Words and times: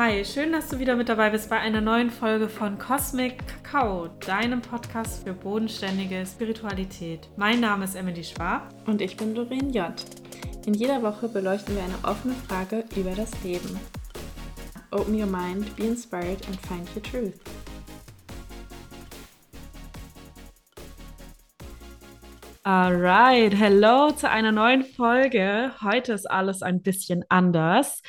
Hi, 0.00 0.24
schön, 0.24 0.52
dass 0.52 0.68
du 0.68 0.78
wieder 0.78 0.94
mit 0.94 1.08
dabei 1.08 1.30
bist 1.30 1.50
bei 1.50 1.58
einer 1.58 1.80
neuen 1.80 2.10
Folge 2.10 2.48
von 2.48 2.78
Cosmic 2.78 3.44
Kakao, 3.48 4.06
deinem 4.24 4.62
Podcast 4.62 5.24
für 5.24 5.32
bodenständige 5.32 6.24
Spiritualität. 6.24 7.28
Mein 7.36 7.58
Name 7.58 7.84
ist 7.84 7.96
Emily 7.96 8.22
Schwab. 8.22 8.72
Und 8.86 9.00
ich 9.00 9.16
bin 9.16 9.34
Doreen 9.34 9.72
J. 9.72 9.92
In 10.66 10.74
jeder 10.74 11.02
Woche 11.02 11.26
beleuchten 11.26 11.74
wir 11.74 11.82
eine 11.82 11.98
offene 12.04 12.34
Frage 12.46 12.84
über 12.94 13.10
das 13.10 13.32
Leben. 13.42 13.76
Open 14.92 15.20
your 15.20 15.26
mind, 15.26 15.74
be 15.74 15.86
inspired 15.86 16.46
and 16.46 16.56
find 16.68 16.88
your 16.94 17.02
truth. 17.02 17.40
Alright, 22.62 23.52
hello 23.52 24.12
zu 24.12 24.30
einer 24.30 24.52
neuen 24.52 24.84
Folge. 24.84 25.72
Heute 25.82 26.12
ist 26.12 26.30
alles 26.30 26.62
ein 26.62 26.82
bisschen 26.82 27.24
anders. 27.28 28.00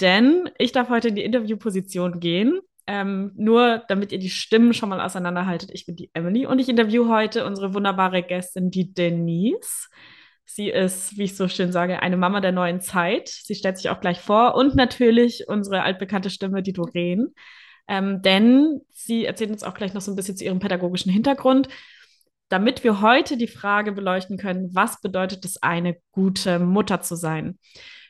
Denn 0.00 0.50
ich 0.58 0.72
darf 0.72 0.88
heute 0.88 1.08
in 1.08 1.14
die 1.14 1.24
Interviewposition 1.24 2.20
gehen. 2.20 2.60
Ähm, 2.88 3.32
nur 3.34 3.82
damit 3.88 4.12
ihr 4.12 4.20
die 4.20 4.30
Stimmen 4.30 4.72
schon 4.72 4.88
mal 4.88 5.00
auseinanderhaltet. 5.00 5.70
Ich 5.72 5.86
bin 5.86 5.96
die 5.96 6.10
Emily 6.14 6.46
und 6.46 6.60
ich 6.60 6.68
interviewe 6.68 7.08
heute 7.08 7.44
unsere 7.44 7.74
wunderbare 7.74 8.22
Gästin, 8.22 8.70
die 8.70 8.94
Denise. 8.94 9.88
Sie 10.44 10.70
ist, 10.70 11.18
wie 11.18 11.24
ich 11.24 11.36
so 11.36 11.48
schön 11.48 11.72
sage, 11.72 12.00
eine 12.00 12.16
Mama 12.16 12.40
der 12.40 12.52
neuen 12.52 12.80
Zeit. 12.80 13.28
Sie 13.28 13.56
stellt 13.56 13.76
sich 13.76 13.90
auch 13.90 14.00
gleich 14.00 14.20
vor 14.20 14.54
und 14.54 14.76
natürlich 14.76 15.48
unsere 15.48 15.82
altbekannte 15.82 16.30
Stimme, 16.30 16.62
die 16.62 16.72
Doreen. 16.72 17.34
Ähm, 17.88 18.22
denn 18.22 18.80
sie 18.92 19.24
erzählt 19.24 19.50
uns 19.50 19.64
auch 19.64 19.74
gleich 19.74 19.92
noch 19.92 20.00
so 20.00 20.12
ein 20.12 20.16
bisschen 20.16 20.36
zu 20.36 20.44
ihrem 20.44 20.60
pädagogischen 20.60 21.10
Hintergrund, 21.12 21.68
damit 22.48 22.84
wir 22.84 23.00
heute 23.00 23.36
die 23.36 23.48
Frage 23.48 23.90
beleuchten 23.90 24.38
können, 24.38 24.70
was 24.72 25.00
bedeutet 25.00 25.44
es, 25.44 25.60
eine 25.62 25.96
gute 26.12 26.60
Mutter 26.60 27.00
zu 27.00 27.16
sein? 27.16 27.58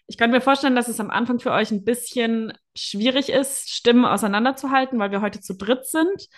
Ich 0.08 0.16
kann 0.16 0.30
mir 0.30 0.40
vorstellen, 0.40 0.76
dass 0.76 0.88
es 0.88 1.00
am 1.00 1.10
Anfang 1.10 1.40
für 1.40 1.50
euch 1.50 1.70
ein 1.72 1.84
bisschen 1.84 2.52
schwierig 2.76 3.28
ist, 3.28 3.70
Stimmen 3.70 4.04
auseinanderzuhalten, 4.04 4.98
weil 4.98 5.10
wir 5.10 5.20
heute 5.20 5.40
zu 5.40 5.56
dritt 5.56 5.86
sind. 5.86 6.28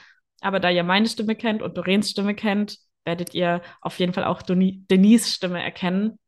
Aber 0.41 0.61
da 0.61 0.71
ihr 0.71 0.85
meine 0.85 1.09
Stimme 1.09 1.37
kennt 1.37 1.63
und 1.63 1.77
Doreens 1.77 2.11
Stimme 2.11 2.35
kennt, 2.35 2.79
werdet 3.05 3.35
ihr 3.35 3.63
auf 3.81 3.99
jeden 3.99 4.13
Fall 4.13 4.25
auch 4.25 4.43
Denise 4.43 5.29
Stimme 5.29 5.63
erkennen. 5.63 6.19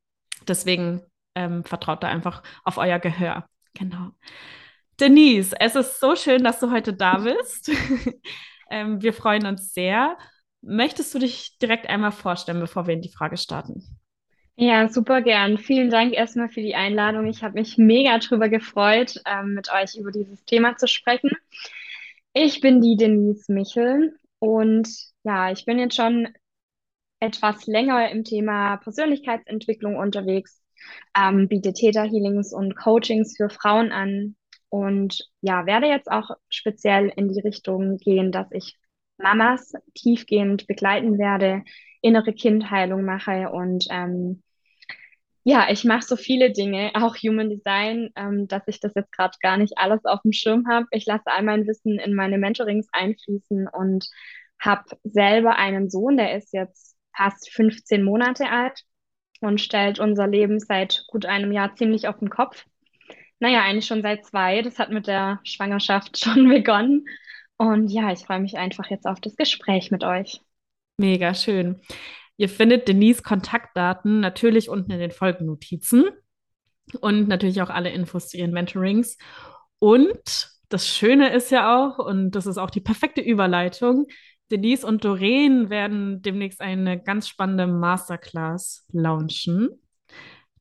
Deswegen 0.47 1.03
ähm, 1.35 1.65
vertraut 1.65 2.03
da 2.03 2.09
einfach 2.09 2.43
auf 2.65 2.77
euer 2.77 2.99
Gehör. 2.99 3.47
Genau. 3.75 4.11
Denise, 4.99 5.55
es 5.59 5.77
ist 5.77 6.01
so 6.01 6.17
schön, 6.17 6.45
dass 6.45 6.61
du 6.61 6.71
heute 6.71 6.93
da 6.93 7.19
bist. 7.19 7.71
ähm, 8.71 9.01
wir 9.01 9.13
freuen 9.13 9.47
uns 9.47 9.73
sehr. 9.73 10.19
Möchtest 10.63 11.15
du 11.15 11.19
dich 11.19 11.57
direkt 11.59 11.89
einmal 11.89 12.13
vorstellen, 12.13 12.61
bevor 12.61 12.87
wir 12.87 12.95
in 12.95 13.03
die 13.03 13.13
Frage 13.13 13.39
starten? 13.39 14.00
Ja, 14.63 14.89
super 14.91 15.23
gern. 15.23 15.57
Vielen 15.57 15.89
Dank 15.89 16.13
erstmal 16.13 16.51
für 16.51 16.61
die 16.61 16.75
Einladung. 16.75 17.27
Ich 17.27 17.43
habe 17.43 17.55
mich 17.59 17.79
mega 17.79 18.19
drüber 18.19 18.51
gefreut, 18.51 19.15
ähm, 19.27 19.55
mit 19.55 19.71
euch 19.73 19.97
über 19.97 20.11
dieses 20.13 20.45
Thema 20.45 20.77
zu 20.77 20.87
sprechen. 20.87 21.31
Ich 22.35 22.61
bin 22.61 22.83
die 22.83 22.97
Denise 22.97 23.51
Michel 23.53 24.15
und 24.39 24.89
ja, 25.25 25.51
ich 25.51 25.65
bin 25.65 25.79
jetzt 25.79 25.97
schon 25.97 26.29
etwas 27.21 27.67
länger 27.67 28.11
im 28.11 28.25
Thema 28.25 28.77
Persönlichkeitsentwicklung 28.79 29.97
unterwegs, 29.97 30.63
ähm, 31.17 31.49
biete 31.49 31.73
Theta 31.73 32.03
Healings 32.05 32.53
und 32.53 32.77
Coachings 32.77 33.37
für 33.37 33.51
Frauen 33.51 33.93
an 33.93 34.37
und 34.69 35.29
ja, 35.43 35.67
werde 35.67 35.87
jetzt 35.89 36.11
auch 36.11 36.31
speziell 36.51 37.13
in 37.17 37.29
die 37.29 37.41
Richtung 37.41 37.99
gehen, 37.99 38.33
dass 38.33 38.49
ich 38.53 38.77
Mamas 39.19 39.73
tiefgehend 39.95 40.67
begleiten 40.67 41.19
werde, 41.19 41.65
innere 42.03 42.35
Kindheilung 42.35 43.05
mache 43.05 43.51
und 43.51 43.87
ähm, 43.91 44.43
ja, 45.45 45.71
ich 45.71 45.85
mache 45.85 46.03
so 46.03 46.17
viele 46.17 46.53
Dinge, 46.53 46.91
auch 46.95 47.17
Human 47.17 47.49
Design, 47.49 48.11
ähm, 48.17 48.47
dass 48.49 48.63
ich 48.67 48.81
das 48.81 48.93
jetzt 48.95 49.13
gerade 49.13 49.37
gar 49.41 49.57
nicht 49.57 49.79
alles 49.79 50.05
auf 50.05 50.21
dem 50.23 50.33
Schirm 50.33 50.67
habe. 50.69 50.87
Ich 50.91 51.07
lasse 51.07 51.27
all 51.27 51.43
mein 51.43 51.67
Wissen 51.67 51.99
in 51.99 52.15
meine 52.15 52.39
Mentorings 52.39 52.89
einfließen 52.93 53.69
und 53.69 54.07
habe 54.61 54.85
selber 55.05 55.57
einen 55.57 55.89
Sohn, 55.91 56.17
der 56.19 56.37
ist 56.37 56.53
jetzt 56.53 56.97
fast 57.17 57.51
15 57.53 58.03
Monate 58.03 58.49
alt 58.51 58.83
und 59.41 59.61
stellt 59.61 59.99
unser 59.99 60.27
Leben 60.27 60.61
seit 60.61 61.05
gut 61.09 61.25
einem 61.25 61.53
Jahr 61.53 61.75
ziemlich 61.75 62.07
auf 62.09 62.19
den 62.19 62.31
Kopf. 62.31 62.67
Naja, 63.39 63.63
eigentlich 63.63 63.87
schon 63.87 64.03
seit 64.03 64.27
zwei. 64.27 64.61
Das 64.61 64.79
hat 64.79 64.91
mit 64.91 65.07
der 65.07 65.41
Schwangerschaft 65.45 66.19
schon 66.23 66.49
begonnen. 66.49 67.07
Und 67.57 67.89
ja, 67.89 68.13
ich 68.13 68.21
freue 68.21 68.41
mich 68.41 68.57
einfach 68.57 68.89
jetzt 68.91 69.07
auf 69.07 69.21
das 69.21 69.37
Gespräch 69.37 69.91
mit 69.91 70.05
euch. 70.05 70.41
Mega 70.99 71.35
schön. 71.35 71.81
Ihr 72.41 72.49
findet 72.49 72.89
Denise 72.89 73.21
Kontaktdaten 73.23 74.19
natürlich 74.21 74.71
unten 74.71 74.93
in 74.93 74.99
den 74.99 75.11
Folgennotizen 75.11 76.05
und 77.03 77.29
natürlich 77.29 77.61
auch 77.61 77.69
alle 77.69 77.91
Infos 77.91 78.29
zu 78.29 78.39
ihren 78.39 78.53
Mentorings. 78.53 79.19
Und 79.79 80.51
das 80.71 80.89
Schöne 80.89 81.35
ist 81.35 81.51
ja 81.51 81.77
auch, 81.77 81.99
und 81.99 82.31
das 82.31 82.47
ist 82.47 82.57
auch 82.57 82.71
die 82.71 82.81
perfekte 82.81 83.21
Überleitung, 83.21 84.07
Denise 84.51 84.87
und 84.87 85.05
Doreen 85.05 85.69
werden 85.69 86.23
demnächst 86.23 86.63
eine 86.63 86.99
ganz 86.99 87.29
spannende 87.29 87.67
Masterclass 87.67 88.87
launchen. 88.91 89.69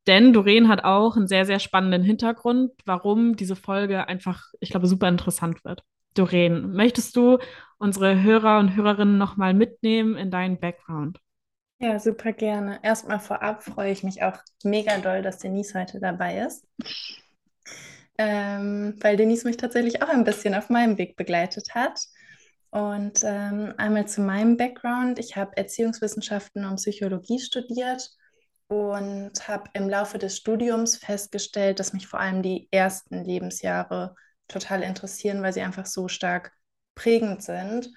Denn 0.05 0.33
Doreen 0.33 0.67
hat 0.67 0.83
auch 0.83 1.15
einen 1.15 1.29
sehr, 1.29 1.45
sehr 1.45 1.59
spannenden 1.59 2.03
Hintergrund, 2.03 2.73
warum 2.83 3.37
diese 3.37 3.55
Folge 3.55 4.05
einfach, 4.09 4.47
ich 4.59 4.71
glaube, 4.71 4.87
super 4.87 5.07
interessant 5.07 5.63
wird. 5.63 5.81
Doreen, 6.13 6.73
möchtest 6.73 7.15
du 7.15 7.37
unsere 7.77 8.21
Hörer 8.21 8.59
und 8.59 8.75
Hörerinnen 8.75 9.17
nochmal 9.17 9.53
mitnehmen 9.53 10.17
in 10.17 10.29
deinen 10.29 10.59
Background? 10.59 11.19
Ja, 11.81 11.97
super 11.99 12.33
gerne. 12.33 12.79
Erstmal 12.83 13.19
vorab 13.19 13.63
freue 13.63 13.91
ich 13.91 14.03
mich 14.03 14.21
auch 14.23 14.37
mega 14.63 14.97
doll, 14.99 15.21
dass 15.21 15.37
Denise 15.39 15.73
heute 15.79 15.99
dabei 15.99 16.39
ist. 16.39 16.65
Ähm, 18.17 18.95
weil 18.99 19.15
Denise 19.15 19.45
mich 19.45 19.57
tatsächlich 19.57 20.01
auch 20.03 20.09
ein 20.09 20.25
bisschen 20.25 20.53
auf 20.55 20.69
meinem 20.69 20.97
Weg 20.97 21.15
begleitet 21.15 21.73
hat. 21.73 21.99
Und 22.71 23.23
ähm, 23.23 23.73
einmal 23.77 24.07
zu 24.07 24.21
meinem 24.21 24.57
Background. 24.57 25.19
Ich 25.19 25.37
habe 25.37 25.55
Erziehungswissenschaften 25.57 26.65
und 26.65 26.75
Psychologie 26.75 27.39
studiert 27.39 28.09
und 28.67 29.47
habe 29.47 29.69
im 29.73 29.89
Laufe 29.89 30.19
des 30.19 30.37
Studiums 30.37 30.97
festgestellt, 30.97 31.79
dass 31.79 31.93
mich 31.93 32.07
vor 32.07 32.19
allem 32.19 32.43
die 32.43 32.67
ersten 32.71 33.23
Lebensjahre 33.23 34.15
total 34.47 34.83
interessieren, 34.83 35.41
weil 35.41 35.53
sie 35.53 35.61
einfach 35.61 35.85
so 35.85 36.07
stark 36.09 36.51
prägend 36.93 37.41
sind. 37.41 37.89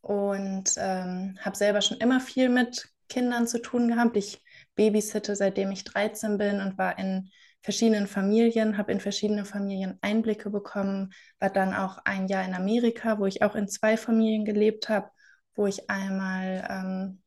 Und 0.00 0.74
ähm, 0.76 1.36
habe 1.40 1.56
selber 1.56 1.82
schon 1.82 1.98
immer 1.98 2.20
viel 2.20 2.48
mit 2.48 2.93
Kindern 3.08 3.46
zu 3.46 3.60
tun 3.60 3.88
gehabt. 3.88 4.16
Ich 4.16 4.42
babysitte 4.74 5.36
seitdem 5.36 5.70
ich 5.70 5.84
13 5.84 6.38
bin 6.38 6.60
und 6.60 6.78
war 6.78 6.98
in 6.98 7.30
verschiedenen 7.62 8.06
Familien, 8.06 8.76
habe 8.76 8.92
in 8.92 9.00
verschiedene 9.00 9.44
Familien 9.44 9.98
Einblicke 10.02 10.50
bekommen, 10.50 11.14
war 11.38 11.50
dann 11.50 11.74
auch 11.74 11.98
ein 12.04 12.28
Jahr 12.28 12.44
in 12.44 12.54
Amerika, 12.54 13.18
wo 13.18 13.26
ich 13.26 13.42
auch 13.42 13.54
in 13.54 13.68
zwei 13.68 13.96
Familien 13.96 14.44
gelebt 14.44 14.90
habe, 14.90 15.10
wo 15.54 15.66
ich 15.66 15.88
einmal 15.88 16.66
ähm, 16.68 17.22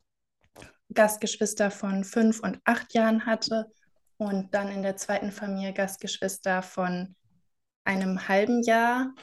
Gastgeschwister 0.93 1.71
von 1.71 2.03
fünf 2.03 2.39
und 2.41 2.59
acht 2.65 2.93
Jahren 2.93 3.25
hatte 3.25 3.65
und 4.17 4.53
dann 4.53 4.69
in 4.69 4.83
der 4.83 4.95
zweiten 4.95 5.31
Familie 5.31 5.73
Gastgeschwister 5.73 6.61
von 6.61 7.15
einem 7.83 8.27
halben 8.27 8.61
Jahr. 8.61 9.13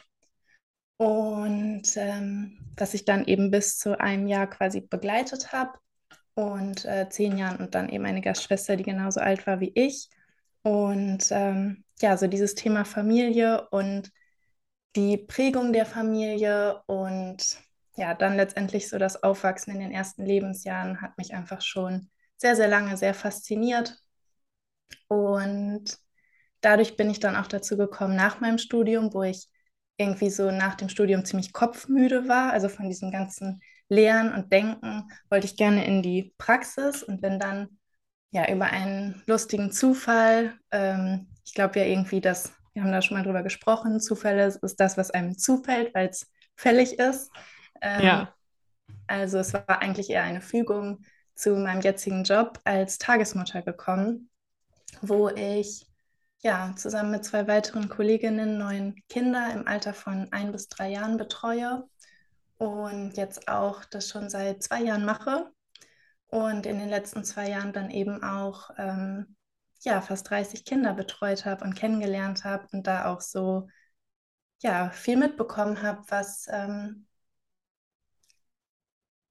Und 0.96 1.96
ähm, 1.96 2.58
was 2.76 2.94
ich 2.94 3.04
dann 3.04 3.24
eben 3.24 3.50
bis 3.50 3.78
zu 3.78 4.00
einem 4.00 4.26
Jahr 4.26 4.48
quasi 4.48 4.80
begleitet 4.80 5.52
habe 5.52 5.78
und 6.34 6.84
äh, 6.84 7.08
zehn 7.08 7.38
Jahren 7.38 7.58
und 7.58 7.74
dann 7.74 7.88
eben 7.88 8.04
eine 8.04 8.20
Gastschwester, 8.20 8.76
die 8.76 8.82
genauso 8.84 9.20
alt 9.20 9.46
war 9.46 9.60
wie 9.60 9.72
ich. 9.74 10.08
Und 10.62 11.28
ähm, 11.30 11.84
ja, 12.00 12.16
so 12.16 12.26
dieses 12.26 12.54
Thema 12.54 12.84
Familie 12.84 13.68
und 13.70 14.10
die 14.96 15.18
Prägung 15.18 15.72
der 15.72 15.86
Familie 15.86 16.82
und 16.86 17.58
ja, 17.96 18.14
dann 18.14 18.36
letztendlich 18.36 18.88
so 18.88 18.98
das 18.98 19.22
Aufwachsen 19.22 19.72
in 19.72 19.80
den 19.80 19.92
ersten 19.92 20.24
Lebensjahren 20.24 21.00
hat 21.00 21.16
mich 21.18 21.34
einfach 21.34 21.60
schon 21.62 22.10
sehr, 22.36 22.56
sehr 22.56 22.68
lange 22.68 22.96
sehr 22.96 23.14
fasziniert. 23.14 23.96
Und 25.08 25.98
dadurch 26.60 26.96
bin 26.96 27.10
ich 27.10 27.20
dann 27.20 27.36
auch 27.36 27.46
dazu 27.46 27.76
gekommen, 27.76 28.16
nach 28.16 28.40
meinem 28.40 28.58
Studium, 28.58 29.12
wo 29.14 29.22
ich 29.22 29.48
irgendwie 29.96 30.30
so 30.30 30.50
nach 30.50 30.74
dem 30.74 30.88
Studium 30.88 31.24
ziemlich 31.24 31.52
kopfmüde 31.52 32.28
war, 32.28 32.52
also 32.52 32.68
von 32.68 32.88
diesem 32.88 33.12
ganzen 33.12 33.60
Lehren 33.88 34.32
und 34.32 34.52
Denken 34.52 35.10
wollte 35.30 35.46
ich 35.46 35.56
gerne 35.56 35.84
in 35.86 36.02
die 36.02 36.34
Praxis 36.38 37.02
und 37.02 37.20
bin 37.20 37.38
dann 37.38 37.78
ja 38.30 38.50
über 38.50 38.66
einen 38.66 39.22
lustigen 39.26 39.70
Zufall, 39.70 40.54
ähm, 40.70 41.28
ich 41.44 41.54
glaube 41.54 41.78
ja 41.78 41.86
irgendwie, 41.86 42.20
dass, 42.20 42.52
wir 42.72 42.82
haben 42.82 42.90
da 42.92 43.02
schon 43.02 43.16
mal 43.16 43.22
drüber 43.22 43.42
gesprochen, 43.42 44.00
Zufälle 44.00 44.46
ist 44.46 44.80
das, 44.80 44.96
was 44.96 45.10
einem 45.10 45.38
zufällt, 45.38 45.94
weil 45.94 46.08
es 46.08 46.26
fällig 46.56 46.98
ist. 46.98 47.30
Ähm, 47.80 48.02
ja. 48.02 48.34
Also 49.06 49.38
es 49.38 49.52
war 49.52 49.80
eigentlich 49.80 50.10
eher 50.10 50.22
eine 50.22 50.40
Fügung 50.40 51.04
zu 51.34 51.54
meinem 51.56 51.80
jetzigen 51.80 52.24
Job 52.24 52.60
als 52.64 52.98
Tagesmutter 52.98 53.62
gekommen, 53.62 54.30
wo 55.02 55.28
ich 55.28 55.86
ja 56.42 56.74
zusammen 56.76 57.10
mit 57.10 57.24
zwei 57.24 57.46
weiteren 57.46 57.88
Kolleginnen 57.88 58.58
neun 58.58 58.96
Kinder 59.08 59.52
im 59.52 59.66
Alter 59.66 59.94
von 59.94 60.28
ein 60.32 60.52
bis 60.52 60.68
drei 60.68 60.90
Jahren 60.90 61.16
betreue 61.16 61.84
und 62.58 63.16
jetzt 63.16 63.48
auch 63.48 63.84
das 63.84 64.08
schon 64.08 64.30
seit 64.30 64.62
zwei 64.62 64.82
Jahren 64.82 65.04
mache 65.04 65.50
und 66.28 66.66
in 66.66 66.78
den 66.78 66.88
letzten 66.88 67.24
zwei 67.24 67.48
Jahren 67.48 67.72
dann 67.72 67.90
eben 67.90 68.22
auch 68.22 68.70
ähm, 68.78 69.36
ja, 69.80 70.00
fast 70.00 70.28
30 70.30 70.64
Kinder 70.64 70.94
betreut 70.94 71.44
habe 71.44 71.64
und 71.64 71.74
kennengelernt 71.74 72.44
habe 72.44 72.66
und 72.72 72.86
da 72.86 73.06
auch 73.06 73.20
so 73.20 73.68
ja, 74.62 74.90
viel 74.90 75.16
mitbekommen 75.16 75.82
habe, 75.82 76.02
was, 76.08 76.46
ähm, 76.50 77.06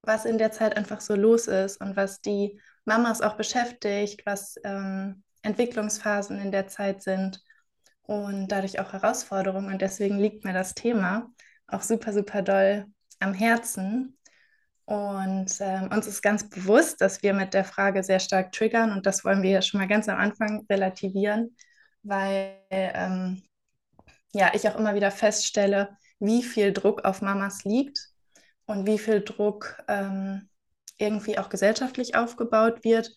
was 0.02 0.24
in 0.24 0.38
der 0.38 0.52
Zeit 0.52 0.76
einfach 0.76 1.00
so 1.00 1.14
los 1.14 1.48
ist 1.48 1.80
und 1.80 1.96
was 1.96 2.20
die 2.20 2.60
Mamas 2.84 3.20
auch 3.20 3.36
beschäftigt, 3.36 4.24
was 4.26 4.56
ähm, 4.64 5.24
Entwicklungsphasen 5.42 6.38
in 6.40 6.52
der 6.52 6.68
Zeit 6.68 7.02
sind 7.02 7.42
und 8.02 8.48
dadurch 8.48 8.78
auch 8.80 8.92
Herausforderungen. 8.92 9.72
Und 9.72 9.82
deswegen 9.82 10.18
liegt 10.18 10.44
mir 10.44 10.52
das 10.52 10.74
Thema 10.74 11.30
auch 11.66 11.82
super, 11.82 12.12
super 12.12 12.42
doll 12.42 12.86
am 13.24 13.34
Herzen. 13.34 14.16
Und 14.86 15.50
ähm, 15.60 15.90
uns 15.90 16.06
ist 16.06 16.22
ganz 16.22 16.48
bewusst, 16.48 17.00
dass 17.00 17.22
wir 17.22 17.32
mit 17.32 17.54
der 17.54 17.64
Frage 17.64 18.02
sehr 18.02 18.20
stark 18.20 18.52
triggern 18.52 18.92
und 18.92 19.06
das 19.06 19.24
wollen 19.24 19.42
wir 19.42 19.62
schon 19.62 19.80
mal 19.80 19.88
ganz 19.88 20.10
am 20.10 20.18
Anfang 20.18 20.66
relativieren, 20.68 21.56
weil 22.02 22.58
ähm, 22.70 23.42
ja, 24.34 24.50
ich 24.52 24.68
auch 24.68 24.76
immer 24.76 24.94
wieder 24.94 25.10
feststelle, 25.10 25.96
wie 26.18 26.42
viel 26.42 26.72
Druck 26.72 27.04
auf 27.06 27.22
Mamas 27.22 27.64
liegt 27.64 28.10
und 28.66 28.86
wie 28.86 28.98
viel 28.98 29.22
Druck 29.22 29.82
ähm, 29.88 30.50
irgendwie 30.98 31.38
auch 31.38 31.48
gesellschaftlich 31.48 32.14
aufgebaut 32.14 32.84
wird 32.84 33.10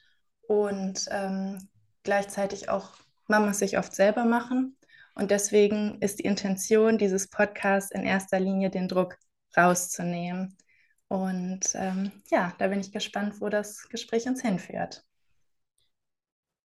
und 0.47 1.05
ähm, 1.11 1.67
gleichzeitig 2.03 2.69
auch 2.69 2.93
Mamas 3.27 3.59
sich 3.59 3.77
oft 3.77 3.93
selber 3.93 4.23
machen. 4.23 4.77
Und 5.15 5.31
deswegen 5.31 5.97
ist 5.99 6.19
die 6.19 6.25
Intention 6.25 6.97
dieses 6.97 7.29
Podcasts 7.29 7.91
in 7.91 8.03
erster 8.03 8.39
Linie, 8.39 8.69
den 8.69 8.87
Druck 8.87 9.17
rauszunehmen. 9.57 10.55
Und 11.07 11.61
ähm, 11.75 12.11
ja, 12.29 12.53
da 12.57 12.67
bin 12.67 12.79
ich 12.79 12.91
gespannt, 12.91 13.39
wo 13.39 13.49
das 13.49 13.87
Gespräch 13.89 14.27
uns 14.27 14.41
hinführt. 14.41 15.03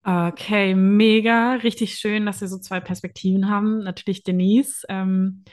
Okay, 0.03 0.73
mega, 0.75 1.55
richtig 1.55 1.95
schön, 1.95 2.25
dass 2.25 2.39
wir 2.41 2.47
so 2.47 2.57
zwei 2.57 2.79
Perspektiven 2.79 3.49
haben. 3.49 3.83
Natürlich 3.83 4.23
Denise 4.23 4.85
ähm, 4.87 5.43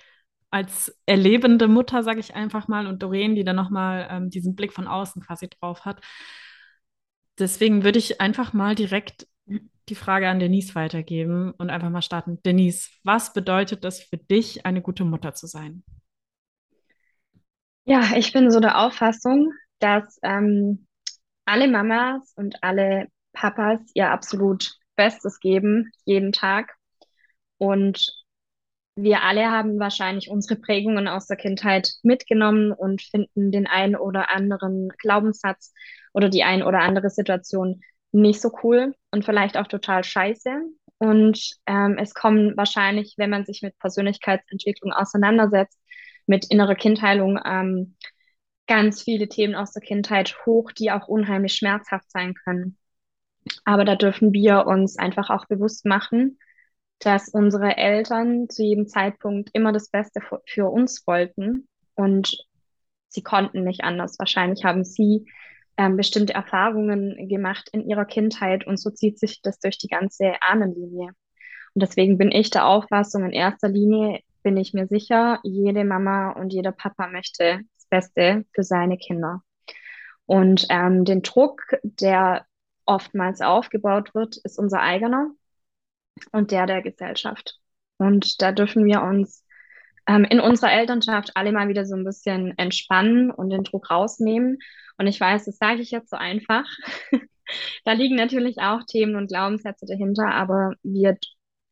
als 0.50 0.96
erlebende 1.04 1.68
Mutter, 1.68 2.02
sage 2.04 2.20
ich 2.20 2.34
einfach 2.34 2.68
mal, 2.68 2.86
und 2.86 3.02
Doreen, 3.02 3.34
die 3.34 3.44
dann 3.44 3.56
nochmal 3.56 4.06
ähm, 4.10 4.30
diesen 4.30 4.54
Blick 4.54 4.72
von 4.72 4.86
außen 4.86 5.20
quasi 5.22 5.48
drauf 5.48 5.84
hat. 5.84 6.00
Deswegen 7.38 7.84
würde 7.84 7.98
ich 7.98 8.20
einfach 8.20 8.52
mal 8.52 8.74
direkt 8.74 9.26
die 9.88 9.94
Frage 9.94 10.28
an 10.28 10.38
Denise 10.38 10.74
weitergeben 10.74 11.52
und 11.58 11.70
einfach 11.70 11.90
mal 11.90 12.02
starten. 12.02 12.40
Denise, 12.42 12.88
was 13.04 13.32
bedeutet 13.32 13.84
es 13.84 14.00
für 14.02 14.16
dich, 14.16 14.64
eine 14.64 14.80
gute 14.80 15.04
Mutter 15.04 15.34
zu 15.34 15.46
sein? 15.46 15.82
Ja, 17.86 18.16
ich 18.16 18.32
bin 18.32 18.50
so 18.50 18.60
der 18.60 18.78
Auffassung, 18.78 19.52
dass 19.78 20.18
ähm, 20.22 20.86
alle 21.46 21.68
Mamas 21.68 22.32
und 22.36 22.62
alle 22.62 23.08
Papas 23.32 23.80
ihr 23.94 24.10
absolut 24.10 24.76
Bestes 24.96 25.40
geben, 25.40 25.90
jeden 26.04 26.32
Tag. 26.32 26.74
Und 27.58 28.24
wir 28.96 29.22
alle 29.22 29.50
haben 29.50 29.78
wahrscheinlich 29.78 30.30
unsere 30.30 30.60
Prägungen 30.60 31.08
aus 31.08 31.26
der 31.26 31.38
Kindheit 31.38 31.90
mitgenommen 32.02 32.72
und 32.72 33.02
finden 33.02 33.52
den 33.52 33.66
einen 33.66 33.96
oder 33.96 34.30
anderen 34.30 34.90
Glaubenssatz 34.98 35.72
oder 36.14 36.28
die 36.30 36.44
ein 36.44 36.62
oder 36.62 36.80
andere 36.80 37.10
Situation 37.10 37.82
nicht 38.12 38.40
so 38.42 38.50
cool 38.64 38.94
und 39.12 39.24
vielleicht 39.24 39.58
auch 39.58 39.68
total 39.68 40.04
scheiße. 40.04 40.50
Und 40.98 41.56
ähm, 41.66 41.98
es 42.00 42.14
kommen 42.14 42.56
wahrscheinlich, 42.56 43.14
wenn 43.18 43.30
man 43.30 43.46
sich 43.46 43.62
mit 43.62 43.78
Persönlichkeitsentwicklung 43.78 44.92
auseinandersetzt, 44.92 45.78
mit 46.26 46.46
innerer 46.50 46.75
Kindheilung, 46.75 47.38
ähm, 47.44 47.96
ganz 48.67 49.02
viele 49.02 49.28
Themen 49.28 49.55
aus 49.55 49.73
der 49.73 49.82
Kindheit 49.82 50.37
hoch, 50.44 50.73
die 50.73 50.90
auch 50.90 51.08
unheimlich 51.08 51.55
schmerzhaft 51.55 52.11
sein 52.11 52.34
können. 52.34 52.76
Aber 53.64 53.84
da 53.84 53.94
dürfen 53.94 54.32
wir 54.32 54.67
uns 54.67 54.99
einfach 54.99 55.31
auch 55.31 55.46
bewusst 55.46 55.87
machen, 55.87 56.38
dass 56.99 57.28
unsere 57.28 57.76
Eltern 57.76 58.49
zu 58.49 58.62
jedem 58.62 58.88
Zeitpunkt 58.88 59.50
immer 59.52 59.73
das 59.73 59.90
Beste 59.90 60.20
für 60.46 60.70
uns 60.70 61.06
wollten 61.06 61.69
und 61.94 62.37
sie 63.08 63.23
konnten 63.23 63.64
nicht 63.64 63.84
anders. 63.84 64.19
Wahrscheinlich 64.19 64.64
haben 64.64 64.84
sie 64.84 65.26
ähm, 65.76 65.96
bestimmte 65.96 66.34
Erfahrungen 66.34 67.28
gemacht 67.28 67.69
in 67.73 67.88
ihrer 67.88 68.06
Kindheit 68.06 68.67
und 68.67 68.78
so 68.78 68.90
zieht 68.90 69.19
sich 69.19 69.43
das 69.43 69.58
durch 69.61 69.78
die 69.78 69.88
ganze 69.88 70.34
Ahnenlinie. 70.40 71.08
Und 71.75 71.82
deswegen 71.82 72.17
bin 72.17 72.32
ich 72.32 72.50
der 72.50 72.67
Auffassung, 72.67 73.25
in 73.25 73.32
erster 73.32 73.69
Linie 73.69 74.20
bin 74.46 74.56
ich 74.56 74.72
mir 74.72 74.87
sicher, 74.87 75.40
jede 75.43 75.84
Mama 75.84 76.31
und 76.31 76.52
jeder 76.52 76.70
Papa 76.70 77.08
möchte 77.08 77.62
das 77.75 77.87
Beste 77.90 78.44
für 78.54 78.62
seine 78.62 78.96
Kinder. 78.96 79.43
Und 80.25 80.66
ähm, 80.70 81.04
den 81.04 81.22
Druck, 81.22 81.62
der 81.82 82.46
oftmals 82.84 83.40
aufgebaut 83.40 84.14
wird, 84.14 84.37
ist 84.37 84.56
unser 84.56 84.82
eigener 84.82 85.32
und 86.31 86.52
der 86.52 86.66
der 86.66 86.81
Gesellschaft. 86.81 87.58
Und 87.98 88.40
da 88.40 88.52
dürfen 88.52 88.84
wir 88.84 89.02
uns 89.02 89.44
ähm, 90.06 90.22
in 90.22 90.38
unserer 90.38 90.70
Elternschaft 90.70 91.32
alle 91.34 91.50
mal 91.50 91.66
wieder 91.66 91.84
so 91.84 91.96
ein 91.96 92.04
bisschen 92.04 92.56
entspannen 92.56 93.32
und 93.32 93.50
den 93.50 93.64
Druck 93.64 93.90
rausnehmen. 93.90 94.58
Und 94.96 95.08
ich 95.08 95.20
weiß, 95.20 95.46
das 95.46 95.56
sage 95.56 95.82
ich 95.82 95.90
jetzt 95.90 96.10
so 96.10 96.16
einfach. 96.16 96.66
da 97.84 97.94
liegen 97.94 98.14
natürlich 98.14 98.58
auch 98.60 98.84
Themen 98.87 99.16
und 99.16 99.26
Glaubenssätze 99.26 99.87
dahinter, 99.87 100.28
aber 100.28 100.75
wir 100.84 101.19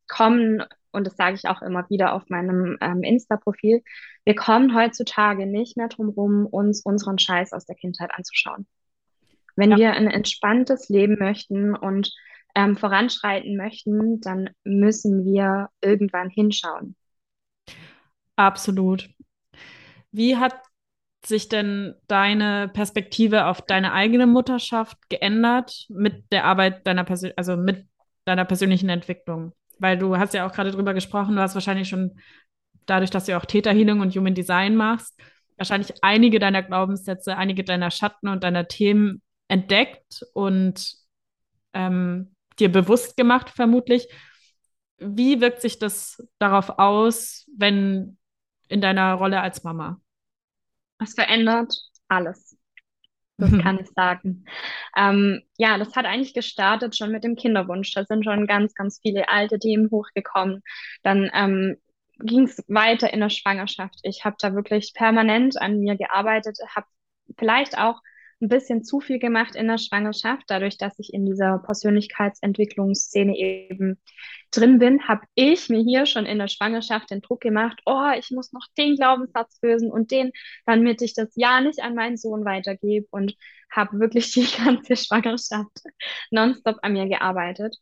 kommen, 0.09 0.61
und 0.95 1.05
das 1.05 1.15
sage 1.15 1.35
ich 1.35 1.47
auch 1.47 1.61
immer 1.61 1.89
wieder 1.89 2.13
auf 2.13 2.29
meinem 2.29 2.77
ähm, 2.81 3.03
Insta-Profil, 3.03 3.83
wir 4.25 4.35
kommen 4.35 4.75
heutzutage 4.75 5.45
nicht 5.45 5.77
mehr 5.77 5.87
drum 5.89 6.09
rum, 6.09 6.45
uns 6.45 6.81
unseren 6.81 7.19
Scheiß 7.19 7.53
aus 7.53 7.65
der 7.65 7.75
Kindheit 7.75 8.11
anzuschauen. 8.13 8.65
Wenn 9.55 9.71
ja. 9.71 9.77
wir 9.77 9.93
ein 9.93 10.07
entspanntes 10.07 10.89
Leben 10.89 11.17
möchten 11.19 11.75
und 11.75 12.11
ähm, 12.55 12.77
voranschreiten 12.77 13.57
möchten, 13.57 14.21
dann 14.21 14.49
müssen 14.63 15.25
wir 15.25 15.69
irgendwann 15.81 16.29
hinschauen. 16.29 16.95
Absolut. 18.35 19.09
Wie 20.11 20.37
hat 20.37 20.55
sich 21.25 21.49
denn 21.49 21.95
deine 22.07 22.69
Perspektive 22.73 23.45
auf 23.45 23.61
deine 23.61 23.93
eigene 23.93 24.27
Mutterschaft 24.27 24.97
geändert 25.09 25.85
mit 25.89 26.31
der 26.31 26.45
Arbeit 26.45 26.85
deiner 26.87 27.03
Persön 27.03 27.33
also 27.35 27.57
mit 27.57 27.87
deiner 28.25 28.45
persönlichen 28.45 28.89
Entwicklung? 28.89 29.53
Weil 29.79 29.97
du 29.97 30.17
hast 30.17 30.33
ja 30.33 30.47
auch 30.47 30.53
gerade 30.53 30.71
drüber 30.71 30.93
gesprochen, 30.93 31.35
du 31.35 31.41
hast 31.41 31.55
wahrscheinlich 31.55 31.89
schon 31.89 32.19
dadurch, 32.85 33.09
dass 33.09 33.25
du 33.25 33.37
auch 33.37 33.45
Täterhealing 33.45 33.99
und 33.99 34.15
Human 34.15 34.35
Design 34.35 34.75
machst, 34.75 35.19
wahrscheinlich 35.57 35.93
einige 36.01 36.39
deiner 36.39 36.63
Glaubenssätze, 36.63 37.35
einige 37.37 37.63
deiner 37.63 37.91
Schatten 37.91 38.27
und 38.27 38.43
deiner 38.43 38.67
Themen 38.67 39.21
entdeckt 39.47 40.23
und 40.33 40.95
ähm, 41.73 42.35
dir 42.59 42.71
bewusst 42.71 43.17
gemacht, 43.17 43.49
vermutlich. 43.49 44.07
Wie 44.97 45.41
wirkt 45.41 45.61
sich 45.61 45.77
das 45.77 46.25
darauf 46.39 46.79
aus, 46.79 47.45
wenn 47.55 48.17
in 48.69 48.81
deiner 48.81 49.13
Rolle 49.15 49.41
als 49.41 49.63
Mama? 49.63 49.99
Es 50.99 51.13
verändert 51.13 51.73
alles. 52.07 52.54
Das 53.37 53.51
mhm. 53.51 53.61
kann 53.61 53.79
ich 53.79 53.89
sagen. 53.89 54.45
Ähm, 54.95 55.41
ja, 55.57 55.77
das 55.77 55.95
hat 55.95 56.05
eigentlich 56.05 56.33
gestartet 56.33 56.95
schon 56.95 57.11
mit 57.11 57.23
dem 57.23 57.35
Kinderwunsch. 57.35 57.93
Da 57.93 58.05
sind 58.05 58.23
schon 58.23 58.47
ganz, 58.47 58.73
ganz 58.73 58.99
viele 59.01 59.27
alte 59.29 59.59
Themen 59.59 59.91
hochgekommen. 59.91 60.63
Dann 61.03 61.29
ähm, 61.33 61.77
ging 62.19 62.43
es 62.43 62.63
weiter 62.67 63.11
in 63.11 63.19
der 63.19 63.29
Schwangerschaft. 63.29 63.99
Ich 64.03 64.23
habe 64.23 64.37
da 64.39 64.53
wirklich 64.53 64.93
permanent 64.93 65.61
an 65.61 65.79
mir 65.79 65.97
gearbeitet, 65.97 66.57
habe 66.73 66.87
vielleicht 67.37 67.77
auch 67.77 67.99
ein 68.45 68.49
bisschen 68.49 68.83
zu 68.83 68.99
viel 68.99 69.19
gemacht 69.19 69.55
in 69.55 69.67
der 69.67 69.77
Schwangerschaft. 69.77 70.43
Dadurch, 70.47 70.77
dass 70.77 70.97
ich 70.99 71.13
in 71.13 71.25
dieser 71.25 71.59
Persönlichkeitsentwicklungsszene 71.59 73.35
eben 73.35 73.99
drin 74.51 74.79
bin, 74.79 75.07
habe 75.07 75.25
ich 75.33 75.69
mir 75.69 75.81
hier 75.81 76.05
schon 76.05 76.25
in 76.25 76.37
der 76.37 76.47
Schwangerschaft 76.47 77.09
den 77.09 77.21
Druck 77.21 77.41
gemacht, 77.41 77.81
oh, 77.85 78.11
ich 78.17 78.29
muss 78.31 78.53
noch 78.53 78.67
den 78.77 78.95
Glaubenssatz 78.95 79.59
lösen 79.61 79.91
und 79.91 80.11
den, 80.11 80.31
damit 80.65 81.01
ich 81.01 81.13
das 81.13 81.31
ja 81.35 81.59
nicht 81.59 81.81
an 81.81 81.95
meinen 81.95 82.17
Sohn 82.17 82.45
weitergebe 82.45 83.07
und 83.09 83.35
habe 83.71 83.99
wirklich 83.99 84.31
die 84.33 84.47
ganze 84.63 84.95
Schwangerschaft 84.95 85.81
nonstop 86.29 86.77
an 86.83 86.93
mir 86.93 87.07
gearbeitet. 87.07 87.77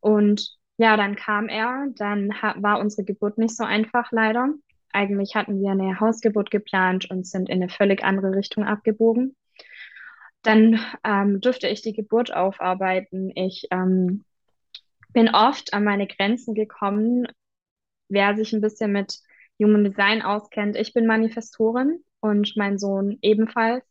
Und 0.00 0.56
ja, 0.76 0.96
dann 0.96 1.16
kam 1.16 1.48
er, 1.48 1.86
dann 1.96 2.28
war 2.28 2.78
unsere 2.80 3.04
Geburt 3.04 3.38
nicht 3.38 3.56
so 3.56 3.64
einfach 3.64 4.10
leider. 4.12 4.54
Eigentlich 4.92 5.34
hatten 5.34 5.60
wir 5.60 5.72
eine 5.72 5.98
Hausgeburt 5.98 6.52
geplant 6.52 7.10
und 7.10 7.26
sind 7.26 7.48
in 7.48 7.62
eine 7.62 7.68
völlig 7.68 8.04
andere 8.04 8.36
Richtung 8.36 8.64
abgebogen. 8.64 9.34
Dann 10.44 10.78
ähm, 11.02 11.40
durfte 11.40 11.68
ich 11.68 11.82
die 11.82 11.94
Geburt 11.94 12.32
aufarbeiten. 12.32 13.32
Ich 13.34 13.66
ähm, 13.70 14.24
bin 15.12 15.34
oft 15.34 15.72
an 15.72 15.84
meine 15.84 16.06
Grenzen 16.06 16.54
gekommen. 16.54 17.26
Wer 18.08 18.36
sich 18.36 18.52
ein 18.52 18.60
bisschen 18.60 18.92
mit 18.92 19.18
Human 19.58 19.84
Design 19.84 20.20
auskennt, 20.22 20.76
ich 20.76 20.92
bin 20.92 21.06
Manifestorin 21.06 22.04
und 22.20 22.54
mein 22.56 22.78
Sohn 22.78 23.18
ebenfalls. 23.22 23.84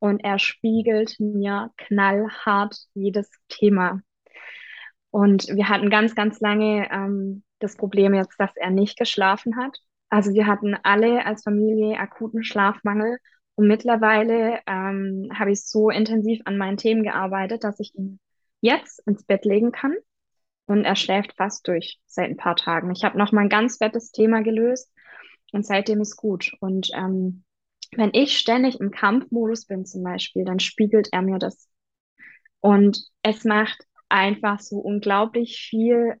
Und 0.00 0.22
er 0.24 0.38
spiegelt 0.38 1.18
mir 1.20 1.70
knallhart 1.76 2.76
jedes 2.94 3.30
Thema. 3.48 4.00
Und 5.10 5.46
wir 5.46 5.68
hatten 5.68 5.90
ganz, 5.90 6.16
ganz 6.16 6.40
lange 6.40 6.90
ähm, 6.90 7.44
das 7.60 7.76
Problem 7.76 8.14
jetzt, 8.14 8.34
dass 8.38 8.50
er 8.56 8.70
nicht 8.70 8.98
geschlafen 8.98 9.56
hat. 9.56 9.78
Also 10.08 10.32
wir 10.32 10.46
hatten 10.48 10.74
alle 10.82 11.24
als 11.24 11.44
Familie 11.44 11.98
akuten 11.98 12.42
Schlafmangel 12.42 13.18
und 13.56 13.68
mittlerweile 13.68 14.60
ähm, 14.66 15.30
habe 15.34 15.52
ich 15.52 15.64
so 15.66 15.90
intensiv 15.90 16.40
an 16.44 16.58
meinen 16.58 16.76
Themen 16.76 17.02
gearbeitet, 17.02 17.64
dass 17.64 17.80
ich 17.80 17.94
ihn 17.94 18.18
jetzt 18.60 19.06
ins 19.06 19.24
Bett 19.24 19.44
legen 19.44 19.72
kann 19.72 19.94
und 20.66 20.84
er 20.84 20.96
schläft 20.96 21.34
fast 21.36 21.68
durch 21.68 22.00
seit 22.06 22.30
ein 22.30 22.36
paar 22.36 22.56
Tagen. 22.56 22.90
Ich 22.90 23.04
habe 23.04 23.18
noch 23.18 23.32
mal 23.32 23.42
ein 23.42 23.48
ganz 23.48 23.78
fettes 23.78 24.12
Thema 24.12 24.42
gelöst 24.42 24.90
Und 25.52 25.66
seitdem 25.66 26.00
ist 26.00 26.16
gut. 26.16 26.52
Und 26.60 26.90
ähm, 26.94 27.44
wenn 27.96 28.10
ich 28.12 28.38
ständig 28.38 28.80
im 28.80 28.90
Kampfmodus 28.90 29.66
bin 29.66 29.84
zum 29.86 30.02
Beispiel, 30.02 30.44
dann 30.44 30.60
spiegelt 30.60 31.08
er 31.12 31.22
mir 31.22 31.38
das. 31.38 31.68
Und 32.60 33.06
es 33.22 33.44
macht 33.44 33.86
einfach 34.08 34.60
so 34.60 34.78
unglaublich 34.78 35.58
viel 35.58 36.14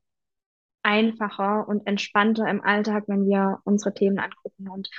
einfacher 0.82 1.66
und 1.66 1.86
entspannter 1.86 2.48
im 2.48 2.62
Alltag, 2.62 3.04
wenn 3.08 3.26
wir 3.26 3.60
unsere 3.64 3.94
Themen 3.94 4.18
angucken. 4.18 4.68
Und 4.68 4.90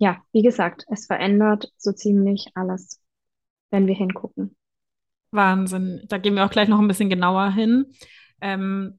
ja, 0.00 0.22
wie 0.32 0.42
gesagt, 0.42 0.86
es 0.88 1.06
verändert 1.06 1.70
so 1.76 1.92
ziemlich 1.92 2.46
alles, 2.54 3.02
wenn 3.70 3.86
wir 3.86 3.94
hingucken. 3.94 4.56
Wahnsinn. 5.30 6.02
Da 6.08 6.16
gehen 6.16 6.34
wir 6.34 6.46
auch 6.46 6.50
gleich 6.50 6.68
noch 6.68 6.78
ein 6.78 6.88
bisschen 6.88 7.10
genauer 7.10 7.52
hin. 7.52 7.92
Ähm, 8.40 8.98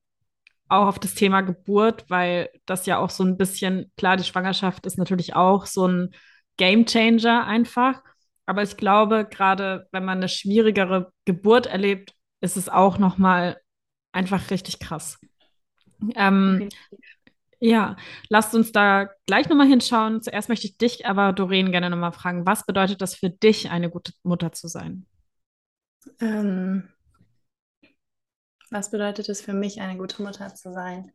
auch 0.69 0.85
auf 0.85 0.99
das 0.99 1.15
Thema 1.15 1.41
Geburt, 1.41 2.05
weil 2.09 2.49
das 2.67 2.85
ja 2.85 2.99
auch 2.99 3.09
so 3.09 3.23
ein 3.23 3.35
bisschen, 3.35 3.91
klar, 3.97 4.15
die 4.15 4.23
Schwangerschaft 4.23 4.85
ist 4.85 4.99
natürlich 4.99 5.35
auch 5.35 5.65
so 5.65 5.87
ein 5.87 6.11
Game 6.57 6.85
Changer 6.85 7.47
einfach. 7.47 8.03
Aber 8.45 8.61
ich 8.61 8.77
glaube, 8.77 9.27
gerade 9.29 9.87
wenn 9.91 10.05
man 10.05 10.19
eine 10.19 10.29
schwierigere 10.29 11.11
Geburt 11.25 11.65
erlebt, 11.65 12.13
ist 12.41 12.57
es 12.57 12.69
auch 12.69 12.99
noch 12.99 13.17
mal 13.17 13.59
einfach 14.11 14.51
richtig 14.51 14.79
krass. 14.79 15.19
Ähm, 16.15 16.69
ja, 17.61 17.95
lasst 18.27 18.55
uns 18.55 18.71
da 18.71 19.07
gleich 19.27 19.47
nochmal 19.47 19.67
hinschauen. 19.67 20.21
Zuerst 20.23 20.49
möchte 20.49 20.65
ich 20.65 20.77
dich 20.77 21.05
aber, 21.05 21.31
Doreen, 21.31 21.71
gerne 21.71 21.91
nochmal 21.91 22.11
fragen, 22.11 22.45
was 22.45 22.65
bedeutet 22.65 23.01
das 23.01 23.13
für 23.13 23.29
dich, 23.29 23.69
eine 23.69 23.91
gute 23.91 24.13
Mutter 24.23 24.51
zu 24.51 24.67
sein? 24.67 25.05
Ähm, 26.19 26.89
was 28.71 28.89
bedeutet 28.89 29.29
es 29.29 29.41
für 29.41 29.53
mich, 29.53 29.79
eine 29.79 29.95
gute 29.97 30.23
Mutter 30.23 30.55
zu 30.55 30.73
sein? 30.73 31.11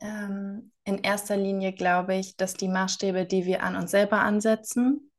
Ähm, 0.00 0.72
in 0.82 0.98
erster 0.98 1.36
Linie 1.36 1.72
glaube 1.72 2.16
ich, 2.16 2.36
dass 2.36 2.54
die 2.54 2.68
Maßstäbe, 2.68 3.24
die 3.24 3.46
wir 3.46 3.62
an 3.62 3.76
uns 3.76 3.92
selber 3.92 4.22
ansetzen 4.22 5.12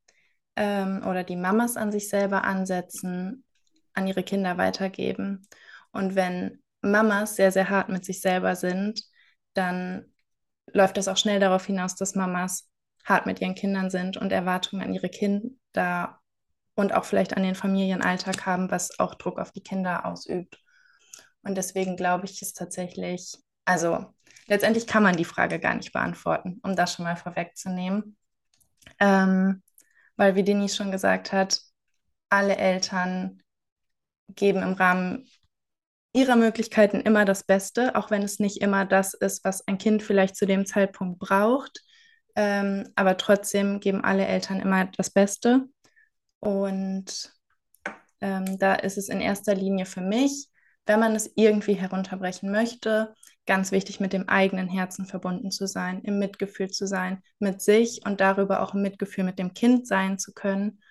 ähm, 0.58 1.04
oder 1.08 1.24
die 1.24 1.38
Mamas 1.38 1.78
an 1.78 1.94
sich 1.94 2.10
selber 2.10 2.44
ansetzen, 2.44 3.46
an 3.94 4.08
ihre 4.08 4.24
Kinder 4.24 4.58
weitergeben. 4.58 5.48
Und 5.92 6.16
wenn 6.16 6.62
Mamas 6.82 7.38
sehr, 7.38 7.54
sehr 7.54 7.70
hart 7.70 7.88
mit 7.88 8.04
sich 8.04 8.20
selber 8.20 8.58
sind, 8.58 9.02
dann 9.54 10.06
läuft 10.74 10.98
das 10.98 11.08
auch 11.08 11.18
schnell 11.18 11.40
darauf 11.40 11.66
hinaus, 11.66 11.96
dass 11.96 12.16
Mamas 12.16 12.70
hart 13.06 13.26
mit 13.26 13.42
ihren 13.42 13.56
Kindern 13.56 13.90
sind 13.90 14.18
und 14.18 14.32
Erwartungen 14.32 14.84
an 14.84 14.94
ihre 14.94 15.10
Kinder 15.10 16.20
und 16.76 16.94
auch 16.94 17.06
vielleicht 17.06 17.36
an 17.36 17.44
den 17.44 17.56
Familienalltag 17.56 18.46
haben, 18.46 18.70
was 18.70 19.00
auch 19.00 19.16
Druck 19.16 19.40
auf 19.40 19.52
die 19.52 19.64
Kinder 19.64 20.06
ausübt. 20.06 20.60
Und 21.42 21.56
deswegen 21.56 21.96
glaube 21.96 22.26
ich 22.26 22.42
es 22.42 22.54
tatsächlich, 22.54 23.38
also 23.66 24.14
letztendlich 24.48 24.86
kann 24.86 25.04
man 25.04 25.16
die 25.16 25.26
Frage 25.26 25.60
gar 25.60 25.76
nicht 25.76 25.94
beantworten, 25.94 26.60
um 26.64 26.76
das 26.76 26.94
schon 26.94 27.06
mal 27.06 27.16
vorwegzunehmen. 27.16 28.18
Ähm, 29.00 29.64
weil, 30.18 30.36
wie 30.36 30.44
Denise 30.44 30.76
schon 30.76 30.92
gesagt 30.92 31.32
hat, 31.32 31.62
alle 32.30 32.58
Eltern 32.58 33.42
geben 34.30 34.62
im 34.62 34.74
Rahmen 34.74 35.28
ihrer 36.18 36.36
Möglichkeiten 36.36 37.02
immer 37.02 37.26
das 37.26 37.44
Beste, 37.44 37.96
auch 37.96 38.10
wenn 38.10 38.24
es 38.24 38.40
nicht 38.40 38.62
immer 38.62 38.86
das 38.86 39.14
ist, 39.14 39.46
was 39.46 39.68
ein 39.68 39.78
Kind 39.78 40.02
vielleicht 40.02 40.36
zu 40.36 40.48
dem 40.48 40.66
Zeitpunkt 40.66 41.20
braucht. 41.20 41.84
Ähm, 42.36 42.90
aber 42.96 43.18
trotzdem 43.18 43.80
geben 43.80 44.04
alle 44.04 44.26
Eltern 44.26 44.60
immer 44.60 44.86
das 44.98 45.12
Beste. 45.12 45.66
Und 46.40 47.32
ähm, 48.20 48.58
da 48.58 48.74
ist 48.74 48.98
es 48.98 49.10
in 49.10 49.22
erster 49.22 49.54
Linie 49.54 49.86
für 49.86 50.02
mich, 50.02 50.48
wenn 50.88 51.00
man 51.00 51.16
es 51.16 51.32
irgendwie 51.36 51.76
herunterbrechen 51.76 52.52
möchte, 52.52 53.14
ganz 53.46 53.72
wichtig, 53.72 54.00
mit 54.00 54.12
dem 54.12 54.28
eigenen 54.28 54.68
Herzen 54.68 55.06
verbunden 55.06 55.52
zu 55.52 55.68
sein, 55.68 56.02
im 56.02 56.18
Mitgefühl 56.18 56.70
zu 56.70 56.88
sein 56.88 57.22
mit 57.38 57.62
sich 57.62 58.02
und 58.06 58.22
darüber 58.22 58.62
auch 58.64 58.74
im 58.74 58.82
Mitgefühl 58.82 59.24
mit 59.24 59.38
dem 59.38 59.54
Kind 59.54 59.88
sein 59.88 60.18
zu 60.18 60.34
können, 60.34 60.82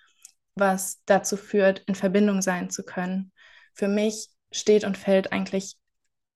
was 0.55 1.01
dazu 1.05 1.35
führt, 1.35 1.79
in 1.79 1.95
Verbindung 1.95 2.41
sein 2.41 2.69
zu 2.69 2.83
können. 2.83 3.33
Für 3.73 3.89
mich 3.89 4.29
steht 4.51 4.83
und 4.83 4.97
fällt 4.97 5.31
eigentlich 5.31 5.77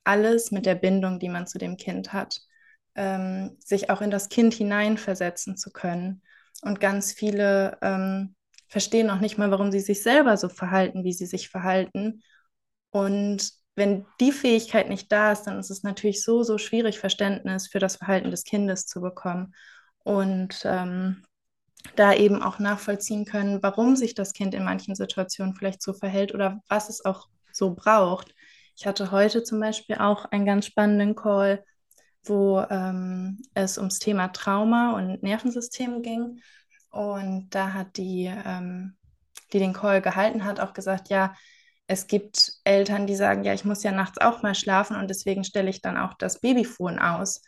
alles 0.04 0.52
mit 0.52 0.66
der 0.66 0.76
Bindung, 0.76 1.20
die 1.20 1.30
man 1.30 1.48
zu 1.48 1.58
dem 1.58 1.78
Kind 1.78 2.14
hat. 2.14 2.42
Ähm, 2.96 3.58
sich 3.60 3.90
auch 3.90 4.02
in 4.02 4.12
das 4.12 4.30
Kind 4.30 4.54
hineinversetzen 4.54 5.56
zu 5.56 5.72
können. 5.72 6.22
Und 6.62 6.80
ganz 6.80 7.14
viele 7.14 7.78
ähm, 7.82 8.36
verstehen 8.68 9.10
auch 9.10 9.20
nicht 9.20 9.38
mal, 9.38 9.52
warum 9.52 9.72
sie 9.72 9.80
sich 9.80 10.04
selber 10.04 10.36
so 10.38 10.50
verhalten, 10.50 11.04
wie 11.04 11.14
sie 11.14 11.26
sich 11.26 11.50
verhalten. 11.50 12.22
Und 12.90 13.52
wenn 13.76 14.06
die 14.20 14.32
Fähigkeit 14.32 14.90
nicht 14.90 15.12
da 15.12 15.32
ist, 15.32 15.44
dann 15.44 15.58
ist 15.58 15.72
es 15.72 15.84
natürlich 15.84 16.24
so, 16.24 16.44
so 16.44 16.58
schwierig, 16.58 17.00
Verständnis 17.00 17.68
für 17.68 17.80
das 17.80 17.96
Verhalten 17.96 18.32
des 18.32 18.44
Kindes 18.44 18.86
zu 18.86 19.00
bekommen. 19.00 19.56
Und 20.04 20.64
ähm, 20.66 21.24
da 21.96 22.14
eben 22.14 22.42
auch 22.42 22.60
nachvollziehen 22.60 23.26
können, 23.26 23.62
warum 23.64 23.96
sich 23.96 24.14
das 24.14 24.34
Kind 24.34 24.54
in 24.54 24.64
manchen 24.64 24.96
Situationen 24.96 25.56
vielleicht 25.56 25.82
so 25.82 25.94
verhält 25.94 26.34
oder 26.34 26.62
was 26.68 26.90
es 26.90 27.06
auch 27.06 27.28
so 27.54 27.74
braucht. 27.74 28.34
Ich 28.76 28.88
hatte 28.88 29.12
heute 29.12 29.44
zum 29.44 29.60
Beispiel 29.60 29.98
auch 29.98 30.26
einen 30.26 30.46
ganz 30.46 30.66
spannenden 30.66 31.16
Call, 31.16 31.64
wo 32.24 32.62
ähm, 32.70 33.42
es 33.54 33.78
ums 33.78 34.00
Thema 34.00 34.30
Trauma 34.30 34.96
und 34.96 35.24
Nervensystem 35.24 36.02
ging. 36.02 36.42
Und 36.92 37.50
da 37.52 37.74
hat 37.74 37.98
die, 37.98 38.26
ähm, 38.26 38.98
die 39.54 39.60
den 39.60 39.74
Call 39.74 40.02
gehalten 40.02 40.44
hat, 40.46 40.60
auch 40.60 40.74
gesagt, 40.74 41.10
ja, 41.10 41.34
es 41.88 42.08
gibt 42.08 42.54
Eltern, 42.64 43.06
die 43.06 43.16
sagen, 43.16 43.44
ja, 43.44 43.54
ich 43.54 43.66
muss 43.66 43.84
ja 43.84 43.92
nachts 43.92 44.20
auch 44.20 44.44
mal 44.44 44.56
schlafen 44.56 44.96
und 44.96 45.10
deswegen 45.10 45.44
stelle 45.44 45.70
ich 45.70 45.82
dann 45.82 45.98
auch 45.98 46.14
das 46.14 46.40
Babyfon 46.40 47.00
aus. 47.00 47.42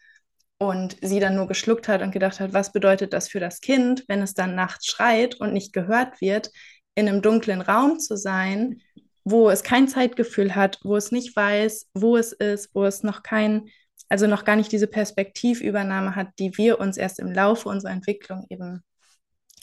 Und 0.58 0.98
sie 1.02 1.20
dann 1.20 1.36
nur 1.36 1.48
geschluckt 1.48 1.88
hat 1.88 2.02
und 2.02 2.12
gedacht 2.12 2.40
hat, 2.40 2.54
was 2.54 2.72
bedeutet 2.72 3.12
das 3.12 3.28
für 3.28 3.40
das 3.40 3.60
Kind, 3.60 4.06
wenn 4.08 4.22
es 4.22 4.34
dann 4.34 4.56
nachts 4.56 4.86
schreit 4.86 5.36
und 5.36 5.52
nicht 5.52 5.74
gehört 5.74 6.22
wird, 6.22 6.52
in 6.96 7.08
einem 7.08 7.22
dunklen 7.22 7.62
Raum 7.62 8.00
zu 8.00 8.16
sein, 8.16 8.82
wo 9.24 9.50
es 9.50 9.64
kein 9.64 9.88
Zeitgefühl 9.88 10.56
hat, 10.56 10.80
wo 10.84 10.96
es 10.96 11.12
nicht 11.12 11.36
weiß, 11.36 11.90
wo 11.94 12.18
es 12.18 12.34
ist, 12.34 12.74
wo 12.74 12.84
es 12.86 13.04
noch 13.04 13.24
kein, 13.24 13.70
also 14.10 14.28
noch 14.28 14.46
gar 14.46 14.56
nicht 14.56 14.72
diese 14.72 14.88
Perspektivübernahme 14.88 16.16
hat, 16.16 16.30
die 16.40 16.58
wir 16.58 16.80
uns 16.80 16.98
erst 16.98 17.20
im 17.20 17.32
Laufe 17.32 17.70
unserer 17.70 17.92
Entwicklung 17.92 18.46
eben 18.50 18.84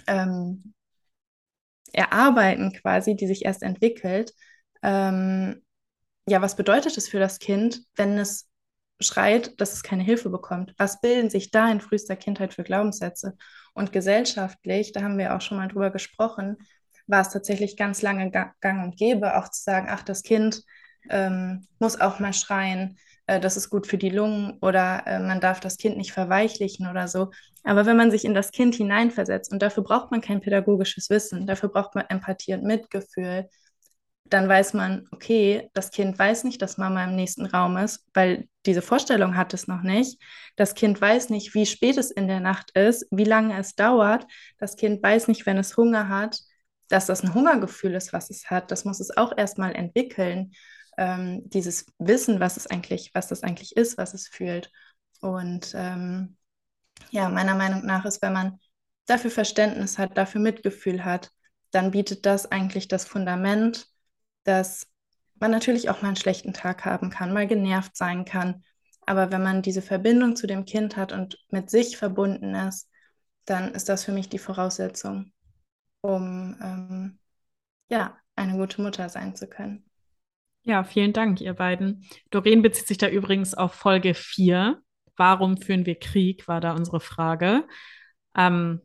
ähm, 0.06 0.74
erarbeiten, 1.92 2.72
quasi, 2.72 3.16
die 3.16 3.26
sich 3.26 3.44
erst 3.44 3.62
entwickelt. 3.62 4.32
Ähm, 4.82 5.62
ja, 6.26 6.40
was 6.40 6.56
bedeutet 6.56 6.96
es 6.96 7.08
für 7.08 7.18
das 7.18 7.38
Kind, 7.38 7.82
wenn 7.96 8.18
es 8.18 8.48
schreit, 9.00 9.60
dass 9.60 9.72
es 9.72 9.82
keine 9.82 10.02
Hilfe 10.04 10.30
bekommt? 10.30 10.74
Was 10.78 11.00
bilden 11.00 11.30
sich 11.30 11.50
da 11.50 11.70
in 11.70 11.80
frühester 11.80 12.16
Kindheit 12.16 12.54
für 12.54 12.62
Glaubenssätze? 12.62 13.36
Und 13.74 13.92
gesellschaftlich, 13.92 14.92
da 14.92 15.02
haben 15.02 15.18
wir 15.18 15.34
auch 15.34 15.40
schon 15.40 15.58
mal 15.58 15.68
drüber 15.68 15.90
gesprochen, 15.90 16.56
war 17.10 17.22
es 17.22 17.30
tatsächlich 17.30 17.76
ganz 17.76 18.02
lange 18.02 18.30
gang 18.30 18.84
und 18.84 18.96
gäbe, 18.96 19.36
auch 19.36 19.48
zu 19.50 19.62
sagen, 19.62 19.88
ach, 19.90 20.02
das 20.02 20.22
Kind 20.22 20.62
ähm, 21.08 21.66
muss 21.78 22.00
auch 22.00 22.18
mal 22.20 22.32
schreien, 22.32 22.98
äh, 23.26 23.40
das 23.40 23.56
ist 23.56 23.70
gut 23.70 23.86
für 23.86 23.98
die 23.98 24.10
Lungen 24.10 24.58
oder 24.60 25.06
äh, 25.06 25.20
man 25.20 25.40
darf 25.40 25.60
das 25.60 25.76
Kind 25.76 25.96
nicht 25.96 26.12
verweichlichen 26.12 26.88
oder 26.88 27.08
so. 27.08 27.30
Aber 27.64 27.86
wenn 27.86 27.96
man 27.96 28.10
sich 28.10 28.24
in 28.24 28.34
das 28.34 28.50
Kind 28.50 28.74
hineinversetzt, 28.74 29.52
und 29.52 29.62
dafür 29.62 29.82
braucht 29.82 30.10
man 30.10 30.20
kein 30.20 30.40
pädagogisches 30.40 31.10
Wissen, 31.10 31.46
dafür 31.46 31.68
braucht 31.68 31.94
man 31.94 32.06
Empathie 32.08 32.54
und 32.54 32.64
Mitgefühl, 32.64 33.48
dann 34.24 34.48
weiß 34.48 34.74
man, 34.74 35.08
okay, 35.10 35.70
das 35.74 35.90
Kind 35.90 36.18
weiß 36.18 36.44
nicht, 36.44 36.62
dass 36.62 36.78
Mama 36.78 37.04
im 37.04 37.16
nächsten 37.16 37.46
Raum 37.46 37.76
ist, 37.76 38.06
weil 38.14 38.48
diese 38.64 38.82
Vorstellung 38.82 39.36
hat 39.36 39.54
es 39.54 39.66
noch 39.66 39.82
nicht. 39.82 40.22
Das 40.56 40.74
Kind 40.74 41.00
weiß 41.00 41.30
nicht, 41.30 41.54
wie 41.54 41.66
spät 41.66 41.96
es 41.98 42.12
in 42.12 42.28
der 42.28 42.40
Nacht 42.40 42.70
ist, 42.76 43.06
wie 43.10 43.24
lange 43.24 43.58
es 43.58 43.74
dauert. 43.74 44.26
Das 44.58 44.76
Kind 44.76 45.02
weiß 45.02 45.26
nicht, 45.28 45.46
wenn 45.46 45.58
es 45.58 45.76
Hunger 45.76 46.08
hat 46.08 46.38
dass 46.90 47.06
das 47.06 47.22
ein 47.22 47.34
Hungergefühl 47.34 47.94
ist, 47.94 48.12
was 48.12 48.30
es 48.30 48.50
hat, 48.50 48.70
das 48.70 48.84
muss 48.84 49.00
es 49.00 49.16
auch 49.16 49.36
erstmal 49.36 49.74
entwickeln. 49.74 50.52
Ähm, 50.98 51.48
dieses 51.48 51.86
Wissen, 51.98 52.40
was 52.40 52.56
es 52.56 52.66
eigentlich, 52.66 53.12
was 53.14 53.28
das 53.28 53.42
eigentlich 53.44 53.76
ist, 53.76 53.96
was 53.96 54.12
es 54.12 54.26
fühlt. 54.28 54.70
Und 55.20 55.72
ähm, 55.74 56.36
ja, 57.10 57.28
meiner 57.28 57.54
Meinung 57.54 57.86
nach 57.86 58.04
ist, 58.04 58.20
wenn 58.22 58.32
man 58.32 58.58
dafür 59.06 59.30
Verständnis 59.30 59.98
hat, 59.98 60.18
dafür 60.18 60.40
Mitgefühl 60.40 61.04
hat, 61.04 61.30
dann 61.70 61.92
bietet 61.92 62.26
das 62.26 62.50
eigentlich 62.50 62.88
das 62.88 63.04
Fundament, 63.04 63.86
dass 64.42 64.88
man 65.38 65.52
natürlich 65.52 65.90
auch 65.90 66.02
mal 66.02 66.08
einen 66.08 66.16
schlechten 66.16 66.52
Tag 66.52 66.84
haben 66.84 67.10
kann, 67.10 67.32
mal 67.32 67.46
genervt 67.46 67.96
sein 67.96 68.24
kann. 68.24 68.64
Aber 69.06 69.30
wenn 69.30 69.42
man 69.42 69.62
diese 69.62 69.80
Verbindung 69.82 70.34
zu 70.34 70.48
dem 70.48 70.64
Kind 70.64 70.96
hat 70.96 71.12
und 71.12 71.38
mit 71.50 71.70
sich 71.70 71.96
verbunden 71.96 72.54
ist, 72.54 72.88
dann 73.44 73.72
ist 73.74 73.88
das 73.88 74.04
für 74.04 74.12
mich 74.12 74.28
die 74.28 74.38
Voraussetzung 74.38 75.32
um 76.00 76.56
ähm, 76.62 77.18
ja, 77.88 78.16
eine 78.36 78.56
gute 78.56 78.80
Mutter 78.82 79.08
sein 79.08 79.34
zu 79.34 79.48
können. 79.48 79.84
Ja, 80.62 80.84
vielen 80.84 81.12
Dank, 81.12 81.40
ihr 81.40 81.54
beiden. 81.54 82.06
Doreen 82.30 82.62
bezieht 82.62 82.86
sich 82.86 82.98
da 82.98 83.08
übrigens 83.08 83.54
auf 83.54 83.74
Folge 83.74 84.14
4. 84.14 84.80
Warum 85.16 85.56
führen 85.56 85.86
wir 85.86 85.98
Krieg, 85.98 86.48
war 86.48 86.60
da 86.60 86.72
unsere 86.72 87.00
Frage. 87.00 87.66
Ähm, 88.36 88.80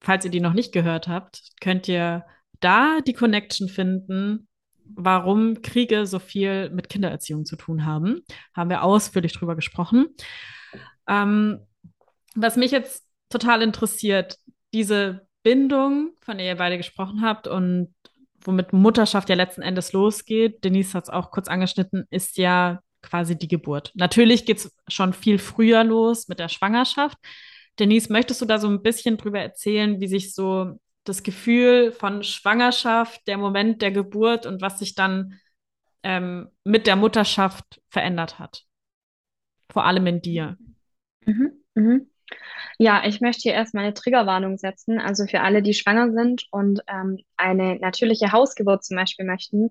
falls 0.00 0.24
ihr 0.24 0.30
die 0.30 0.40
noch 0.40 0.52
nicht 0.52 0.72
gehört 0.72 1.08
habt, 1.08 1.42
könnt 1.60 1.88
ihr 1.88 2.24
da 2.60 3.00
die 3.00 3.12
Connection 3.12 3.68
finden, 3.68 4.48
warum 4.84 5.62
Kriege 5.62 6.06
so 6.06 6.18
viel 6.18 6.70
mit 6.70 6.88
Kindererziehung 6.88 7.44
zu 7.44 7.56
tun 7.56 7.84
haben. 7.84 8.22
Haben 8.54 8.70
wir 8.70 8.82
ausführlich 8.82 9.32
drüber 9.32 9.54
gesprochen. 9.56 10.06
Ähm, 11.06 11.66
was 12.34 12.56
mich 12.56 12.70
jetzt 12.70 13.06
total 13.28 13.62
interessiert, 13.62 14.38
diese 14.72 15.27
Bindung, 15.42 16.12
von 16.20 16.38
der 16.38 16.46
ihr 16.46 16.56
beide 16.56 16.76
gesprochen 16.76 17.22
habt 17.22 17.46
und 17.48 17.94
womit 18.40 18.72
Mutterschaft 18.72 19.28
ja 19.28 19.36
letzten 19.36 19.62
Endes 19.62 19.92
losgeht, 19.92 20.64
Denise 20.64 20.94
hat 20.94 21.04
es 21.04 21.10
auch 21.10 21.30
kurz 21.30 21.48
angeschnitten, 21.48 22.06
ist 22.10 22.38
ja 22.38 22.80
quasi 23.02 23.36
die 23.36 23.48
Geburt. 23.48 23.92
Natürlich 23.94 24.44
geht 24.44 24.58
es 24.58 24.76
schon 24.88 25.12
viel 25.12 25.38
früher 25.38 25.84
los 25.84 26.28
mit 26.28 26.38
der 26.38 26.48
Schwangerschaft. 26.48 27.18
Denise, 27.78 28.12
möchtest 28.12 28.40
du 28.40 28.44
da 28.44 28.58
so 28.58 28.68
ein 28.68 28.82
bisschen 28.82 29.16
drüber 29.16 29.40
erzählen, 29.40 30.00
wie 30.00 30.08
sich 30.08 30.34
so 30.34 30.78
das 31.04 31.22
Gefühl 31.22 31.92
von 31.92 32.22
Schwangerschaft, 32.22 33.26
der 33.26 33.38
Moment 33.38 33.82
der 33.82 33.92
Geburt 33.92 34.46
und 34.46 34.60
was 34.60 34.78
sich 34.78 34.94
dann 34.94 35.38
ähm, 36.02 36.48
mit 36.64 36.86
der 36.86 36.96
Mutterschaft 36.96 37.80
verändert 37.88 38.38
hat? 38.38 38.64
Vor 39.70 39.84
allem 39.84 40.06
in 40.06 40.22
dir. 40.22 40.56
Mhm, 41.24 41.52
mhm. 41.74 42.10
Ja, 42.78 43.02
ich 43.04 43.20
möchte 43.20 43.42
hier 43.42 43.54
erstmal 43.54 43.84
eine 43.84 43.94
Triggerwarnung 43.94 44.58
setzen. 44.58 44.98
Also 45.00 45.26
für 45.26 45.40
alle, 45.40 45.62
die 45.62 45.74
schwanger 45.74 46.12
sind 46.12 46.46
und 46.50 46.80
ähm, 46.88 47.18
eine 47.36 47.76
natürliche 47.78 48.32
Hausgeburt 48.32 48.84
zum 48.84 48.96
Beispiel 48.96 49.24
möchten. 49.26 49.70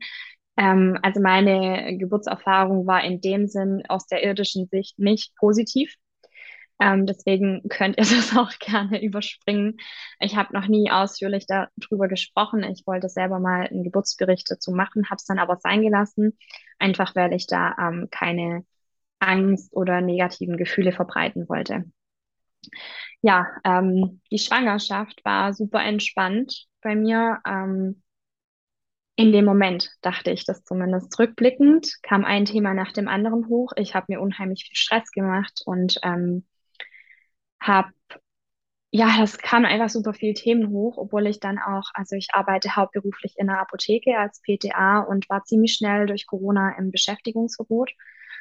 Ähm, 0.57 0.97
also 1.01 1.21
meine 1.21 1.97
Geburtserfahrung 1.97 2.87
war 2.87 3.03
in 3.03 3.21
dem 3.21 3.47
Sinn 3.47 3.83
aus 3.89 4.07
der 4.07 4.23
irdischen 4.23 4.67
Sicht 4.67 4.99
nicht 4.99 5.35
positiv. 5.35 5.95
Ähm, 6.79 7.05
deswegen 7.07 7.63
könnt 7.69 7.97
ihr 7.97 8.03
das 8.17 8.35
auch 8.37 8.51
gerne 8.59 9.03
überspringen. 9.03 9.77
Ich 10.19 10.35
habe 10.35 10.53
noch 10.53 10.67
nie 10.67 10.91
ausführlich 10.91 11.45
darüber 11.47 12.07
gesprochen. 12.07 12.63
Ich 12.63 12.85
wollte 12.85 13.09
selber 13.09 13.39
mal 13.39 13.67
einen 13.67 13.83
Geburtsbericht 13.83 14.49
dazu 14.51 14.71
machen, 14.71 15.05
habe 15.09 15.17
es 15.17 15.25
dann 15.25 15.39
aber 15.39 15.57
sein 15.57 15.81
gelassen, 15.81 16.37
einfach 16.79 17.15
weil 17.15 17.33
ich 17.33 17.47
da 17.47 17.75
ähm, 17.79 18.09
keine 18.11 18.65
Angst 19.19 19.73
oder 19.75 20.01
negativen 20.01 20.57
Gefühle 20.57 20.91
verbreiten 20.91 21.49
wollte. 21.49 21.85
Ja, 23.21 23.47
ähm, 23.63 24.21
die 24.31 24.39
Schwangerschaft 24.39 25.23
war 25.25 25.53
super 25.53 25.83
entspannt 25.83 26.67
bei 26.81 26.95
mir. 26.95 27.39
Ähm, 27.45 28.01
in 29.17 29.31
dem 29.33 29.43
Moment 29.45 29.91
dachte 30.01 30.31
ich 30.31 30.45
das 30.45 30.63
zumindest. 30.63 31.17
Rückblickend 31.19 31.91
kam 32.03 32.23
ein 32.23 32.45
Thema 32.45 32.73
nach 32.73 32.91
dem 32.93 33.07
anderen 33.09 33.47
hoch. 33.49 33.73
Ich 33.75 33.95
habe 33.95 34.05
mir 34.09 34.21
unheimlich 34.21 34.63
viel 34.65 34.75
Stress 34.77 35.11
gemacht 35.11 35.61
und 35.65 35.99
ähm, 36.03 36.45
habe, 37.59 37.91
ja, 38.91 39.17
das 39.19 39.37
kam 39.37 39.65
einfach 39.65 39.89
super 39.89 40.13
viele 40.13 40.33
Themen 40.33 40.69
hoch, 40.69 40.97
obwohl 40.97 41.27
ich 41.27 41.39
dann 41.39 41.59
auch, 41.59 41.89
also 41.93 42.15
ich 42.15 42.29
arbeite 42.33 42.75
hauptberuflich 42.75 43.35
in 43.37 43.47
der 43.47 43.59
Apotheke 43.59 44.17
als 44.17 44.41
PTA 44.41 45.01
und 45.01 45.29
war 45.29 45.43
ziemlich 45.43 45.73
schnell 45.73 46.05
durch 46.07 46.25
Corona 46.27 46.77
im 46.77 46.91
Beschäftigungsverbot 46.91 47.91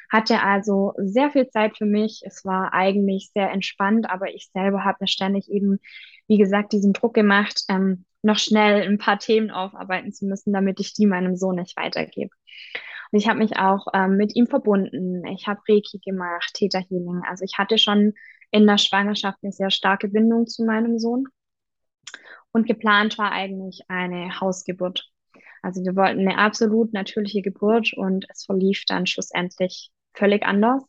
hatte 0.09 0.41
also 0.41 0.93
sehr 0.97 1.31
viel 1.31 1.49
Zeit 1.49 1.77
für 1.77 1.85
mich. 1.85 2.21
Es 2.25 2.45
war 2.45 2.73
eigentlich 2.73 3.31
sehr 3.33 3.51
entspannt, 3.51 4.09
aber 4.09 4.33
ich 4.33 4.49
selber 4.53 4.83
habe 4.85 4.97
mir 5.01 5.07
ständig 5.07 5.49
eben, 5.49 5.79
wie 6.27 6.37
gesagt, 6.37 6.73
diesen 6.73 6.93
Druck 6.93 7.13
gemacht, 7.13 7.63
ähm, 7.69 8.05
noch 8.21 8.37
schnell 8.37 8.81
ein 8.87 8.97
paar 8.97 9.19
Themen 9.19 9.51
aufarbeiten 9.51 10.11
zu 10.13 10.25
müssen, 10.25 10.53
damit 10.53 10.79
ich 10.79 10.93
die 10.93 11.05
meinem 11.05 11.35
Sohn 11.35 11.55
nicht 11.55 11.77
weitergebe. 11.77 12.31
Und 13.11 13.19
ich 13.19 13.27
habe 13.27 13.39
mich 13.39 13.57
auch 13.57 13.87
ähm, 13.93 14.17
mit 14.17 14.35
ihm 14.35 14.47
verbunden. 14.47 15.25
Ich 15.27 15.47
habe 15.47 15.61
Reiki 15.67 15.99
gemacht, 15.99 16.51
Theta 16.53 16.79
Healing. 16.79 17.21
Also 17.27 17.45
ich 17.45 17.57
hatte 17.57 17.77
schon 17.77 18.13
in 18.51 18.67
der 18.67 18.77
Schwangerschaft 18.77 19.39
eine 19.41 19.51
sehr 19.51 19.69
starke 19.69 20.07
Bindung 20.07 20.47
zu 20.47 20.65
meinem 20.65 20.99
Sohn. 20.99 21.27
Und 22.51 22.67
geplant 22.67 23.17
war 23.17 23.31
eigentlich 23.31 23.81
eine 23.87 24.39
Hausgeburt. 24.39 25.09
Also 25.61 25.83
wir 25.83 25.95
wollten 25.95 26.21
eine 26.21 26.37
absolut 26.37 26.93
natürliche 26.93 27.41
Geburt 27.41 27.93
und 27.93 28.25
es 28.29 28.45
verlief 28.45 28.83
dann 28.85 29.05
schlussendlich 29.05 29.91
völlig 30.17 30.43
anders. 30.43 30.83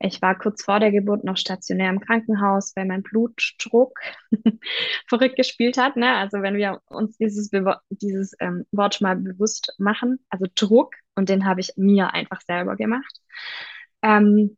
Ich 0.00 0.20
war 0.20 0.36
kurz 0.36 0.64
vor 0.64 0.80
der 0.80 0.90
Geburt 0.90 1.24
noch 1.24 1.36
stationär 1.36 1.88
im 1.88 2.00
Krankenhaus, 2.00 2.74
weil 2.76 2.84
mein 2.84 3.02
Blutdruck 3.02 3.98
verrückt 5.08 5.36
gespielt 5.36 5.78
hat. 5.78 5.96
Ne? 5.96 6.14
Also 6.16 6.42
wenn 6.42 6.56
wir 6.56 6.80
uns 6.86 7.16
dieses, 7.16 7.50
Be 7.50 7.78
dieses 7.90 8.34
ähm, 8.40 8.66
Wort 8.72 9.00
mal 9.00 9.16
bewusst 9.16 9.74
machen, 9.78 10.18
also 10.28 10.46
Druck, 10.54 10.94
und 11.14 11.28
den 11.28 11.46
habe 11.46 11.60
ich 11.60 11.72
mir 11.76 12.12
einfach 12.12 12.40
selber 12.42 12.76
gemacht. 12.76 13.20
Ähm, 14.02 14.56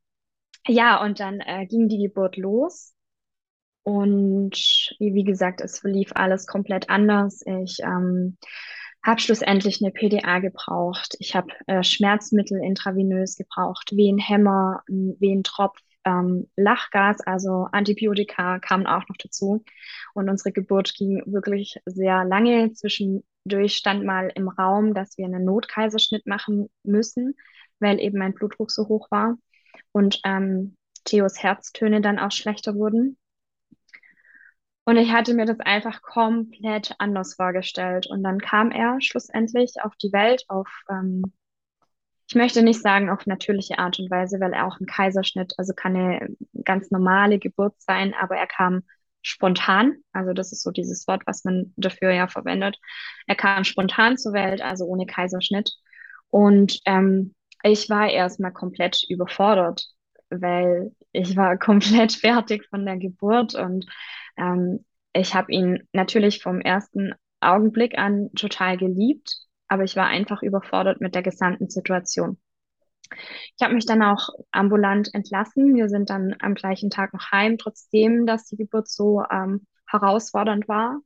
ja, 0.67 1.03
und 1.05 1.21
dann 1.21 1.41
äh, 1.41 1.67
ging 1.67 1.89
die 1.89 1.99
Geburt 1.99 2.37
los. 2.37 2.95
Und 3.83 4.57
wie 4.99 5.23
gesagt, 5.23 5.61
es 5.61 5.79
verlief 5.79 6.11
alles 6.15 6.47
komplett 6.49 6.91
anders. 6.91 7.43
Ich 7.47 7.79
ähm, 7.85 8.37
habe 9.07 9.21
schlussendlich 9.21 9.81
eine 9.81 9.93
PDA 9.93 10.41
gebraucht. 10.41 11.17
Ich 11.21 11.37
habe 11.37 11.49
äh, 11.67 11.83
Schmerzmittel 11.85 12.63
intravenös 12.63 13.37
gebraucht, 13.37 13.93
Wehenhämmer, 13.97 14.83
Wehentropf, 14.89 15.79
ähm, 16.05 16.49
Lachgas, 16.57 17.21
also 17.21 17.69
Antibiotika 17.71 18.59
kamen 18.59 18.87
auch 18.87 19.09
noch 19.09 19.17
dazu. 19.19 19.65
Und 20.15 20.29
unsere 20.29 20.53
Geburt 20.53 20.95
ging 20.95 21.23
wirklich 21.27 21.77
sehr 21.87 22.25
lange. 22.25 22.73
Zwischendurch 22.73 23.77
stand 23.77 24.05
mal 24.05 24.31
im 24.35 24.49
Raum, 24.49 24.93
dass 24.93 25.17
wir 25.17 25.27
einen 25.27 25.45
Notkaiserschnitt 25.45 26.27
machen 26.27 26.69
müssen, 26.83 27.37
weil 27.79 28.01
eben 28.01 28.19
mein 28.19 28.35
Blutdruck 28.35 28.73
so 28.73 28.89
hoch 28.89 29.11
war 29.11 29.37
und 29.93 30.21
ähm, 30.25 30.77
Theos 31.05 31.41
Herztöne 31.41 32.01
dann 32.01 32.19
auch 32.19 32.33
schlechter 32.33 32.75
wurden. 32.75 33.17
Und 34.87 34.97
ich 34.99 35.13
hatte 35.13 35.35
mir 35.35 35.47
das 35.47 35.59
einfach 35.59 36.01
komplett 36.01 36.95
anders 36.99 37.35
vorgestellt. 37.35 38.07
Und 38.07 38.23
dann 38.23 38.41
kam 38.41 38.71
er 38.71 38.99
schlussendlich 39.01 39.75
auf 39.83 39.97
die 39.97 40.13
Welt 40.13 40.45
auf, 40.49 40.69
ähm, 40.89 41.33
ich 42.29 42.37
möchte 42.37 42.63
nicht 42.63 42.81
sagen 42.81 43.11
auf 43.11 43.27
natürliche 43.27 43.79
Art 43.81 43.99
und 43.99 44.11
Weise, 44.11 44.39
weil 44.39 44.53
er 44.53 44.67
auch 44.67 44.79
ein 44.81 44.87
Kaiserschnitt, 44.87 45.55
also 45.59 45.75
keine 45.75 46.29
ganz 46.65 46.91
normale 46.93 47.39
Geburt 47.41 47.75
sein, 47.79 48.15
aber 48.15 48.37
er 48.37 48.47
kam 48.47 48.83
spontan. 49.23 49.97
Also 50.13 50.33
das 50.33 50.53
ist 50.53 50.63
so 50.63 50.71
dieses 50.71 51.09
Wort, 51.09 51.23
was 51.27 51.45
man 51.45 51.73
dafür 51.77 52.13
ja 52.13 52.29
verwendet. 52.29 52.79
Er 53.27 53.35
kam 53.35 53.65
spontan 53.65 54.17
zur 54.17 54.35
Welt, 54.35 54.63
also 54.63 54.85
ohne 54.87 55.07
Kaiserschnitt. 55.07 55.73
Und 56.31 56.81
ähm, 56.85 57.35
ich 57.65 57.91
war 57.91 58.09
erstmal 58.09 58.53
komplett 58.53 59.03
überfordert, 59.09 59.89
weil 60.31 60.93
ich 61.11 61.37
war 61.37 61.57
komplett 61.59 62.13
fertig 62.13 62.69
von 62.69 62.87
der 62.87 62.99
Geburt 62.99 63.57
und 63.57 63.87
ähm, 64.37 64.85
ich 65.13 65.35
habe 65.35 65.53
ihn 65.53 65.89
natürlich 65.93 66.43
vom 66.43 66.61
ersten 66.61 67.15
Augenblick 67.41 67.97
an 67.99 68.31
total 68.35 68.77
geliebt, 68.77 69.39
aber 69.69 69.85
ich 69.85 69.97
war 69.97 70.07
einfach 70.07 70.43
überfordert 70.43 71.01
mit 71.01 71.15
der 71.15 71.23
gesamten 71.23 71.69
Situation. 71.71 72.39
Ich 73.57 73.63
habe 73.63 73.75
mich 73.75 73.87
dann 73.87 74.03
auch 74.03 74.31
ambulant 74.51 75.15
entlassen. 75.15 75.75
Wir 75.75 75.89
sind 75.89 76.11
dann 76.11 76.35
am 76.41 76.55
gleichen 76.55 76.91
Tag 76.91 77.13
noch 77.15 77.31
heim, 77.31 77.57
trotzdem, 77.57 78.27
dass 78.27 78.47
die 78.47 78.57
Geburt 78.57 78.89
so 78.89 79.23
ähm, 79.31 79.67
herausfordernd 79.89 80.69
war. 80.69 81.01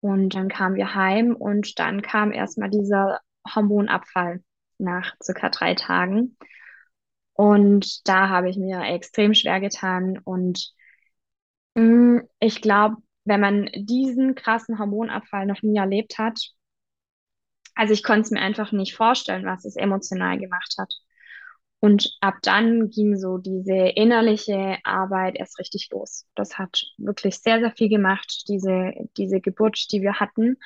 Und 0.00 0.34
dann 0.34 0.48
kamen 0.48 0.76
wir 0.76 0.94
heim 0.94 1.36
und 1.36 1.78
dann 1.78 2.02
kam 2.02 2.32
erstmal 2.32 2.70
dieser 2.70 3.20
Hormonabfall 3.54 4.42
nach 4.78 5.14
circa 5.22 5.48
drei 5.50 5.74
Tagen. 5.74 6.36
Und 7.34 8.06
da 8.08 8.28
habe 8.28 8.50
ich 8.50 8.56
mir 8.56 8.82
extrem 8.82 9.34
schwer 9.34 9.60
getan 9.60 10.18
und 10.24 10.72
Mm, 11.74 12.20
ich 12.40 12.60
glaube, 12.62 12.96
wenn 13.24 13.40
man 13.40 13.70
diesen 13.74 14.34
krassen 14.34 14.78
Hormonabfall 14.78 15.46
noch 15.46 15.62
nie 15.62 15.76
erlebt 15.76 16.18
hat, 16.18 16.52
also 17.74 17.94
ich 17.94 18.02
konnte 18.02 18.22
es 18.22 18.30
mir 18.30 18.40
einfach 18.40 18.72
nicht 18.72 18.94
vorstellen, 18.94 19.46
was 19.46 19.64
es 19.64 19.76
emotional 19.76 20.38
gemacht 20.38 20.74
hat. 20.78 20.92
Und 21.80 22.16
ab 22.20 22.36
dann 22.42 22.90
ging 22.90 23.16
so 23.16 23.38
diese 23.38 23.74
innerliche 23.74 24.78
Arbeit 24.84 25.36
erst 25.36 25.58
richtig 25.58 25.88
los. 25.90 26.26
Das 26.36 26.56
hat 26.58 26.84
wirklich 26.96 27.38
sehr, 27.40 27.58
sehr 27.58 27.72
viel 27.72 27.88
gemacht, 27.88 28.44
diese, 28.48 28.92
diese 29.16 29.40
Geburt, 29.40 29.90
die 29.90 30.00
wir 30.00 30.20
hatten 30.20 30.58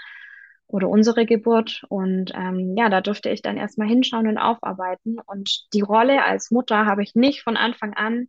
oder 0.66 0.88
unsere 0.90 1.24
Geburt. 1.24 1.84
Und 1.88 2.32
ähm, 2.34 2.74
ja, 2.76 2.90
da 2.90 3.00
durfte 3.00 3.30
ich 3.30 3.40
dann 3.40 3.56
erstmal 3.56 3.88
hinschauen 3.88 4.26
und 4.26 4.36
aufarbeiten. 4.36 5.18
Und 5.24 5.72
die 5.72 5.80
Rolle 5.80 6.22
als 6.22 6.50
Mutter 6.50 6.84
habe 6.84 7.02
ich 7.02 7.14
nicht 7.14 7.42
von 7.42 7.56
Anfang 7.56 7.94
an 7.94 8.28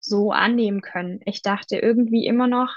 so 0.00 0.32
annehmen 0.32 0.82
können. 0.82 1.20
Ich 1.24 1.42
dachte 1.42 1.78
irgendwie 1.78 2.26
immer 2.26 2.46
noch, 2.46 2.74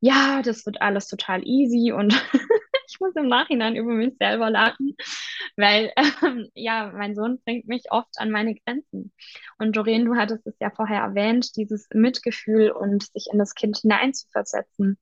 ja, 0.00 0.42
das 0.42 0.66
wird 0.66 0.82
alles 0.82 1.06
total 1.08 1.46
easy 1.46 1.92
und 1.92 2.12
ich 2.88 2.98
muss 3.00 3.14
im 3.16 3.28
Nachhinein 3.28 3.76
über 3.76 3.92
mich 3.92 4.14
selber 4.18 4.50
lachen, 4.50 4.96
weil 5.56 5.92
ähm, 6.22 6.48
ja, 6.54 6.92
mein 6.94 7.14
Sohn 7.14 7.40
bringt 7.44 7.68
mich 7.68 7.90
oft 7.90 8.18
an 8.18 8.30
meine 8.30 8.54
Grenzen. 8.54 9.12
Und 9.58 9.76
Doreen, 9.76 10.04
du 10.04 10.16
hattest 10.16 10.46
es 10.46 10.56
ja 10.60 10.70
vorher 10.70 11.02
erwähnt, 11.02 11.56
dieses 11.56 11.88
Mitgefühl 11.94 12.70
und 12.72 13.04
sich 13.12 13.28
in 13.32 13.38
das 13.38 13.54
Kind 13.54 13.78
hineinzuversetzen. 13.78 14.98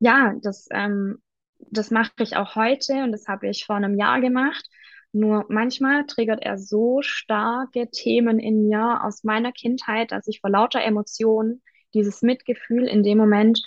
Ja, 0.00 0.34
das, 0.42 0.66
ähm, 0.72 1.22
das 1.58 1.90
mache 1.90 2.12
ich 2.20 2.36
auch 2.36 2.54
heute 2.56 3.04
und 3.04 3.12
das 3.12 3.26
habe 3.28 3.48
ich 3.48 3.64
vor 3.64 3.76
einem 3.76 3.96
Jahr 3.96 4.20
gemacht. 4.20 4.64
Nur 5.12 5.46
manchmal 5.48 6.06
triggert 6.06 6.42
er 6.42 6.58
so 6.58 7.00
starke 7.02 7.90
Themen 7.90 8.38
in 8.38 8.68
mir 8.68 9.00
aus 9.02 9.24
meiner 9.24 9.52
Kindheit, 9.52 10.12
dass 10.12 10.26
ich 10.28 10.40
vor 10.40 10.50
lauter 10.50 10.82
Emotionen 10.82 11.62
dieses 11.94 12.22
Mitgefühl 12.22 12.86
in 12.86 13.02
dem 13.02 13.18
Moment 13.18 13.62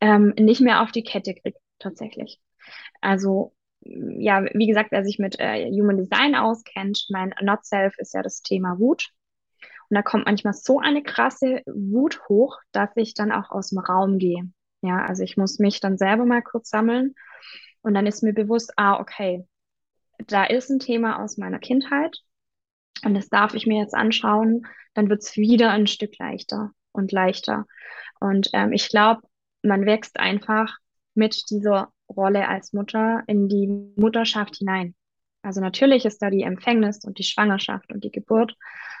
ähm, 0.00 0.32
nicht 0.38 0.60
mehr 0.60 0.82
auf 0.82 0.92
die 0.92 1.04
Kette 1.04 1.34
kriege, 1.34 1.58
tatsächlich. 1.78 2.40
Also, 3.00 3.54
ja, 3.82 4.44
wie 4.54 4.66
gesagt, 4.66 4.90
wer 4.92 5.04
sich 5.04 5.18
mit 5.18 5.38
äh, 5.38 5.70
Human 5.70 5.98
Design 5.98 6.34
auskennt, 6.34 7.06
mein 7.10 7.34
Not 7.42 7.64
Self 7.64 7.98
ist 7.98 8.14
ja 8.14 8.22
das 8.22 8.40
Thema 8.42 8.78
Wut. 8.78 9.10
Und 9.88 9.96
da 9.96 10.02
kommt 10.02 10.26
manchmal 10.26 10.54
so 10.54 10.78
eine 10.78 11.02
krasse 11.02 11.62
Wut 11.66 12.20
hoch, 12.28 12.58
dass 12.72 12.90
ich 12.96 13.14
dann 13.14 13.32
auch 13.32 13.50
aus 13.50 13.70
dem 13.70 13.78
Raum 13.80 14.18
gehe. 14.18 14.50
Ja, 14.82 15.04
also 15.04 15.22
ich 15.22 15.36
muss 15.36 15.58
mich 15.58 15.80
dann 15.80 15.98
selber 15.98 16.24
mal 16.24 16.42
kurz 16.42 16.70
sammeln 16.70 17.14
und 17.82 17.94
dann 17.94 18.06
ist 18.06 18.22
mir 18.22 18.32
bewusst, 18.32 18.72
ah, 18.76 18.98
okay, 19.00 19.46
da 20.26 20.44
ist 20.44 20.70
ein 20.70 20.78
Thema 20.78 21.22
aus 21.22 21.36
meiner 21.36 21.58
Kindheit 21.58 22.18
und 23.04 23.14
das 23.14 23.28
darf 23.28 23.54
ich 23.54 23.66
mir 23.66 23.80
jetzt 23.80 23.94
anschauen, 23.94 24.66
dann 24.94 25.08
wird 25.08 25.22
es 25.22 25.36
wieder 25.36 25.70
ein 25.70 25.86
Stück 25.86 26.18
leichter 26.18 26.72
und 26.92 27.12
leichter. 27.12 27.66
Und 28.20 28.50
ähm, 28.52 28.72
ich 28.72 28.88
glaube, 28.88 29.22
man 29.62 29.86
wächst 29.86 30.18
einfach 30.18 30.76
mit 31.14 31.50
dieser 31.50 31.92
Rolle 32.08 32.48
als 32.48 32.72
Mutter 32.72 33.22
in 33.26 33.48
die 33.48 33.66
Mutterschaft 33.96 34.56
hinein. 34.56 34.94
Also 35.42 35.60
natürlich 35.60 36.04
ist 36.04 36.20
da 36.20 36.28
die 36.28 36.42
Empfängnis 36.42 37.04
und 37.04 37.18
die 37.18 37.24
Schwangerschaft 37.24 37.92
und 37.92 38.04
die 38.04 38.10
Geburt, 38.10 38.56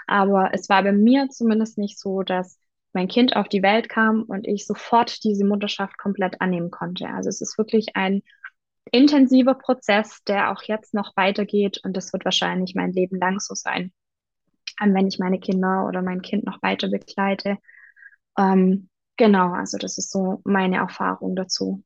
aber 0.06 0.50
es 0.54 0.68
war 0.68 0.82
bei 0.82 0.92
mir 0.92 1.28
zumindest 1.28 1.76
nicht 1.76 1.98
so, 1.98 2.22
dass 2.22 2.58
mein 2.92 3.08
Kind 3.08 3.36
auf 3.36 3.48
die 3.48 3.62
Welt 3.62 3.88
kam 3.88 4.22
und 4.22 4.48
ich 4.48 4.66
sofort 4.66 5.22
diese 5.22 5.44
Mutterschaft 5.44 5.98
komplett 5.98 6.40
annehmen 6.40 6.70
konnte. 6.70 7.08
Also 7.08 7.28
es 7.28 7.40
ist 7.40 7.58
wirklich 7.58 7.94
ein 7.94 8.22
intensiver 8.92 9.54
Prozess, 9.54 10.22
der 10.26 10.50
auch 10.52 10.62
jetzt 10.62 10.94
noch 10.94 11.16
weitergeht 11.16 11.80
und 11.84 11.96
das 11.96 12.12
wird 12.12 12.24
wahrscheinlich 12.24 12.74
mein 12.74 12.92
Leben 12.92 13.18
lang 13.18 13.40
so 13.40 13.54
sein, 13.54 13.92
wenn 14.80 15.06
ich 15.06 15.18
meine 15.18 15.38
Kinder 15.38 15.86
oder 15.86 16.02
mein 16.02 16.22
Kind 16.22 16.44
noch 16.44 16.62
weiter 16.62 16.88
begleite. 16.88 17.58
Ähm, 18.38 18.88
genau, 19.16 19.52
also 19.52 19.78
das 19.78 19.98
ist 19.98 20.10
so 20.10 20.40
meine 20.44 20.76
Erfahrung 20.76 21.36
dazu. 21.36 21.82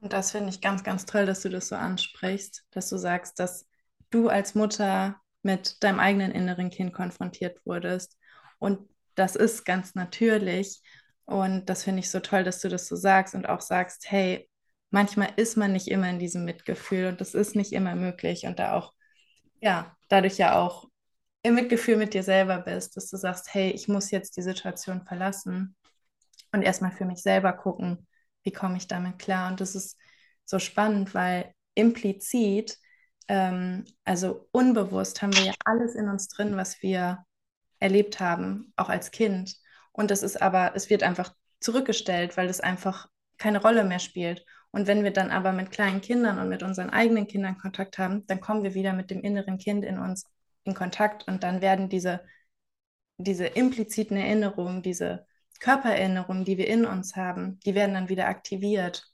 Und 0.00 0.12
das 0.12 0.32
finde 0.32 0.50
ich 0.50 0.60
ganz, 0.60 0.84
ganz 0.84 1.06
toll, 1.06 1.26
dass 1.26 1.42
du 1.42 1.48
das 1.48 1.68
so 1.68 1.76
ansprichst, 1.76 2.64
dass 2.70 2.88
du 2.88 2.96
sagst, 2.96 3.38
dass 3.38 3.66
du 4.10 4.28
als 4.28 4.54
Mutter 4.54 5.20
mit 5.42 5.82
deinem 5.82 6.00
eigenen 6.00 6.32
inneren 6.32 6.70
Kind 6.70 6.92
konfrontiert 6.92 7.64
wurdest. 7.64 8.16
Und 8.58 8.80
das 9.14 9.36
ist 9.36 9.64
ganz 9.64 9.94
natürlich. 9.94 10.82
Und 11.24 11.66
das 11.66 11.82
finde 11.84 12.00
ich 12.00 12.10
so 12.10 12.20
toll, 12.20 12.44
dass 12.44 12.60
du 12.60 12.68
das 12.68 12.86
so 12.86 12.94
sagst 12.94 13.34
und 13.34 13.48
auch 13.48 13.60
sagst, 13.60 14.10
hey, 14.10 14.48
manchmal 14.90 15.30
ist 15.36 15.56
man 15.56 15.72
nicht 15.72 15.88
immer 15.88 16.08
in 16.10 16.18
diesem 16.18 16.44
Mitgefühl 16.44 17.06
und 17.08 17.20
das 17.20 17.34
ist 17.34 17.56
nicht 17.56 17.72
immer 17.72 17.94
möglich 17.94 18.46
und 18.46 18.58
da 18.58 18.74
auch, 18.74 18.92
ja, 19.60 19.96
dadurch 20.08 20.38
ja 20.38 20.58
auch 20.58 20.88
im 21.42 21.54
Mitgefühl 21.54 21.96
mit 21.96 22.14
dir 22.14 22.22
selber 22.22 22.58
bist, 22.58 22.96
dass 22.96 23.08
du 23.10 23.16
sagst, 23.16 23.54
hey, 23.54 23.70
ich 23.70 23.88
muss 23.88 24.10
jetzt 24.10 24.36
die 24.36 24.42
Situation 24.42 25.02
verlassen 25.02 25.76
und 26.52 26.62
erstmal 26.62 26.92
für 26.92 27.04
mich 27.04 27.22
selber 27.22 27.52
gucken, 27.52 28.06
wie 28.42 28.52
komme 28.52 28.76
ich 28.76 28.88
damit 28.88 29.18
klar. 29.18 29.50
Und 29.50 29.60
das 29.60 29.74
ist 29.74 29.98
so 30.44 30.58
spannend, 30.58 31.14
weil 31.14 31.52
implizit, 31.74 32.78
ähm, 33.28 33.84
also 34.04 34.48
unbewusst, 34.52 35.22
haben 35.22 35.36
wir 35.36 35.44
ja 35.44 35.52
alles 35.64 35.94
in 35.94 36.08
uns 36.08 36.28
drin, 36.28 36.56
was 36.56 36.82
wir 36.82 37.24
erlebt 37.78 38.20
haben, 38.20 38.72
auch 38.76 38.88
als 38.88 39.10
Kind. 39.10 39.56
Und 39.92 40.10
das 40.10 40.22
ist 40.22 40.40
aber, 40.40 40.72
es 40.74 40.90
wird 40.90 41.02
einfach 41.02 41.34
zurückgestellt, 41.60 42.36
weil 42.36 42.48
es 42.48 42.60
einfach 42.60 43.08
keine 43.38 43.60
Rolle 43.60 43.84
mehr 43.84 43.98
spielt. 43.98 44.44
Und 44.70 44.86
wenn 44.86 45.04
wir 45.04 45.12
dann 45.12 45.30
aber 45.30 45.52
mit 45.52 45.70
kleinen 45.70 46.00
Kindern 46.00 46.38
und 46.38 46.48
mit 46.48 46.62
unseren 46.62 46.90
eigenen 46.90 47.26
Kindern 47.26 47.58
Kontakt 47.58 47.98
haben, 47.98 48.26
dann 48.26 48.40
kommen 48.40 48.62
wir 48.62 48.74
wieder 48.74 48.92
mit 48.92 49.10
dem 49.10 49.20
inneren 49.22 49.58
Kind 49.58 49.84
in 49.84 49.98
uns 49.98 50.26
in 50.64 50.74
Kontakt 50.74 51.26
und 51.28 51.42
dann 51.42 51.60
werden 51.60 51.88
diese, 51.88 52.20
diese 53.16 53.46
impliziten 53.46 54.16
Erinnerungen, 54.16 54.82
diese 54.82 55.26
Körpererinnerungen, 55.60 56.44
die 56.44 56.58
wir 56.58 56.68
in 56.68 56.84
uns 56.84 57.16
haben, 57.16 57.58
die 57.60 57.74
werden 57.74 57.94
dann 57.94 58.08
wieder 58.08 58.26
aktiviert. 58.26 59.06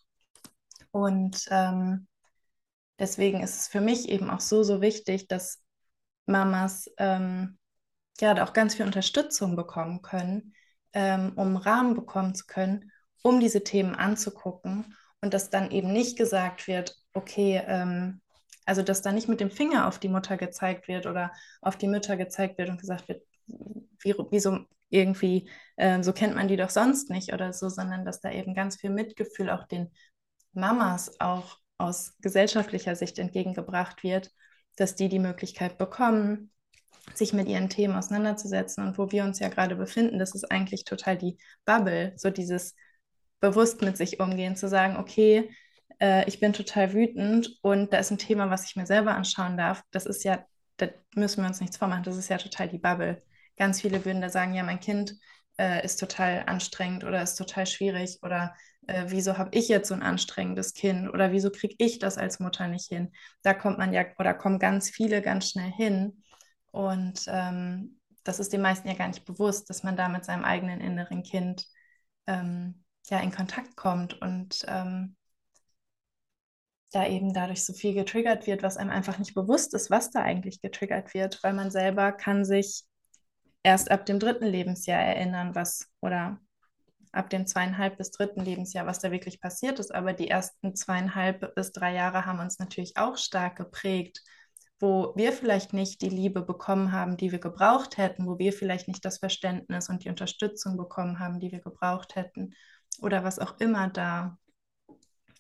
Und 0.91 1.47
ähm, 1.51 2.09
deswegen 2.99 3.43
ist 3.43 3.61
es 3.61 3.69
für 3.69 3.81
mich 3.81 4.09
eben 4.09 4.31
auch 4.31 4.41
so, 4.41 4.63
so 4.63 4.81
wichtig, 4.81 5.29
dass 5.29 5.63
Mamas 6.27 6.91
ähm, 6.99 7.59
gerade 8.19 8.43
auch 8.45 8.53
ganz 8.53 8.75
viel 8.75 8.87
Unterstützung 8.87 9.57
bekommen 9.57 10.03
können, 10.03 10.55
ähm, 10.93 11.33
um 11.37 11.57
Rahmen 11.57 11.95
bekommen 11.95 12.35
zu 12.35 12.47
können, 12.47 12.91
um 13.23 13.41
diese 13.41 13.65
Themen 13.65 13.95
anzugucken 13.95 14.97
und 15.21 15.35
dass 15.35 15.51
dann 15.51 15.71
eben 15.71 15.93
nicht 15.93 16.17
gesagt 16.17 16.67
wird, 16.67 16.97
okay, 17.15 17.63
ähm, 17.67 18.21
also 18.65 18.83
dass 18.83 19.03
da 19.03 19.13
nicht 19.13 19.29
mit 19.29 19.41
dem 19.41 19.51
Finger 19.51 19.89
auf 19.89 19.99
die 19.99 20.09
Mutter 20.09 20.37
gezeigt 20.37 20.89
wird 20.89 21.07
oder 21.07 21.33
auf 21.61 21.77
die 21.77 21.89
Mütter 21.89 22.17
gezeigt 22.17 22.59
wird 22.59 22.69
und 22.69 22.81
gesagt 22.81 23.09
wird, 23.09 23.23
wie, 23.47 24.15
wieso 24.31 24.59
irgendwie, 24.89 25.49
äh, 25.77 26.03
so 26.03 26.13
kennt 26.13 26.35
man 26.35 26.49
die 26.49 26.57
doch 26.57 26.71
sonst 26.71 27.11
nicht 27.11 27.33
oder 27.33 27.53
so, 27.53 27.69
sondern 27.69 28.05
dass 28.05 28.21
da 28.21 28.31
eben 28.31 28.55
ganz 28.55 28.77
viel 28.77 28.91
Mitgefühl 28.91 29.51
auch 29.51 29.67
den 29.67 29.91
Mamas 30.53 31.19
auch 31.21 31.59
aus 31.79 32.15
gesellschaftlicher 32.21 32.95
Sicht 32.95 33.19
entgegengebracht 33.19 34.03
wird, 34.03 34.31
dass 34.77 34.95
die 34.95 35.09
die 35.09 35.19
Möglichkeit 35.19 35.79
bekommen, 35.79 36.53
sich 37.15 37.33
mit 37.33 37.49
ihren 37.49 37.69
Themen 37.69 37.95
auseinanderzusetzen. 37.95 38.87
Und 38.87 38.99
wo 38.99 39.11
wir 39.11 39.25
uns 39.25 39.39
ja 39.39 39.49
gerade 39.49 39.77
befinden, 39.77 40.19
das 40.19 40.35
ist 40.35 40.51
eigentlich 40.51 40.85
total 40.85 41.17
die 41.17 41.39
Bubble, 41.65 42.13
so 42.17 42.31
dieses 42.31 42.75
bewusst 43.43 43.83
mit 43.83 43.99
sich 43.99 44.21
umgehen, 44.21 44.57
zu 44.57 44.69
sagen, 44.69 44.97
okay, 44.97 45.51
äh, 46.01 46.27
ich 46.29 46.41
bin 46.41 46.55
total 46.55 46.95
wütend 46.95 47.59
und 47.63 47.93
da 47.93 47.99
ist 47.99 48.11
ein 48.11 48.19
Thema, 48.19 48.49
was 48.51 48.65
ich 48.65 48.77
mir 48.77 48.87
selber 48.87 49.15
anschauen 49.15 49.59
darf. 49.59 49.83
Das 49.91 50.07
ist 50.07 50.25
ja, 50.25 50.47
da 50.79 50.89
müssen 51.15 51.43
wir 51.43 51.49
uns 51.49 51.61
nichts 51.61 51.77
vormachen, 51.77 52.05
das 52.05 52.17
ist 52.17 52.31
ja 52.31 52.39
total 52.39 52.69
die 52.69 52.79
Bubble. 52.79 53.21
Ganz 53.59 53.83
viele 53.83 54.05
würden 54.05 54.23
da 54.23 54.31
sagen, 54.31 54.55
ja, 54.55 54.63
mein 54.63 54.81
Kind 54.81 55.17
äh, 55.59 55.85
ist 55.85 55.99
total 56.01 56.45
anstrengend 56.47 57.05
oder 57.05 57.21
ist 57.21 57.35
total 57.35 57.67
schwierig 57.67 58.21
oder 58.23 58.55
äh, 58.87 59.05
wieso 59.09 59.37
habe 59.39 59.51
ich 59.53 59.69
jetzt 59.69 59.89
so 59.89 59.95
ein 59.95 60.03
anstrengendes 60.03 60.73
Kind 60.73 61.09
oder 61.13 61.33
wieso 61.33 61.51
kriege 61.51 61.75
ich 61.79 61.99
das 61.99 62.19
als 62.19 62.41
Mutter 62.41 62.69
nicht 62.69 62.89
hin? 62.89 63.13
Da 63.43 63.55
kommt 63.55 63.79
man 63.79 63.93
ja 63.93 64.05
oder 64.19 64.35
kommen 64.35 64.61
ganz 64.61 64.89
viele 64.89 65.21
ganz 65.21 65.51
schnell 65.51 65.71
hin 65.73 66.23
und 66.71 67.25
ähm, 67.27 67.99
das 68.25 68.39
ist 68.39 68.53
den 68.53 68.63
meisten 68.63 68.89
ja 68.89 68.95
gar 68.95 69.09
nicht 69.09 69.25
bewusst, 69.25 69.69
dass 69.69 69.83
man 69.83 69.97
da 69.97 70.09
mit 70.09 70.25
seinem 70.25 70.45
eigenen 70.45 70.81
inneren 70.81 71.25
Kind 71.25 71.67
ähm, 72.29 72.82
ja 73.11 73.21
in 73.21 73.33
Kontakt 73.33 73.77
kommt 73.77 74.21
und 74.21 74.65
ähm, 74.69 75.17
da 76.93 77.07
eben 77.07 77.33
dadurch 77.33 77.65
so 77.65 77.73
viel 77.73 77.95
getriggert 77.95 78.47
wird, 78.47 78.63
was 78.63 78.77
einem 78.77 78.91
einfach 78.91 79.19
nicht 79.19 79.35
bewusst 79.35 79.75
ist, 79.75 79.91
was 79.91 80.11
da 80.11 80.23
eigentlich 80.23 80.61
getriggert 80.61 81.15
wird, 81.15 81.43
weil 81.43 81.55
man 81.55 81.71
selber 81.71 82.13
kann 82.13 82.45
sich 82.45 82.85
erst 83.63 83.91
ab 83.91 84.07
dem 84.07 84.19
dritten 84.19 84.47
Lebensjahr 84.47 85.01
erinnern, 85.01 85.55
was 85.55 85.91
oder 86.01 86.39
ab 87.13 87.31
dem 87.31 87.47
zweieinhalb 87.47 87.99
bis 87.99 88.11
dritten 88.11 88.41
Lebensjahr, 88.41 88.87
was 88.87 88.99
da 88.99 89.11
wirklich 89.11 89.41
passiert 89.41 89.79
ist. 89.79 89.95
Aber 89.95 90.13
die 90.13 90.29
ersten 90.29 90.75
zweieinhalb 90.75 91.55
bis 91.55 91.73
drei 91.73 91.95
Jahre 91.95 92.27
haben 92.27 92.41
uns 92.41 92.59
natürlich 92.59 92.97
auch 92.97 93.17
stark 93.17 93.57
geprägt, 93.57 94.23
wo 94.81 95.13
wir 95.15 95.33
vielleicht 95.33 95.73
nicht 95.73 96.03
die 96.03 96.09
Liebe 96.09 96.43
bekommen 96.43 96.93
haben, 96.93 97.17
die 97.17 97.31
wir 97.31 97.39
gebraucht 97.39 97.99
hätten, 97.99 98.27
wo 98.27 98.39
wir 98.39 98.53
vielleicht 98.53 98.89
nicht 98.89 99.05
das 99.05 99.19
Verständnis 99.19 99.89
und 99.89 100.05
die 100.05 100.09
Unterstützung 100.09 100.77
bekommen 100.77 101.21
haben, 101.21 101.39
die 101.39 101.53
wir 101.53 101.61
gebraucht 101.61 102.17
hätten 102.17 102.55
oder 103.01 103.25
was 103.25 103.39
auch 103.39 103.59
immer 103.61 103.89
da, 103.89 104.39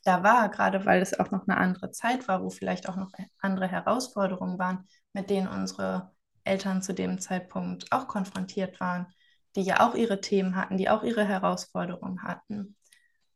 da 0.04 0.22
war, 0.22 0.48
gerade 0.48 0.84
weil 0.84 1.00
es 1.02 1.18
auch 1.18 1.30
noch 1.30 1.46
eine 1.46 1.56
andere 1.56 1.90
Zeit 1.90 2.26
war, 2.28 2.42
wo 2.42 2.50
vielleicht 2.50 2.88
auch 2.88 2.96
noch 2.96 3.12
andere 3.40 3.68
Herausforderungen 3.68 4.58
waren, 4.58 4.86
mit 5.12 5.30
denen 5.30 5.48
unsere 5.48 6.12
Eltern 6.44 6.82
zu 6.82 6.92
dem 6.92 7.20
Zeitpunkt 7.20 7.92
auch 7.92 8.08
konfrontiert 8.08 8.80
waren, 8.80 9.06
die 9.54 9.62
ja 9.62 9.80
auch 9.86 9.94
ihre 9.94 10.20
Themen 10.20 10.56
hatten, 10.56 10.76
die 10.76 10.88
auch 10.88 11.02
ihre 11.02 11.24
Herausforderungen 11.24 12.22
hatten. 12.22 12.76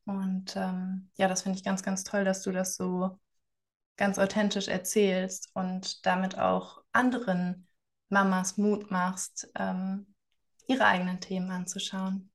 Und 0.05 0.57
ähm, 0.57 1.11
ja, 1.17 1.29
das 1.29 1.43
finde 1.43 1.59
ich 1.59 1.65
ganz, 1.65 1.83
ganz 1.83 2.05
toll, 2.05 2.25
dass 2.25 2.43
du 2.43 2.53
das 2.53 2.77
so 2.77 3.19
ganz 3.97 4.19
authentisch 4.19 4.69
erzählst 4.69 5.51
und 5.55 6.05
damit 6.07 6.39
auch 6.39 6.83
anderen 6.93 7.67
Mamas 8.09 8.57
Mut 8.57 8.91
machst, 8.91 9.51
ähm, 9.57 10.15
ihre 10.69 10.85
eigenen 10.85 11.21
Themen 11.21 11.51
anzuschauen. 11.51 12.31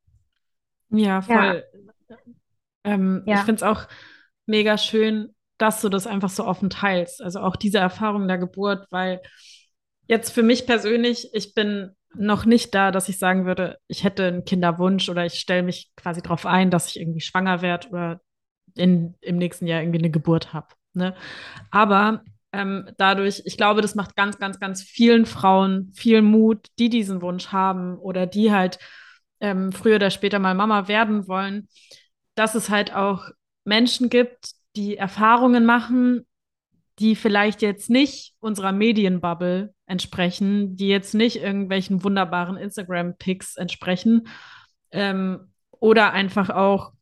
Ja, 0.91 1.21
voll. 1.21 1.63
Ja. 2.09 2.17
Ähm, 2.83 3.23
ja. 3.25 3.35
Ich 3.35 3.41
finde 3.41 3.55
es 3.55 3.63
auch 3.63 3.87
mega 4.45 4.77
schön, 4.77 5.33
dass 5.57 5.81
du 5.81 5.89
das 5.89 6.07
einfach 6.07 6.29
so 6.29 6.45
offen 6.45 6.69
teilst. 6.69 7.21
Also 7.21 7.39
auch 7.39 7.55
diese 7.55 7.77
Erfahrung 7.77 8.27
der 8.27 8.37
Geburt, 8.37 8.87
weil 8.89 9.21
jetzt 10.07 10.31
für 10.31 10.43
mich 10.43 10.65
persönlich, 10.65 11.29
ich 11.33 11.53
bin 11.53 11.91
noch 12.15 12.45
nicht 12.45 12.73
da, 12.75 12.91
dass 12.91 13.07
ich 13.07 13.17
sagen 13.17 13.45
würde, 13.45 13.77
ich 13.87 14.03
hätte 14.03 14.25
einen 14.25 14.43
Kinderwunsch 14.43 15.07
oder 15.07 15.25
ich 15.25 15.35
stelle 15.35 15.63
mich 15.63 15.91
quasi 15.95 16.21
darauf 16.21 16.45
ein, 16.45 16.71
dass 16.71 16.89
ich 16.89 16.99
irgendwie 16.99 17.21
schwanger 17.21 17.61
werde 17.61 17.87
oder 17.89 18.21
in, 18.75 19.15
im 19.21 19.37
nächsten 19.37 19.67
Jahr 19.67 19.81
irgendwie 19.81 19.99
eine 19.99 20.09
Geburt 20.09 20.51
habe. 20.53 20.67
Ne? 20.93 21.15
Aber 21.69 22.23
ähm, 22.51 22.89
dadurch, 22.97 23.43
ich 23.45 23.55
glaube, 23.55 23.81
das 23.81 23.95
macht 23.95 24.15
ganz, 24.15 24.37
ganz, 24.37 24.59
ganz 24.59 24.81
vielen 24.81 25.25
Frauen 25.25 25.91
viel 25.93 26.21
Mut, 26.21 26.67
die 26.79 26.89
diesen 26.89 27.21
Wunsch 27.21 27.47
haben 27.47 27.97
oder 27.97 28.27
die 28.27 28.51
halt 28.51 28.77
ähm, 29.41 29.71
früher 29.71 29.95
oder 29.97 30.11
später 30.11 30.39
mal 30.39 30.55
Mama 30.55 30.87
werden 30.87 31.27
wollen, 31.27 31.67
dass 32.35 32.55
es 32.55 32.69
halt 32.69 32.95
auch 32.95 33.29
Menschen 33.65 34.09
gibt, 34.09 34.51
die 34.75 34.97
Erfahrungen 34.97 35.65
machen, 35.65 36.25
die 36.99 37.15
vielleicht 37.15 37.61
jetzt 37.61 37.89
nicht 37.89 38.35
unserer 38.39 38.71
Medienbubble 38.71 39.73
entsprechen, 39.85 40.75
die 40.77 40.87
jetzt 40.87 41.13
nicht 41.13 41.37
irgendwelchen 41.37 42.03
wunderbaren 42.03 42.57
Instagram-Pics 42.57 43.57
entsprechen 43.57 44.27
ähm, 44.91 45.51
oder 45.71 46.13
einfach 46.13 46.49
auch 46.49 46.93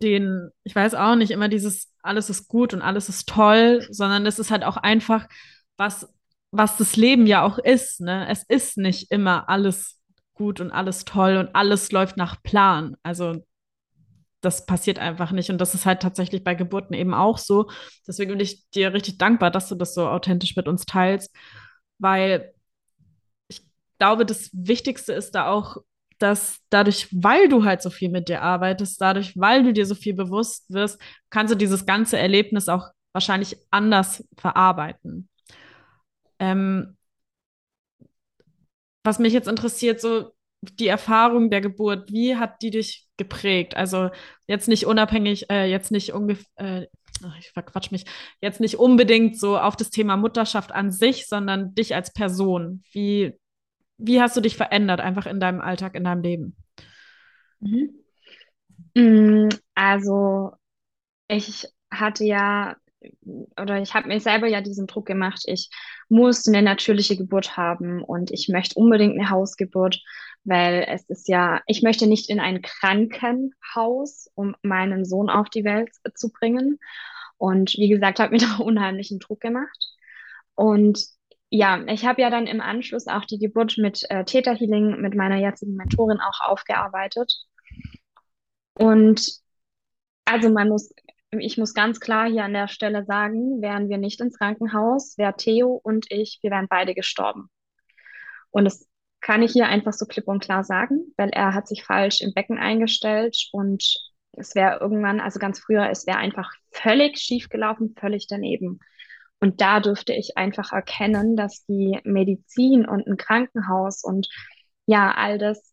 den, 0.00 0.50
ich 0.64 0.74
weiß 0.74 0.94
auch 0.94 1.16
nicht, 1.16 1.30
immer 1.30 1.48
dieses 1.48 1.92
alles 2.02 2.30
ist 2.30 2.48
gut 2.48 2.74
und 2.74 2.82
alles 2.82 3.08
ist 3.08 3.28
toll, 3.28 3.86
sondern 3.90 4.24
es 4.26 4.38
ist 4.38 4.50
halt 4.50 4.64
auch 4.64 4.76
einfach, 4.76 5.28
was, 5.76 6.12
was 6.50 6.76
das 6.76 6.96
Leben 6.96 7.26
ja 7.26 7.42
auch 7.42 7.58
ist. 7.58 8.00
Ne? 8.00 8.26
Es 8.28 8.44
ist 8.44 8.78
nicht 8.78 9.10
immer 9.10 9.48
alles 9.48 9.97
gut 10.38 10.60
und 10.60 10.70
alles 10.70 11.04
toll 11.04 11.36
und 11.36 11.54
alles 11.54 11.92
läuft 11.92 12.16
nach 12.16 12.42
Plan. 12.42 12.96
Also 13.02 13.42
das 14.40 14.66
passiert 14.66 14.98
einfach 14.98 15.32
nicht. 15.32 15.50
Und 15.50 15.58
das 15.60 15.74
ist 15.74 15.84
halt 15.84 16.00
tatsächlich 16.00 16.44
bei 16.44 16.54
Geburten 16.54 16.94
eben 16.94 17.12
auch 17.12 17.38
so. 17.38 17.68
Deswegen 18.06 18.32
bin 18.32 18.40
ich 18.40 18.68
dir 18.70 18.92
richtig 18.94 19.18
dankbar, 19.18 19.50
dass 19.50 19.68
du 19.68 19.74
das 19.74 19.94
so 19.94 20.08
authentisch 20.08 20.56
mit 20.56 20.68
uns 20.68 20.86
teilst, 20.86 21.34
weil 21.98 22.54
ich 23.48 23.62
glaube, 23.98 24.24
das 24.24 24.50
Wichtigste 24.52 25.12
ist 25.12 25.32
da 25.34 25.48
auch, 25.50 25.78
dass 26.18 26.58
dadurch, 26.70 27.08
weil 27.12 27.48
du 27.48 27.64
halt 27.64 27.82
so 27.82 27.90
viel 27.90 28.10
mit 28.10 28.28
dir 28.28 28.42
arbeitest, 28.42 29.00
dadurch, 29.00 29.36
weil 29.36 29.62
du 29.64 29.72
dir 29.72 29.86
so 29.86 29.94
viel 29.94 30.14
bewusst 30.14 30.72
wirst, 30.72 31.00
kannst 31.30 31.52
du 31.52 31.56
dieses 31.56 31.86
ganze 31.86 32.18
Erlebnis 32.18 32.68
auch 32.68 32.88
wahrscheinlich 33.12 33.56
anders 33.70 34.24
verarbeiten. 34.36 35.28
Ähm, 36.38 36.97
was 39.08 39.18
mich 39.18 39.32
jetzt 39.32 39.48
interessiert, 39.48 40.02
so 40.02 40.32
die 40.60 40.86
Erfahrung 40.86 41.48
der 41.48 41.62
Geburt, 41.62 42.12
wie 42.12 42.36
hat 42.36 42.60
die 42.60 42.70
dich 42.70 43.06
geprägt? 43.16 43.74
Also 43.74 44.10
jetzt 44.46 44.68
nicht 44.68 44.84
unabhängig, 44.84 45.48
äh, 45.50 45.64
jetzt 45.64 45.90
nicht 45.90 46.12
ungefähr, 46.12 46.46
äh, 46.82 46.86
ich 47.38 47.50
verquatsch 47.50 47.90
mich, 47.90 48.04
jetzt 48.42 48.60
nicht 48.60 48.76
unbedingt 48.76 49.38
so 49.38 49.58
auf 49.58 49.76
das 49.76 49.88
Thema 49.88 50.18
Mutterschaft 50.18 50.72
an 50.72 50.92
sich, 50.92 51.26
sondern 51.26 51.74
dich 51.74 51.94
als 51.94 52.12
Person. 52.12 52.82
Wie, 52.92 53.32
wie 53.96 54.20
hast 54.20 54.36
du 54.36 54.42
dich 54.42 54.58
verändert, 54.58 55.00
einfach 55.00 55.24
in 55.24 55.40
deinem 55.40 55.62
Alltag, 55.62 55.94
in 55.94 56.04
deinem 56.04 56.22
Leben? 56.22 56.56
Mhm. 57.60 57.90
Mm, 58.94 59.48
also 59.74 60.52
ich 61.28 61.66
hatte 61.90 62.24
ja 62.24 62.76
oder 63.60 63.80
ich 63.80 63.94
habe 63.94 64.08
mir 64.08 64.20
selber 64.20 64.46
ja 64.46 64.60
diesen 64.60 64.86
Druck 64.86 65.06
gemacht, 65.06 65.42
ich 65.46 65.70
muss 66.08 66.46
eine 66.46 66.62
natürliche 66.62 67.16
Geburt 67.16 67.56
haben 67.56 68.02
und 68.02 68.30
ich 68.30 68.48
möchte 68.48 68.78
unbedingt 68.78 69.18
eine 69.18 69.30
Hausgeburt, 69.30 70.00
weil 70.44 70.86
es 70.88 71.04
ist 71.08 71.28
ja, 71.28 71.60
ich 71.66 71.82
möchte 71.82 72.06
nicht 72.06 72.30
in 72.30 72.40
ein 72.40 72.62
Krankenhaus, 72.62 74.30
um 74.34 74.54
meinen 74.62 75.04
Sohn 75.04 75.30
auf 75.30 75.50
die 75.50 75.64
Welt 75.64 75.90
zu 76.14 76.30
bringen. 76.30 76.78
Und 77.36 77.74
wie 77.74 77.88
gesagt, 77.88 78.18
habe 78.18 78.32
mir 78.32 78.38
da 78.58 78.58
unheimlichen 78.58 79.18
Druck 79.18 79.40
gemacht. 79.40 79.78
Und 80.54 81.04
ja, 81.50 81.82
ich 81.86 82.04
habe 82.04 82.20
ja 82.20 82.30
dann 82.30 82.46
im 82.46 82.60
Anschluss 82.60 83.06
auch 83.06 83.24
die 83.24 83.38
Geburt 83.38 83.78
mit 83.78 84.02
äh, 84.10 84.24
Theta 84.24 84.52
Healing 84.52 85.00
mit 85.00 85.14
meiner 85.14 85.36
jetzigen 85.36 85.74
Mentorin 85.74 86.20
auch 86.20 86.40
aufgearbeitet. 86.40 87.32
Und 88.74 89.40
also 90.24 90.50
man 90.50 90.68
muss 90.68 90.90
ich 91.30 91.58
muss 91.58 91.74
ganz 91.74 92.00
klar 92.00 92.28
hier 92.28 92.44
an 92.44 92.54
der 92.54 92.68
Stelle 92.68 93.04
sagen, 93.04 93.60
wären 93.60 93.88
wir 93.88 93.98
nicht 93.98 94.20
ins 94.20 94.38
Krankenhaus, 94.38 95.18
wäre 95.18 95.34
Theo 95.36 95.80
und 95.82 96.06
ich, 96.10 96.38
wir 96.42 96.50
wären 96.50 96.68
beide 96.68 96.94
gestorben. 96.94 97.50
Und 98.50 98.64
das 98.64 98.86
kann 99.20 99.42
ich 99.42 99.52
hier 99.52 99.66
einfach 99.66 99.92
so 99.92 100.06
klipp 100.06 100.28
und 100.28 100.42
klar 100.42 100.64
sagen, 100.64 101.12
weil 101.16 101.30
er 101.30 101.54
hat 101.54 101.68
sich 101.68 101.84
falsch 101.84 102.20
im 102.20 102.32
Becken 102.32 102.58
eingestellt 102.58 103.48
und 103.52 103.84
es 104.32 104.54
wäre 104.54 104.78
irgendwann, 104.80 105.20
also 105.20 105.38
ganz 105.38 105.60
früher, 105.60 105.90
es 105.90 106.06
wäre 106.06 106.18
einfach 106.18 106.52
völlig 106.70 107.18
schief 107.18 107.48
gelaufen, 107.48 107.94
völlig 107.98 108.26
daneben. 108.28 108.78
Und 109.40 109.60
da 109.60 109.80
dürfte 109.80 110.12
ich 110.12 110.36
einfach 110.36 110.72
erkennen, 110.72 111.36
dass 111.36 111.64
die 111.66 112.00
Medizin 112.04 112.86
und 112.86 113.06
ein 113.06 113.16
Krankenhaus 113.16 114.02
und 114.02 114.28
ja, 114.86 115.12
all 115.14 115.38
das 115.38 115.67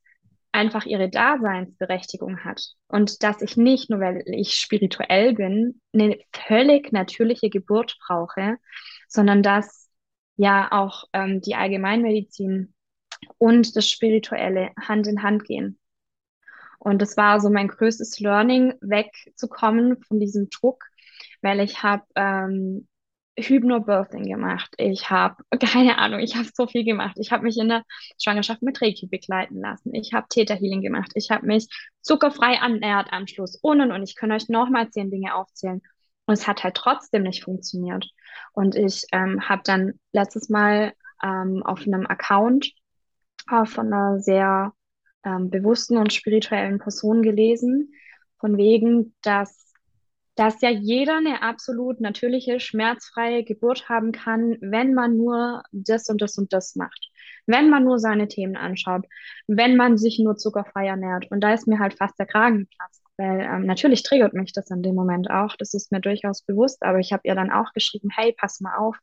einfach 0.56 0.86
ihre 0.86 1.10
Daseinsberechtigung 1.10 2.44
hat 2.46 2.64
und 2.88 3.24
dass 3.24 3.42
ich 3.42 3.58
nicht 3.58 3.90
nur, 3.90 4.00
weil 4.00 4.24
ich 4.26 4.54
spirituell 4.54 5.34
bin, 5.34 5.82
eine 5.94 6.18
völlig 6.32 6.92
natürliche 6.94 7.50
Geburt 7.50 7.98
brauche, 8.08 8.58
sondern 9.10 9.44
dass 9.44 9.90
ja 10.38 10.72
auch 10.72 11.04
ähm, 11.14 11.42
die 11.42 11.56
Allgemeinmedizin 11.56 12.74
und 13.38 13.76
das 13.76 13.90
Spirituelle 13.90 14.72
Hand 14.80 15.08
in 15.08 15.24
Hand 15.24 15.44
gehen. 15.44 15.78
Und 16.80 17.02
das 17.02 17.18
war 17.18 17.40
so 17.42 17.50
mein 17.50 17.68
größtes 17.68 18.20
Learning, 18.20 18.76
wegzukommen 18.80 20.02
von 20.04 20.20
diesem 20.20 20.50
Druck, 20.50 20.86
weil 21.42 21.60
ich 21.60 21.84
habe 21.84 22.04
ähm, 22.16 22.88
Hypnobirthing 23.38 24.24
gemacht. 24.24 24.74
Ich 24.78 25.10
habe, 25.10 25.36
keine 25.60 25.98
Ahnung, 25.98 26.20
ich 26.20 26.36
habe 26.36 26.48
so 26.54 26.68
viel 26.68 26.84
gemacht. 26.84 27.18
Ich 27.20 27.32
habe 27.32 27.44
mich 27.44 27.58
in 27.58 27.70
der 27.70 27.84
Schwangerschaft 28.22 28.62
mit 28.62 28.82
Reiki 28.82 29.08
begleiten 29.08 29.60
lassen. 29.60 29.94
Ich 29.94 30.14
habe 30.14 30.28
Theta 30.30 30.54
Healing 30.54 30.82
gemacht. 30.82 31.12
Ich 31.16 31.32
habe 31.32 31.46
mich 31.46 31.68
zuckerfrei 32.02 32.56
ernährt 32.56 33.08
am 33.12 33.28
Schluss. 33.28 33.58
Und 33.62 33.82
und 33.82 33.92
und. 33.92 34.04
Ich 34.04 34.16
kann 34.16 34.32
euch 34.32 34.50
nochmal 34.50 34.90
zehn 34.90 35.12
Dinge 35.12 35.36
aufzählen. 35.36 35.82
Und 36.28 36.34
es 36.34 36.48
hat 36.48 36.64
halt 36.64 36.76
trotzdem 36.76 37.24
nicht 37.24 37.44
funktioniert. 37.44 38.08
Und 38.54 38.76
ich 38.76 39.06
ähm, 39.12 39.48
habe 39.48 39.62
dann 39.64 40.00
letztes 40.12 40.50
Mal 40.50 40.94
ähm, 41.24 41.62
auf 41.64 41.86
einem 41.86 42.06
Account 42.08 42.72
äh, 43.52 43.66
von 43.66 43.94
einer 43.94 44.20
sehr 44.20 44.74
ähm, 45.24 45.50
bewussten 45.50 45.98
und 45.98 46.14
spirituellen 46.14 46.80
Person 46.80 47.22
gelesen, 47.22 47.94
von 48.40 48.58
wegen, 48.58 49.16
dass 49.22 49.65
dass 50.36 50.62
ja 50.62 50.70
jeder 50.70 51.18
eine 51.18 51.42
absolut 51.42 52.02
natürliche, 52.02 52.60
schmerzfreie 52.60 53.44
Geburt 53.44 53.88
haben 53.88 54.12
kann, 54.12 54.58
wenn 54.60 54.94
man 54.94 55.18
nur 55.18 55.64
das 55.72 56.10
und 56.10 56.22
das 56.22 56.38
und 56.38 56.52
das 56.52 56.76
macht. 56.76 57.10
Wenn 57.46 57.70
man 57.70 57.86
nur 57.86 58.00
seine 58.00 58.28
Themen 58.28 58.58
anschaut, 58.58 59.06
wenn 59.48 59.78
man 59.78 59.98
sich 59.98 60.20
nur 60.20 60.36
zuckerfrei 60.36 60.88
ernährt. 60.88 61.32
Und 61.32 61.42
da 61.42 61.54
ist 61.54 61.68
mir 61.68 61.80
halt 61.80 61.98
fast 61.98 62.20
der 62.20 62.26
Kragen 62.26 62.60
geplatzt, 62.60 63.02
weil 63.18 63.42
ähm, 63.42 63.66
natürlich 63.66 64.04
triggert 64.04 64.34
mich 64.34 64.52
das 64.52 64.70
in 64.72 64.84
dem 64.84 64.96
Moment 64.96 65.30
auch. 65.30 65.56
Das 65.56 65.74
ist 65.74 65.92
mir 65.92 66.02
durchaus 66.02 66.42
bewusst, 66.42 66.84
aber 66.84 67.00
ich 67.00 67.14
habe 67.14 67.22
ihr 67.24 67.36
dann 67.36 67.52
auch 67.52 67.72
geschrieben, 67.74 68.10
hey, 68.14 68.36
pass 68.38 68.60
mal 68.60 68.76
auf. 68.76 68.98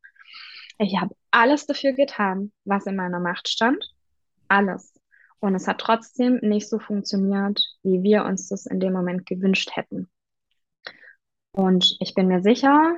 Ich 0.78 1.00
habe 1.00 1.14
alles 1.30 1.66
dafür 1.66 1.92
getan, 1.92 2.52
was 2.64 2.86
in 2.86 2.96
meiner 2.96 3.20
Macht 3.20 3.48
stand. 3.48 3.94
Alles. 4.48 4.92
Und 5.40 5.54
es 5.54 5.66
hat 5.66 5.78
trotzdem 5.78 6.38
nicht 6.42 6.68
so 6.68 6.78
funktioniert, 6.78 7.60
wie 7.82 8.02
wir 8.02 8.24
uns 8.24 8.48
das 8.48 8.66
in 8.66 8.80
dem 8.80 8.92
Moment 8.92 9.26
gewünscht 9.26 9.70
hätten. 9.74 10.08
Und 11.52 11.96
ich 12.00 12.14
bin 12.14 12.28
mir 12.28 12.42
sicher, 12.42 12.96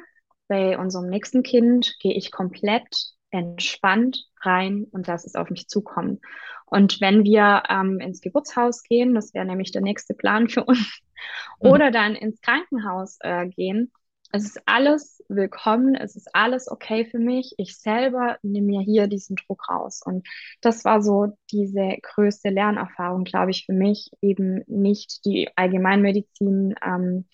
bei 0.49 0.79
unserem 0.79 1.09
nächsten 1.09 1.43
Kind 1.43 1.97
gehe 2.01 2.15
ich 2.15 2.31
komplett 2.31 2.87
entspannt 3.31 4.29
rein 4.43 4.87
und 4.93 5.07
lasse 5.07 5.27
es 5.27 5.35
auf 5.35 5.51
mich 5.51 5.69
zukommen. 5.69 6.21
Und 6.67 7.01
wenn 7.01 7.25
wir 7.25 7.65
ähm, 7.69 7.99
ins 8.01 8.21
Geburtshaus 8.21 8.83
gehen, 8.83 9.15
das 9.15 9.35
wäre 9.35 9.45
nämlich 9.45 9.73
der 9.73 9.83
nächste 9.83 10.15
Plan 10.15 10.49
für 10.49 10.65
uns, 10.65 11.01
mhm. 11.61 11.71
oder 11.71 11.91
dann 11.91 12.15
ins 12.15 12.41
Krankenhaus 12.41 13.19
äh, 13.21 13.49
gehen, 13.49 13.91
es 14.37 14.47
ist 14.47 14.63
alles 14.67 15.23
willkommen, 15.29 15.95
es 15.95 16.17
ist 16.17 16.35
alles 16.35 16.69
okay 16.69 17.05
für 17.05 17.21
mich. 17.21 17.55
Ich 17.57 17.79
selber 17.79 18.37
nehme 18.43 18.67
mir 18.67 18.81
hier 18.81 19.07
diesen 19.07 19.37
Druck 19.37 19.69
raus. 19.71 20.03
Und 20.05 20.27
das 20.61 20.85
war 20.85 21.03
so 21.03 21.39
diese 21.53 21.99
größte 22.03 22.51
Lernerfahrung, 22.51 23.23
glaube 23.23 23.53
ich, 23.53 23.65
für 23.65 23.73
mich, 23.73 24.11
eben 24.23 24.65
nicht 24.67 25.25
die 25.25 25.49
Allgemeinmedizin 25.55 26.75
ähm, 26.85 27.27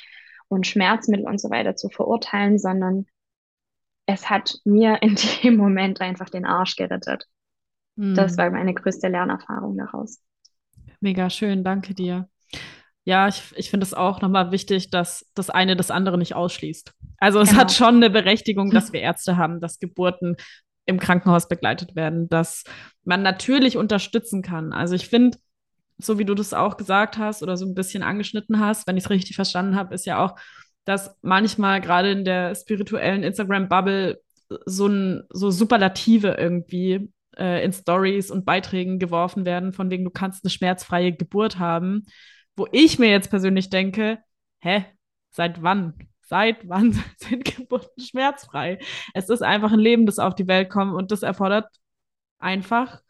und 0.51 0.67
Schmerzmittel 0.67 1.27
und 1.27 1.41
so 1.41 1.49
weiter 1.51 1.77
zu 1.77 1.89
verurteilen, 1.89 2.59
sondern 2.59 3.07
es 4.07 4.29
hat 4.29 4.59
mir 4.65 5.01
in 5.03 5.15
dem 5.43 5.57
Moment 5.57 6.01
einfach 6.01 6.29
den 6.29 6.45
Arsch 6.45 6.77
gerettet. 6.77 7.27
Mhm. 7.97 8.15
Das 8.15 8.37
war 8.37 8.51
meine 8.51 8.75
größte 8.75 9.09
Lernerfahrung 9.09 9.79
daraus. 9.79 10.21
Mega 11.01 11.31
schön, 11.31 11.65
danke 11.65 11.95
dir. 11.95 12.29
Ja, 13.05 13.29
ich, 13.29 13.55
ich 13.57 13.71
finde 13.71 13.85
es 13.85 13.95
auch 13.95 14.21
nochmal 14.21 14.51
wichtig, 14.51 14.91
dass 14.91 15.27
das 15.35 15.49
eine 15.49 15.77
das 15.77 15.91
andere 15.91 16.19
nicht 16.19 16.35
ausschließt. 16.35 16.93
Also 17.19 17.41
es 17.41 17.51
genau. 17.51 17.63
hat 17.63 17.73
schon 17.73 17.97
eine 17.97 18.11
Berechtigung, 18.11 18.71
dass 18.73 18.93
wir 18.93 19.01
Ärzte 19.01 19.37
haben, 19.37 19.61
dass 19.61 19.79
Geburten 19.79 20.37
im 20.85 20.99
Krankenhaus 20.99 21.49
begleitet 21.49 21.95
werden, 21.95 22.29
dass 22.29 22.65
man 23.05 23.23
natürlich 23.23 23.77
unterstützen 23.77 24.43
kann. 24.43 24.73
Also 24.73 24.97
ich 24.97 25.09
finde, 25.09 25.39
so 26.01 26.19
wie 26.19 26.25
du 26.25 26.35
das 26.35 26.55
auch 26.55 26.77
gesagt 26.77 27.19
hast 27.19 27.43
oder 27.43 27.57
so 27.57 27.67
ein 27.67 27.75
bisschen 27.75 28.03
angeschnitten 28.03 28.61
hast, 28.61 28.87
wenn 28.87 28.97
ich 28.97 29.05
es 29.05 29.11
richtig 29.11 29.37
verstanden 29.37 29.77
habe, 29.77 29.95
ist 29.95 30.07
ja 30.07 30.25
auch, 30.25 30.37
dass 30.85 31.17
manchmal 31.23 31.81
gerade 31.81 32.13
in 32.13 32.25
der 32.25 32.55
spirituellen 32.55 33.23
Instagram-Bubble 33.23 34.21
so, 34.67 34.91
so 35.31 35.51
Superlative 35.51 36.37
irgendwie 36.39 37.13
äh, 37.37 37.65
in 37.65 37.73
Stories 37.73 38.31
und 38.31 38.45
Beiträgen 38.45 38.99
geworfen 38.99 39.45
werden, 39.45 39.73
von 39.73 39.91
wegen 39.91 40.05
du 40.05 40.11
kannst 40.11 40.45
eine 40.45 40.51
schmerzfreie 40.51 41.13
Geburt 41.13 41.59
haben, 41.59 42.07
wo 42.57 42.67
ich 42.73 42.99
mir 42.99 43.11
jetzt 43.11 43.31
persönlich 43.31 43.71
denke, 43.71 44.19
hä, 44.61 44.85
seit 45.31 45.63
wann? 45.63 45.95
Seit 46.23 46.69
wann 46.69 46.93
sind 47.17 47.45
Geburten 47.45 48.03
schmerzfrei? 48.03 48.79
Es 49.15 49.29
ist 49.29 49.43
einfach 49.43 49.73
ein 49.73 49.81
Leben, 49.81 50.07
das 50.07 50.19
auf 50.19 50.35
die 50.35 50.49
Welt 50.49 50.71
kommt 50.71 50.95
und 50.95 51.11
das 51.11 51.23
erfordert 51.23 51.69
einfach 52.39 53.01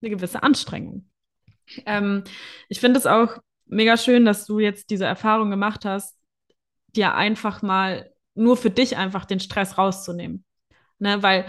eine 0.00 0.10
gewisse 0.10 0.42
Anstrengung. 0.42 1.11
Ähm, 1.86 2.24
ich 2.68 2.80
finde 2.80 2.98
es 2.98 3.06
auch 3.06 3.38
mega 3.66 3.96
schön, 3.96 4.24
dass 4.24 4.46
du 4.46 4.58
jetzt 4.58 4.90
diese 4.90 5.06
Erfahrung 5.06 5.50
gemacht 5.50 5.84
hast, 5.84 6.16
dir 6.94 7.14
einfach 7.14 7.62
mal 7.62 8.10
nur 8.34 8.56
für 8.56 8.70
dich 8.70 8.96
einfach 8.96 9.24
den 9.24 9.40
Stress 9.40 9.78
rauszunehmen. 9.78 10.44
Ne, 10.98 11.22
weil 11.22 11.46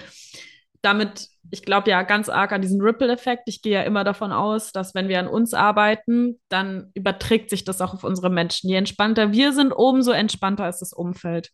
damit, 0.83 1.29
ich 1.49 1.63
glaube 1.63 1.89
ja 1.89 2.03
ganz 2.03 2.27
arg 2.27 2.51
an 2.51 2.62
diesen 2.62 2.81
Ripple-Effekt. 2.81 3.43
Ich 3.45 3.62
gehe 3.62 3.73
ja 3.73 3.83
immer 3.83 4.03
davon 4.03 4.31
aus, 4.31 4.71
dass 4.73 4.93
wenn 4.93 5.07
wir 5.07 5.19
an 5.19 5.27
uns 5.27 5.53
arbeiten, 5.53 6.41
dann 6.49 6.91
überträgt 6.93 7.49
sich 7.49 7.63
das 7.63 7.81
auch 7.81 7.93
auf 7.93 8.03
unsere 8.03 8.29
Menschen. 8.29 8.69
Je 8.69 8.75
entspannter 8.75 9.31
wir 9.31 9.53
sind, 9.53 9.71
umso 9.71 10.12
entspannter 10.12 10.67
ist 10.67 10.79
das 10.79 10.91
Umfeld. 10.91 11.51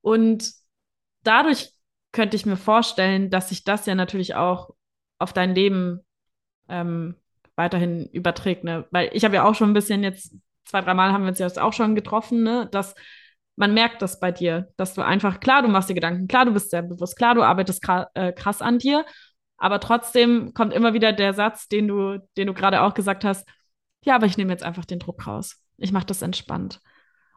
Und 0.00 0.52
dadurch 1.22 1.70
könnte 2.10 2.36
ich 2.36 2.44
mir 2.44 2.56
vorstellen, 2.56 3.30
dass 3.30 3.50
sich 3.50 3.64
das 3.64 3.86
ja 3.86 3.94
natürlich 3.94 4.34
auch 4.34 4.70
auf 5.18 5.32
dein 5.32 5.54
Leben 5.54 6.00
ähm, 6.68 7.14
weiterhin 7.62 8.06
überträgt, 8.12 8.64
ne? 8.64 8.86
Weil 8.90 9.10
ich 9.12 9.24
habe 9.24 9.36
ja 9.36 9.44
auch 9.44 9.54
schon 9.54 9.70
ein 9.70 9.74
bisschen 9.74 10.02
jetzt, 10.02 10.34
zwei, 10.64 10.80
dreimal 10.80 11.12
haben 11.12 11.22
wir 11.22 11.28
uns 11.28 11.38
jetzt 11.38 11.60
auch 11.60 11.72
schon 11.72 11.94
getroffen, 11.94 12.42
ne? 12.42 12.68
Dass 12.70 12.94
man 13.56 13.74
merkt 13.74 14.02
das 14.02 14.18
bei 14.18 14.32
dir, 14.32 14.68
dass 14.76 14.94
du 14.94 15.02
einfach, 15.02 15.40
klar, 15.40 15.62
du 15.62 15.68
machst 15.68 15.88
dir 15.88 15.94
Gedanken, 15.94 16.26
klar, 16.28 16.44
du 16.44 16.52
bist 16.52 16.70
sehr 16.70 16.82
bewusst, 16.82 17.16
klar, 17.16 17.34
du 17.34 17.42
arbeitest 17.42 17.86
äh, 18.14 18.32
krass 18.32 18.62
an 18.62 18.78
dir, 18.78 19.04
aber 19.58 19.78
trotzdem 19.78 20.54
kommt 20.54 20.72
immer 20.72 20.94
wieder 20.94 21.12
der 21.12 21.34
Satz, 21.34 21.68
den 21.68 21.88
du, 21.88 22.18
den 22.36 22.46
du 22.48 22.54
gerade 22.54 22.82
auch 22.82 22.94
gesagt 22.94 23.24
hast, 23.24 23.46
ja, 24.04 24.16
aber 24.16 24.26
ich 24.26 24.36
nehme 24.36 24.52
jetzt 24.52 24.64
einfach 24.64 24.84
den 24.84 24.98
Druck 24.98 25.26
raus. 25.26 25.62
Ich 25.76 25.92
mache 25.92 26.06
das 26.06 26.22
entspannt. 26.22 26.80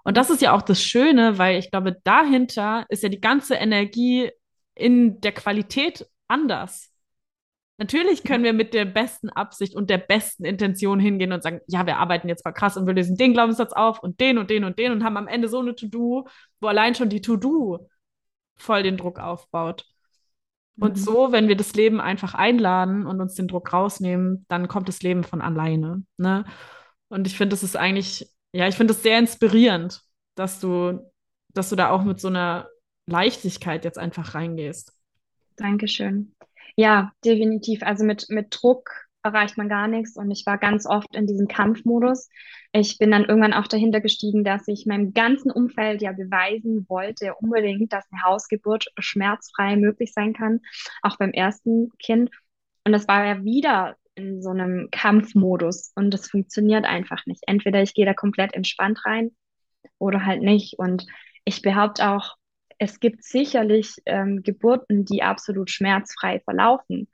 Und 0.04 0.18
das 0.18 0.30
ist 0.30 0.42
ja 0.42 0.54
auch 0.54 0.62
das 0.62 0.82
Schöne, 0.82 1.38
weil 1.38 1.60
ich 1.60 1.72
glaube, 1.72 1.98
dahinter 2.04 2.86
ist 2.90 3.04
ja 3.04 3.10
die 3.10 3.22
ganze 3.22 3.56
Energie 3.56 4.32
in 4.74 5.20
der 5.22 5.32
Qualität 5.32 6.08
anders. 6.28 6.92
Natürlich 7.78 8.24
können 8.24 8.46
wir 8.46 8.54
mit 8.54 8.74
der 8.74 8.86
besten 8.86 9.30
Absicht 9.30 9.76
und 9.76 9.90
der 9.90 9.98
besten 9.98 10.46
Intention 10.46 11.00
hingehen 11.00 11.34
und 11.34 11.44
sagen, 11.44 11.60
ja, 11.68 11.86
wir 11.86 11.98
arbeiten 11.98 12.30
jetzt 12.30 12.46
mal 12.46 12.54
krass 12.54 12.78
und 12.78 12.88
wir 12.88 12.94
lösen 12.94 13.18
den 13.18 13.34
Glaubenssatz 13.34 13.74
auf 13.74 14.00
und 14.00 14.20
den 14.22 14.38
und 14.38 14.50
den 14.50 14.64
und 14.64 14.80
den 14.80 14.94
und 14.94 15.04
haben 15.04 15.18
am 15.18 15.28
Ende 15.28 15.50
so 15.50 15.60
eine 15.60 15.76
To-Do, 15.76 16.28
wo 16.62 16.68
allein 16.68 16.96
schon 16.96 17.10
die 17.10 17.22
To-Do 17.22 17.90
voll 18.56 18.84
den 18.84 18.96
Druck 18.96 19.20
aufbaut. 19.20 19.86
Und 20.78 20.98
mhm. 20.98 21.02
so, 21.02 21.32
wenn 21.32 21.48
wir 21.48 21.58
das 21.58 21.74
Leben 21.74 22.00
einfach 22.00 22.34
einladen 22.34 23.06
und 23.06 23.20
uns 23.20 23.36
den 23.36 23.48
Druck 23.48 23.72
rausnehmen, 23.74 24.46
dann 24.48 24.68
kommt 24.68 24.88
das 24.88 25.02
Leben 25.02 25.24
von 25.24 25.42
alleine. 25.42 26.04
Ne? 26.18 26.46
Und 27.10 27.28
ich 27.28 27.38
finde, 27.38 27.54
das 27.54 27.64
ist 27.64 27.76
eigentlich, 27.76 28.30
ja, 28.54 28.68
ich 28.68 28.76
finde 28.76 28.94
es 28.94 29.04
sehr 29.04 29.20
inspirierend, 29.20 30.02
dass 30.36 30.60
du, 30.60 31.12
dass 31.54 31.70
du 31.70 31.76
da 31.76 31.90
auch 31.90 32.04
mit 32.04 32.20
so 32.20 32.28
einer 32.30 32.68
Leichtigkeit 33.06 33.86
jetzt 33.86 33.98
einfach 33.98 34.34
reingehst. 34.34 34.94
Dankeschön. 35.56 36.36
Ja, 36.76 37.12
definitiv. 37.24 37.84
Also 37.84 38.04
mit, 38.04 38.26
mit 38.30 38.48
Druck 38.52 38.90
erreicht 39.24 39.58
man 39.58 39.70
gar 39.70 39.88
nichts 39.88 40.18
und 40.18 40.30
ich 40.30 40.46
war 40.46 40.58
ganz 40.58 40.86
oft 40.86 41.16
in 41.16 41.26
diesem 41.26 41.48
Kampfmodus. 41.48 42.30
Ich 42.74 42.98
bin 42.98 43.12
dann 43.12 43.26
irgendwann 43.26 43.54
auch 43.54 43.68
dahinter 43.68 44.02
gestiegen, 44.02 44.44
dass 44.44 44.68
ich 44.68 44.86
meinem 44.86 45.14
ganzen 45.14 45.52
Umfeld 45.52 46.02
ja 46.02 46.12
beweisen 46.12 46.86
wollte, 46.90 47.34
unbedingt, 47.36 47.92
dass 47.92 48.06
eine 48.12 48.22
Hausgeburt 48.24 48.88
schmerzfrei 49.00 49.78
möglich 49.78 50.14
sein 50.14 50.34
kann, 50.34 50.60
auch 51.02 51.18
beim 51.18 51.32
ersten 51.32 51.90
Kind. 51.98 52.30
Und 52.84 52.92
das 52.92 53.08
war 53.08 53.26
ja 53.26 53.44
wieder 53.44 53.96
in 54.14 54.42
so 54.42 54.50
einem 54.50 54.90
Kampfmodus 54.92 55.92
und 55.96 56.14
das 56.14 56.30
funktioniert 56.30 56.86
einfach 56.86 57.26
nicht. 57.26 57.44
Entweder 57.48 57.82
ich 57.82 57.94
gehe 57.94 58.06
da 58.06 58.14
komplett 58.14 58.54
entspannt 58.54 59.00
rein 59.06 59.32
oder 59.98 60.26
halt 60.26 60.42
nicht. 60.42 60.78
Und 60.78 61.06
ich 61.46 61.62
behaupte 61.62 62.10
auch, 62.10 62.36
es 62.78 63.00
gibt 63.00 63.24
sicherlich 63.24 63.96
ähm, 64.06 64.44
Geburten, 64.44 65.06
die 65.06 65.24
absolut 65.24 65.70
schmerzfrei 65.70 66.40
verlaufen. 66.42 67.08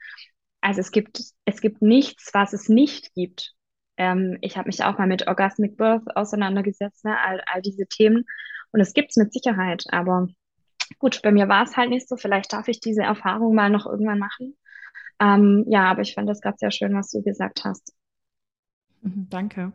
Also 0.62 0.82
es 0.82 0.91
gibt, 0.91 1.21
es 1.45 1.62
gibt 1.62 1.82
nichts, 1.82 2.34
was 2.34 2.54
es 2.54 2.69
nicht 2.69 3.13
gibt. 3.13 3.54
Ähm, 3.97 4.38
ich 4.41 4.58
habe 4.58 4.67
mich 4.67 4.84
auch 4.84 4.97
mal 4.97 5.08
mit 5.08 5.28
Orgasmic 5.28 5.78
Birth 5.78 6.15
auseinandergesetzt, 6.15 7.06
ne, 7.06 7.17
all, 7.19 7.41
all 7.45 7.62
diese 7.62 7.88
Themen. 7.88 8.26
Und 8.71 8.80
es 8.80 8.93
gibt 8.93 9.12
es 9.12 9.17
mit 9.17 9.34
Sicherheit. 9.34 9.86
Aber 9.89 10.28
gut, 11.00 11.21
bei 11.21 11.32
mir 11.32 11.47
war 11.47 11.63
es 11.63 11.78
halt 11.78 11.89
nicht 11.89 12.08
so. 12.08 12.15
Vielleicht 12.15 12.54
darf 12.54 12.67
ich 12.67 12.80
diese 12.80 13.04
Erfahrung 13.04 13.54
mal 13.56 13.69
noch 13.69 13.86
irgendwann 13.86 14.19
machen. 14.19 14.58
Ähm, 15.19 15.65
ja, 15.67 15.86
aber 15.86 16.02
ich 16.02 16.13
fand 16.13 16.30
das 16.30 16.41
gerade 16.41 16.58
sehr 16.58 16.71
schön, 16.71 16.95
was 16.95 17.12
du 17.12 17.21
gesagt 17.21 17.63
hast. 17.63 17.93
Mhm, 19.02 19.28
danke. 19.30 19.74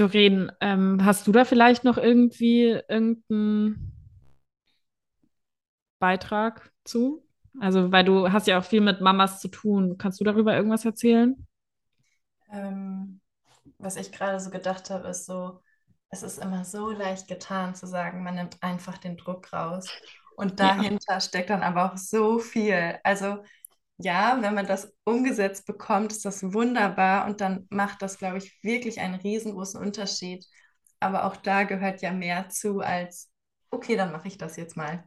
Doreen, 0.00 0.50
ähm, 0.60 1.04
hast 1.04 1.26
du 1.26 1.32
da 1.32 1.44
vielleicht 1.44 1.84
noch 1.84 1.98
irgendwie 1.98 2.80
irgendeinen 2.88 3.92
Beitrag 5.98 6.72
zu? 6.84 7.22
Also, 7.60 7.92
weil 7.92 8.04
du 8.04 8.32
hast 8.32 8.46
ja 8.46 8.58
auch 8.58 8.64
viel 8.64 8.80
mit 8.80 9.00
Mamas 9.00 9.40
zu 9.40 9.48
tun. 9.48 9.98
Kannst 9.98 10.20
du 10.20 10.24
darüber 10.24 10.54
irgendwas 10.56 10.84
erzählen? 10.84 11.46
Ähm, 12.50 13.20
was 13.78 13.96
ich 13.96 14.12
gerade 14.12 14.40
so 14.40 14.50
gedacht 14.50 14.90
habe, 14.90 15.08
ist 15.08 15.26
so, 15.26 15.60
es 16.08 16.22
ist 16.22 16.38
immer 16.38 16.64
so 16.64 16.90
leicht 16.90 17.28
getan 17.28 17.74
zu 17.74 17.86
sagen, 17.86 18.22
man 18.22 18.36
nimmt 18.36 18.62
einfach 18.62 18.98
den 18.98 19.16
Druck 19.16 19.52
raus. 19.52 19.90
Und 20.36 20.58
dahinter 20.58 21.14
ja. 21.14 21.20
steckt 21.20 21.50
dann 21.50 21.62
aber 21.62 21.92
auch 21.92 21.96
so 21.98 22.38
viel. 22.38 22.98
Also 23.04 23.42
ja, 24.02 24.38
wenn 24.40 24.54
man 24.54 24.66
das 24.66 24.92
umgesetzt 25.04 25.66
bekommt, 25.66 26.12
ist 26.12 26.24
das 26.24 26.42
wunderbar 26.54 27.26
und 27.26 27.40
dann 27.40 27.66
macht 27.70 28.02
das, 28.02 28.18
glaube 28.18 28.38
ich, 28.38 28.58
wirklich 28.62 29.00
einen 29.00 29.14
riesengroßen 29.16 29.80
Unterschied. 29.80 30.44
Aber 31.00 31.24
auch 31.24 31.36
da 31.36 31.64
gehört 31.64 32.02
ja 32.02 32.12
mehr 32.12 32.48
zu 32.48 32.80
als, 32.80 33.30
okay, 33.70 33.96
dann 33.96 34.12
mache 34.12 34.28
ich 34.28 34.38
das 34.38 34.56
jetzt 34.56 34.76
mal. 34.76 35.04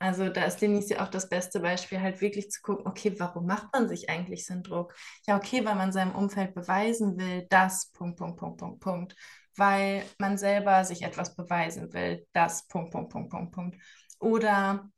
Also 0.00 0.28
da 0.28 0.44
ist 0.44 0.58
Denise 0.62 0.94
ja 0.94 1.02
auch 1.04 1.08
das 1.08 1.28
beste 1.28 1.60
Beispiel, 1.60 2.00
halt 2.00 2.20
wirklich 2.20 2.50
zu 2.50 2.60
gucken, 2.62 2.86
okay, 2.86 3.14
warum 3.18 3.46
macht 3.46 3.72
man 3.72 3.88
sich 3.88 4.08
eigentlich 4.08 4.46
so 4.46 4.52
einen 4.54 4.62
Druck? 4.62 4.94
Ja, 5.26 5.36
okay, 5.36 5.64
weil 5.64 5.74
man 5.74 5.90
seinem 5.92 6.14
Umfeld 6.14 6.54
beweisen 6.54 7.18
will, 7.18 7.46
dass, 7.50 7.90
Punkt, 7.92 8.18
Punkt, 8.18 8.38
Punkt, 8.38 8.58
Punkt, 8.58 8.80
Punkt. 8.80 9.16
Weil 9.56 10.04
man 10.18 10.38
selber 10.38 10.84
sich 10.84 11.02
etwas 11.02 11.34
beweisen 11.34 11.92
will, 11.92 12.24
das, 12.32 12.68
Punkt, 12.68 12.92
Punkt, 12.92 13.10
Punkt, 13.10 13.30
Punkt, 13.30 13.52
Punkt. 13.52 13.76
Oder 14.20 14.88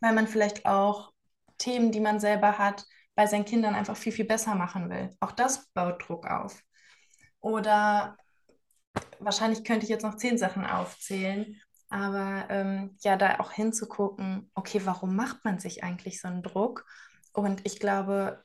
weil 0.00 0.14
man 0.14 0.26
vielleicht 0.28 0.66
auch 0.66 1.12
Themen, 1.58 1.92
die 1.92 2.00
man 2.00 2.20
selber 2.20 2.58
hat, 2.58 2.84
bei 3.14 3.26
seinen 3.26 3.44
Kindern 3.44 3.74
einfach 3.74 3.96
viel, 3.96 4.12
viel 4.12 4.26
besser 4.26 4.54
machen 4.54 4.90
will. 4.90 5.10
Auch 5.20 5.32
das 5.32 5.68
baut 5.72 6.06
Druck 6.06 6.26
auf. 6.26 6.62
Oder 7.40 8.16
wahrscheinlich 9.18 9.64
könnte 9.64 9.84
ich 9.84 9.90
jetzt 9.90 10.02
noch 10.02 10.16
zehn 10.16 10.38
Sachen 10.38 10.66
aufzählen, 10.66 11.60
aber 11.88 12.46
ähm, 12.50 12.96
ja, 13.00 13.16
da 13.16 13.38
auch 13.38 13.52
hinzugucken, 13.52 14.50
okay, 14.54 14.80
warum 14.84 15.14
macht 15.14 15.44
man 15.44 15.58
sich 15.58 15.84
eigentlich 15.84 16.20
so 16.20 16.28
einen 16.28 16.42
Druck? 16.42 16.84
Und 17.32 17.64
ich 17.64 17.78
glaube, 17.78 18.42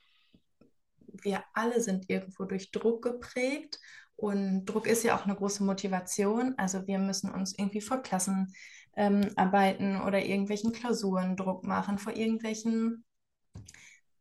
wir 1.21 1.43
alle 1.53 1.81
sind 1.81 2.09
irgendwo 2.09 2.45
durch 2.45 2.71
Druck 2.71 3.03
geprägt. 3.03 3.79
Und 4.15 4.65
Druck 4.65 4.85
ist 4.85 5.03
ja 5.03 5.17
auch 5.17 5.25
eine 5.25 5.35
große 5.35 5.63
Motivation. 5.63 6.53
Also 6.57 6.85
wir 6.87 6.99
müssen 6.99 7.31
uns 7.31 7.57
irgendwie 7.57 7.81
vor 7.81 8.03
Klassen 8.03 8.53
ähm, 8.95 9.29
arbeiten 9.35 10.01
oder 10.01 10.23
irgendwelchen 10.23 10.73
Klausuren 10.73 11.35
Druck 11.35 11.63
machen, 11.63 11.97
vor 11.97 12.13
irgendwelchen 12.13 13.05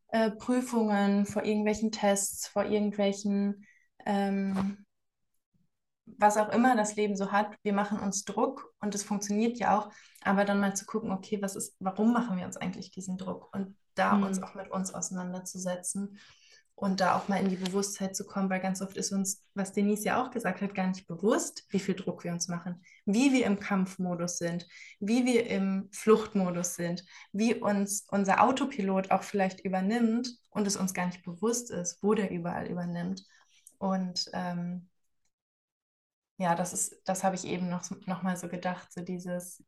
äh, 0.08 0.30
Prüfungen, 0.30 1.26
vor 1.26 1.44
irgendwelchen 1.44 1.92
Tests, 1.92 2.46
vor 2.46 2.64
irgendwelchen, 2.64 3.64
ähm, 4.06 4.84
was 6.06 6.36
auch 6.36 6.48
immer 6.50 6.76
das 6.76 6.96
Leben 6.96 7.16
so 7.16 7.32
hat. 7.32 7.56
Wir 7.62 7.72
machen 7.72 8.00
uns 8.00 8.24
Druck 8.24 8.72
und 8.80 8.94
es 8.94 9.04
funktioniert 9.04 9.58
ja 9.58 9.78
auch, 9.78 9.90
aber 10.22 10.44
dann 10.44 10.60
mal 10.60 10.74
zu 10.74 10.86
gucken, 10.86 11.12
okay, 11.12 11.40
was 11.40 11.56
ist, 11.56 11.76
warum 11.78 12.12
machen 12.12 12.36
wir 12.36 12.46
uns 12.46 12.56
eigentlich 12.56 12.90
diesen 12.90 13.16
Druck 13.18 13.54
und 13.54 13.76
da 13.94 14.14
mhm. 14.14 14.24
uns 14.24 14.42
auch 14.42 14.54
mit 14.54 14.70
uns 14.70 14.92
auseinanderzusetzen 14.94 16.18
und 16.80 17.00
da 17.00 17.14
auch 17.14 17.28
mal 17.28 17.36
in 17.36 17.50
die 17.50 17.56
Bewusstheit 17.56 18.16
zu 18.16 18.24
kommen, 18.24 18.48
weil 18.48 18.60
ganz 18.60 18.80
oft 18.80 18.96
ist 18.96 19.12
uns, 19.12 19.44
was 19.54 19.72
Denise 19.72 20.06
ja 20.06 20.22
auch 20.22 20.30
gesagt 20.30 20.62
hat, 20.62 20.74
gar 20.74 20.86
nicht 20.86 21.06
bewusst, 21.06 21.66
wie 21.68 21.78
viel 21.78 21.94
Druck 21.94 22.24
wir 22.24 22.32
uns 22.32 22.48
machen, 22.48 22.82
wie 23.04 23.34
wir 23.34 23.44
im 23.44 23.60
Kampfmodus 23.60 24.38
sind, 24.38 24.66
wie 24.98 25.26
wir 25.26 25.46
im 25.46 25.90
Fluchtmodus 25.92 26.76
sind, 26.76 27.04
wie 27.32 27.54
uns 27.54 28.06
unser 28.10 28.42
Autopilot 28.42 29.10
auch 29.10 29.22
vielleicht 29.24 29.60
übernimmt 29.60 30.30
und 30.48 30.66
es 30.66 30.76
uns 30.76 30.94
gar 30.94 31.04
nicht 31.04 31.22
bewusst 31.22 31.70
ist, 31.70 32.02
wo 32.02 32.14
der 32.14 32.30
überall 32.30 32.66
übernimmt. 32.66 33.26
Und 33.76 34.30
ähm, 34.32 34.88
ja, 36.38 36.54
das 36.54 36.72
ist, 36.72 36.96
das 37.04 37.24
habe 37.24 37.36
ich 37.36 37.44
eben 37.44 37.68
noch, 37.68 37.84
noch 38.06 38.22
mal 38.22 38.38
so 38.38 38.48
gedacht, 38.48 38.90
so 38.90 39.02
dieses, 39.02 39.62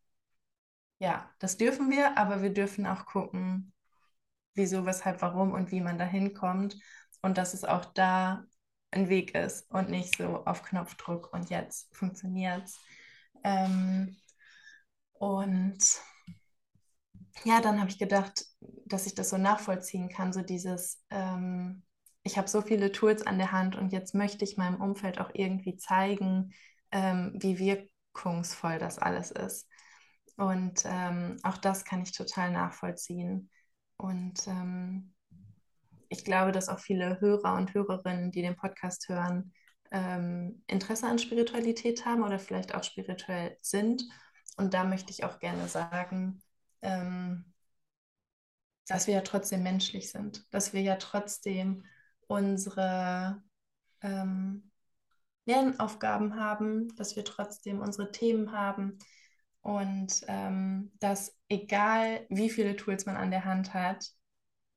ja, 0.98 1.28
das 1.40 1.58
dürfen 1.58 1.90
wir, 1.90 2.16
aber 2.16 2.40
wir 2.40 2.54
dürfen 2.54 2.86
auch 2.86 3.04
gucken, 3.04 3.74
wieso, 4.54 4.86
weshalb, 4.86 5.20
warum 5.20 5.52
und 5.52 5.72
wie 5.72 5.82
man 5.82 5.98
da 5.98 6.04
hinkommt 6.04 6.76
und 7.22 7.38
dass 7.38 7.54
es 7.54 7.64
auch 7.64 7.84
da 7.86 8.44
ein 8.90 9.08
Weg 9.08 9.34
ist 9.34 9.70
und 9.70 9.88
nicht 9.88 10.16
so 10.16 10.44
auf 10.44 10.62
Knopfdruck 10.62 11.32
und 11.32 11.50
jetzt 11.50 11.94
funktioniert 11.96 12.64
es. 12.64 12.78
Ähm, 13.42 14.16
und 15.14 15.78
ja, 17.44 17.60
dann 17.60 17.80
habe 17.80 17.90
ich 17.90 17.98
gedacht, 17.98 18.44
dass 18.86 19.06
ich 19.06 19.14
das 19.14 19.30
so 19.30 19.38
nachvollziehen 19.38 20.08
kann, 20.08 20.32
so 20.32 20.42
dieses, 20.42 21.02
ähm, 21.10 21.82
ich 22.22 22.36
habe 22.38 22.48
so 22.48 22.60
viele 22.60 22.92
Tools 22.92 23.26
an 23.26 23.38
der 23.38 23.52
Hand 23.52 23.76
und 23.76 23.92
jetzt 23.92 24.14
möchte 24.14 24.44
ich 24.44 24.56
meinem 24.56 24.80
Umfeld 24.80 25.18
auch 25.20 25.30
irgendwie 25.32 25.76
zeigen, 25.76 26.52
ähm, 26.90 27.32
wie 27.36 27.58
wirkungsvoll 27.58 28.78
das 28.78 28.98
alles 28.98 29.30
ist. 29.30 29.68
Und 30.36 30.82
ähm, 30.84 31.38
auch 31.42 31.56
das 31.56 31.84
kann 31.84 32.02
ich 32.02 32.12
total 32.12 32.52
nachvollziehen. 32.52 33.50
Und 33.96 34.46
ähm, 34.46 35.14
ich 36.12 36.24
glaube, 36.24 36.52
dass 36.52 36.68
auch 36.68 36.78
viele 36.78 37.20
Hörer 37.20 37.54
und 37.54 37.72
Hörerinnen, 37.72 38.30
die 38.30 38.42
den 38.42 38.54
Podcast 38.54 39.08
hören, 39.08 39.52
ähm, 39.90 40.62
Interesse 40.66 41.06
an 41.06 41.18
Spiritualität 41.18 42.04
haben 42.04 42.22
oder 42.22 42.38
vielleicht 42.38 42.74
auch 42.74 42.84
spirituell 42.84 43.56
sind. 43.62 44.04
Und 44.58 44.74
da 44.74 44.84
möchte 44.84 45.10
ich 45.10 45.24
auch 45.24 45.38
gerne 45.38 45.68
sagen, 45.68 46.42
ähm, 46.82 47.52
dass 48.86 49.06
wir 49.06 49.14
ja 49.14 49.20
trotzdem 49.22 49.62
menschlich 49.62 50.10
sind, 50.10 50.44
dass 50.52 50.74
wir 50.74 50.82
ja 50.82 50.96
trotzdem 50.96 51.86
unsere 52.26 53.42
ähm, 54.02 54.70
Lernaufgaben 55.46 56.36
haben, 56.36 56.94
dass 56.96 57.16
wir 57.16 57.24
trotzdem 57.24 57.80
unsere 57.80 58.12
Themen 58.12 58.52
haben 58.52 58.98
und 59.62 60.20
ähm, 60.28 60.92
dass 61.00 61.34
egal 61.48 62.26
wie 62.28 62.50
viele 62.50 62.76
Tools 62.76 63.06
man 63.06 63.16
an 63.16 63.30
der 63.30 63.46
Hand 63.46 63.72
hat, 63.72 64.12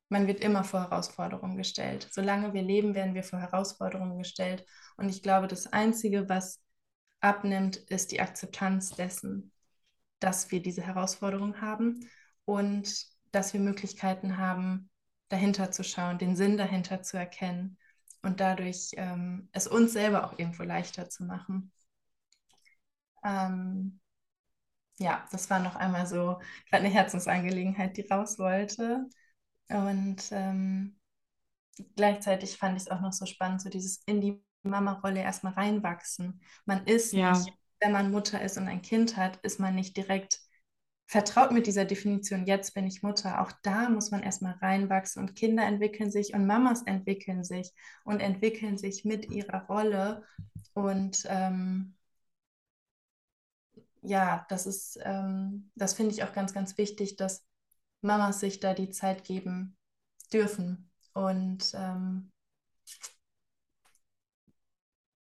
man 0.08 0.26
wird 0.26 0.40
immer 0.40 0.64
vor 0.64 0.80
Herausforderungen 0.82 1.56
gestellt. 1.56 2.08
Solange 2.10 2.52
wir 2.54 2.62
leben, 2.62 2.94
werden 2.94 3.14
wir 3.14 3.24
vor 3.24 3.40
Herausforderungen 3.40 4.18
gestellt. 4.18 4.64
Und 4.96 5.08
ich 5.08 5.22
glaube, 5.22 5.48
das 5.48 5.66
Einzige, 5.72 6.28
was 6.28 6.60
abnimmt, 7.20 7.76
ist 7.76 8.12
die 8.12 8.20
Akzeptanz 8.20 8.90
dessen, 8.90 9.52
dass 10.20 10.50
wir 10.50 10.62
diese 10.62 10.82
Herausforderung 10.82 11.60
haben 11.60 12.08
und 12.44 13.06
dass 13.32 13.52
wir 13.52 13.60
Möglichkeiten 13.60 14.38
haben, 14.38 14.90
dahinter 15.28 15.72
zu 15.72 15.82
schauen, 15.82 16.18
den 16.18 16.36
Sinn 16.36 16.56
dahinter 16.56 17.02
zu 17.02 17.16
erkennen 17.16 17.78
und 18.22 18.40
dadurch 18.40 18.90
ähm, 18.96 19.48
es 19.52 19.66
uns 19.66 19.92
selber 19.92 20.24
auch 20.24 20.38
irgendwo 20.38 20.62
leichter 20.62 21.08
zu 21.10 21.24
machen. 21.24 21.72
Ähm, 23.24 24.00
ja, 24.98 25.26
das 25.32 25.50
war 25.50 25.58
noch 25.58 25.76
einmal 25.76 26.06
so 26.06 26.40
eine 26.70 26.88
Herzensangelegenheit, 26.88 27.96
die 27.96 28.02
raus 28.02 28.38
wollte. 28.38 29.08
Und 29.68 30.22
ähm, 30.30 30.98
gleichzeitig 31.96 32.56
fand 32.56 32.76
ich 32.76 32.84
es 32.84 32.90
auch 32.90 33.00
noch 33.00 33.12
so 33.12 33.26
spannend, 33.26 33.60
so 33.60 33.68
dieses 33.68 34.02
in 34.06 34.20
die 34.20 34.42
Mama-Rolle 34.62 35.20
erstmal 35.20 35.54
reinwachsen. 35.54 36.40
Man 36.64 36.84
ist 36.86 37.12
ja. 37.12 37.32
nicht, 37.32 37.52
wenn 37.80 37.92
man 37.92 38.10
Mutter 38.10 38.40
ist 38.42 38.56
und 38.58 38.68
ein 38.68 38.82
Kind 38.82 39.16
hat, 39.16 39.36
ist 39.44 39.60
man 39.60 39.74
nicht 39.74 39.96
direkt 39.96 40.40
vertraut 41.06 41.52
mit 41.52 41.66
dieser 41.66 41.84
Definition, 41.84 42.46
jetzt 42.46 42.74
bin 42.74 42.86
ich 42.86 43.02
Mutter. 43.02 43.40
Auch 43.40 43.52
da 43.62 43.88
muss 43.88 44.10
man 44.10 44.22
erstmal 44.22 44.54
reinwachsen 44.54 45.22
und 45.22 45.36
Kinder 45.36 45.64
entwickeln 45.64 46.10
sich 46.10 46.34
und 46.34 46.46
Mamas 46.46 46.82
entwickeln 46.82 47.44
sich 47.44 47.72
und 48.04 48.20
entwickeln 48.20 48.76
sich 48.76 49.04
mit 49.04 49.30
ihrer 49.30 49.66
Rolle. 49.66 50.24
Und 50.74 51.24
ähm, 51.28 51.94
ja, 54.02 54.46
das 54.48 54.66
ist, 54.66 54.98
ähm, 55.02 55.70
das 55.76 55.94
finde 55.94 56.12
ich 56.12 56.24
auch 56.24 56.32
ganz, 56.32 56.52
ganz 56.52 56.76
wichtig, 56.76 57.16
dass 57.16 57.44
Mamas 58.00 58.40
sich 58.40 58.60
da 58.60 58.74
die 58.74 58.90
Zeit 58.90 59.24
geben 59.24 59.76
dürfen. 60.32 60.90
Und 61.12 61.72
ähm, 61.74 62.32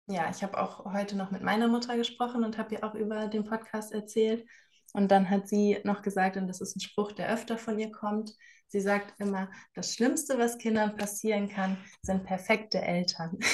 ja, 0.06 0.30
ich 0.30 0.42
habe 0.42 0.58
auch 0.58 0.84
heute 0.92 1.16
noch 1.16 1.30
mit 1.30 1.42
meiner 1.42 1.68
Mutter 1.68 1.96
gesprochen 1.96 2.44
und 2.44 2.58
habe 2.58 2.74
ihr 2.74 2.84
auch 2.84 2.94
über 2.94 3.28
den 3.28 3.44
Podcast 3.44 3.92
erzählt. 3.92 4.46
Und 4.94 5.10
dann 5.10 5.30
hat 5.30 5.48
sie 5.48 5.78
noch 5.84 6.02
gesagt, 6.02 6.36
und 6.36 6.48
das 6.48 6.60
ist 6.60 6.76
ein 6.76 6.80
Spruch, 6.80 7.12
der 7.12 7.32
öfter 7.32 7.56
von 7.56 7.78
ihr 7.78 7.90
kommt, 7.90 8.34
sie 8.68 8.80
sagt 8.80 9.14
immer, 9.18 9.50
das 9.74 9.94
Schlimmste, 9.94 10.38
was 10.38 10.58
Kindern 10.58 10.96
passieren 10.96 11.48
kann, 11.48 11.78
sind 12.02 12.24
perfekte 12.24 12.80
Eltern. 12.80 13.38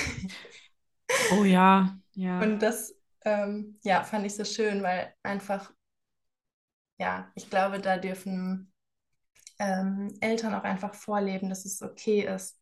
Oh 1.32 1.44
ja, 1.44 1.98
ja. 2.12 2.40
Und 2.40 2.60
das 2.60 2.94
ähm, 3.24 3.78
ja, 3.82 4.04
fand 4.04 4.26
ich 4.26 4.34
so 4.34 4.44
schön, 4.44 4.82
weil 4.82 5.14
einfach, 5.22 5.72
ja, 6.98 7.30
ich 7.34 7.50
glaube, 7.50 7.80
da 7.80 7.96
dürfen 7.96 8.67
ähm, 9.59 10.14
Eltern 10.20 10.54
auch 10.54 10.64
einfach 10.64 10.94
vorleben, 10.94 11.48
dass 11.48 11.64
es 11.64 11.82
okay 11.82 12.22
ist, 12.22 12.59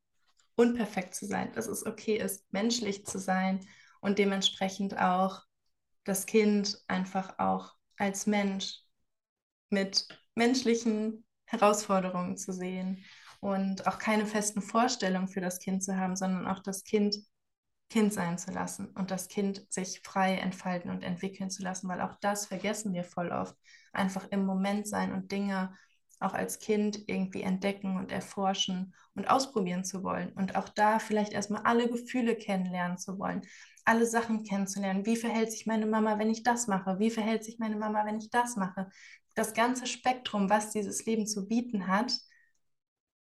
unperfekt 0.54 1.14
zu 1.14 1.26
sein, 1.26 1.52
dass 1.52 1.66
es 1.66 1.84
okay 1.84 2.16
ist, 2.16 2.50
menschlich 2.52 3.06
zu 3.06 3.18
sein 3.18 3.66
und 4.00 4.18
dementsprechend 4.18 4.98
auch 4.98 5.42
das 6.04 6.26
Kind 6.26 6.78
einfach 6.86 7.38
auch 7.38 7.74
als 7.98 8.26
Mensch 8.26 8.80
mit 9.70 10.08
menschlichen 10.34 11.24
Herausforderungen 11.44 12.36
zu 12.36 12.52
sehen 12.52 13.04
und 13.40 13.86
auch 13.86 13.98
keine 13.98 14.26
festen 14.26 14.62
Vorstellungen 14.62 15.28
für 15.28 15.40
das 15.40 15.58
Kind 15.58 15.82
zu 15.82 15.96
haben, 15.96 16.16
sondern 16.16 16.46
auch 16.46 16.60
das 16.60 16.84
Kind 16.84 17.16
Kind 17.88 18.12
sein 18.12 18.36
zu 18.36 18.50
lassen 18.50 18.88
und 18.96 19.12
das 19.12 19.28
Kind 19.28 19.64
sich 19.72 20.00
frei 20.02 20.34
entfalten 20.34 20.90
und 20.90 21.04
entwickeln 21.04 21.50
zu 21.50 21.62
lassen, 21.62 21.88
weil 21.88 22.00
auch 22.00 22.16
das 22.20 22.46
vergessen 22.46 22.92
wir 22.94 23.04
voll 23.04 23.30
oft. 23.30 23.54
Einfach 23.92 24.26
im 24.30 24.44
Moment 24.44 24.88
sein 24.88 25.12
und 25.12 25.30
Dinge 25.30 25.72
auch 26.20 26.34
als 26.34 26.58
Kind 26.58 27.00
irgendwie 27.06 27.42
entdecken 27.42 27.96
und 27.96 28.12
erforschen 28.12 28.94
und 29.14 29.28
ausprobieren 29.28 29.84
zu 29.84 30.02
wollen. 30.02 30.32
Und 30.32 30.56
auch 30.56 30.68
da 30.68 30.98
vielleicht 30.98 31.32
erstmal 31.32 31.62
alle 31.62 31.88
Gefühle 31.88 32.36
kennenlernen 32.36 32.98
zu 32.98 33.18
wollen, 33.18 33.42
alle 33.84 34.06
Sachen 34.06 34.42
kennenzulernen. 34.42 35.06
Wie 35.06 35.16
verhält 35.16 35.52
sich 35.52 35.66
meine 35.66 35.86
Mama, 35.86 36.18
wenn 36.18 36.30
ich 36.30 36.42
das 36.42 36.66
mache? 36.66 36.98
Wie 36.98 37.10
verhält 37.10 37.44
sich 37.44 37.58
meine 37.58 37.76
Mama, 37.76 38.04
wenn 38.04 38.18
ich 38.18 38.30
das 38.30 38.56
mache? 38.56 38.88
Das 39.34 39.54
ganze 39.54 39.86
Spektrum, 39.86 40.50
was 40.50 40.70
dieses 40.70 41.04
Leben 41.06 41.26
zu 41.26 41.46
bieten 41.46 41.86
hat, 41.86 42.12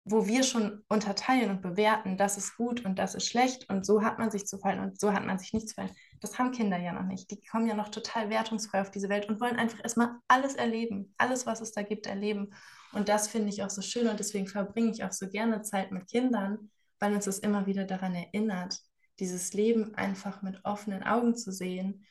wo 0.07 0.27
wir 0.27 0.43
schon 0.43 0.85
unterteilen 0.89 1.51
und 1.51 1.63
bewerten, 1.63 2.19
das 2.19 2.37
ist 2.37 2.57
gut 2.57 2.85
und 2.85 2.99
das 2.99 3.15
ist 3.15 3.27
schlecht 3.27 3.71
und 3.71 3.87
so 3.87 4.03
hat 4.03 4.19
man 4.19 4.31
sich 4.31 4.47
zu 4.47 4.59
fallen 4.59 4.81
und 4.81 5.01
so 5.01 5.15
hat 5.15 5.25
man 5.25 5.39
sich 5.39 5.55
nicht 5.55 5.69
zu 5.69 5.75
fallen. 5.75 5.91
Das 6.21 6.39
haben 6.39 6.53
Kinder 6.53 6.79
ja 6.79 6.93
noch 6.93 7.05
nicht. 7.07 7.31
Die 7.31 7.41
kommen 7.41 7.67
ja 7.67 7.75
noch 7.75 7.89
total 7.89 8.29
wertungsfrei 8.29 8.83
auf 8.83 8.91
diese 8.91 9.09
Welt 9.09 9.29
und 9.29 9.41
wollen 9.41 9.57
einfach 9.57 9.83
erstmal 9.83 10.11
alles 10.29 10.57
erleben, 10.57 11.15
alles, 11.17 11.47
was 11.47 11.63
es 11.63 11.73
da 11.73 11.83
gibt, 11.83 12.07
erleben. 12.07 12.51
Und 12.93 13.09
das 13.09 13.29
finde 13.29 13.49
ich 13.49 13.63
auch 13.63 13.71
so 13.71 13.81
schön 13.81 14.07
und 14.09 14.21
deswegen 14.21 14.47
verbringe 14.47 14.91
ich 14.91 15.05
auch 15.05 15.13
so 15.13 15.29
gerne 15.29 15.63
Zeit 15.63 15.91
mit 15.91 16.07
Kindern, 16.07 16.71
weil 16.99 17.15
uns 17.15 17.25
das 17.25 17.39
immer 17.39 17.67
wieder 17.67 17.85
daran 17.85 18.15
erinnert, 18.15 18.79
dieses 19.19 19.55
Leben 19.55 19.95
einfach 19.95 20.43
mit 20.43 20.65
offenen 20.65 21.03
Augen 21.03 21.35
zu 21.35 21.51
sehen 21.51 22.05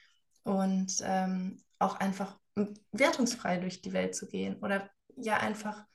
und 0.44 0.96
ähm, 1.04 1.62
auch 1.78 2.00
einfach 2.00 2.40
wertungsfrei 2.92 3.58
durch 3.58 3.82
die 3.82 3.94
Welt 3.94 4.16
zu 4.16 4.28
gehen 4.28 4.58
oder 4.62 4.90
ja 5.16 5.38
einfach 5.38 5.86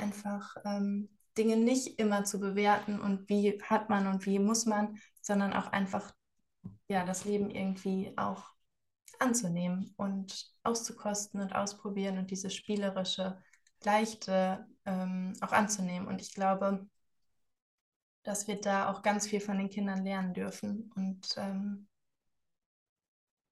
einfach 0.00 0.56
ähm, 0.64 1.08
Dinge 1.38 1.56
nicht 1.56 1.98
immer 1.98 2.24
zu 2.24 2.40
bewerten 2.40 3.00
und 3.00 3.28
wie 3.28 3.60
hat 3.62 3.88
man 3.88 4.06
und 4.06 4.26
wie 4.26 4.38
muss 4.38 4.66
man, 4.66 4.98
sondern 5.20 5.52
auch 5.52 5.68
einfach 5.68 6.12
ja, 6.88 7.04
das 7.04 7.24
Leben 7.24 7.50
irgendwie 7.50 8.12
auch 8.16 8.50
anzunehmen 9.18 9.94
und 9.96 10.52
auszukosten 10.62 11.40
und 11.40 11.54
ausprobieren 11.54 12.18
und 12.18 12.30
diese 12.30 12.50
spielerische, 12.50 13.38
leichte 13.84 14.66
ähm, 14.84 15.34
auch 15.40 15.52
anzunehmen. 15.52 16.08
Und 16.08 16.20
ich 16.20 16.34
glaube, 16.34 16.86
dass 18.22 18.46
wir 18.48 18.60
da 18.60 18.90
auch 18.90 19.02
ganz 19.02 19.26
viel 19.26 19.40
von 19.40 19.58
den 19.58 19.70
Kindern 19.70 20.04
lernen 20.04 20.34
dürfen 20.34 20.90
und, 20.94 21.34
ähm, 21.38 21.88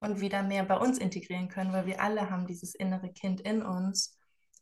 und 0.01 0.20
wieder 0.20 0.42
mehr 0.42 0.64
bei 0.64 0.76
uns 0.76 0.99
integrieren 0.99 1.49
können, 1.49 1.72
weil 1.72 1.86
wir 1.86 2.03
alle 2.03 2.30
haben 2.30 2.46
dieses 2.46 2.74
innere 2.74 3.12
Kind 3.12 3.40
in 3.40 3.62
uns 3.62 4.18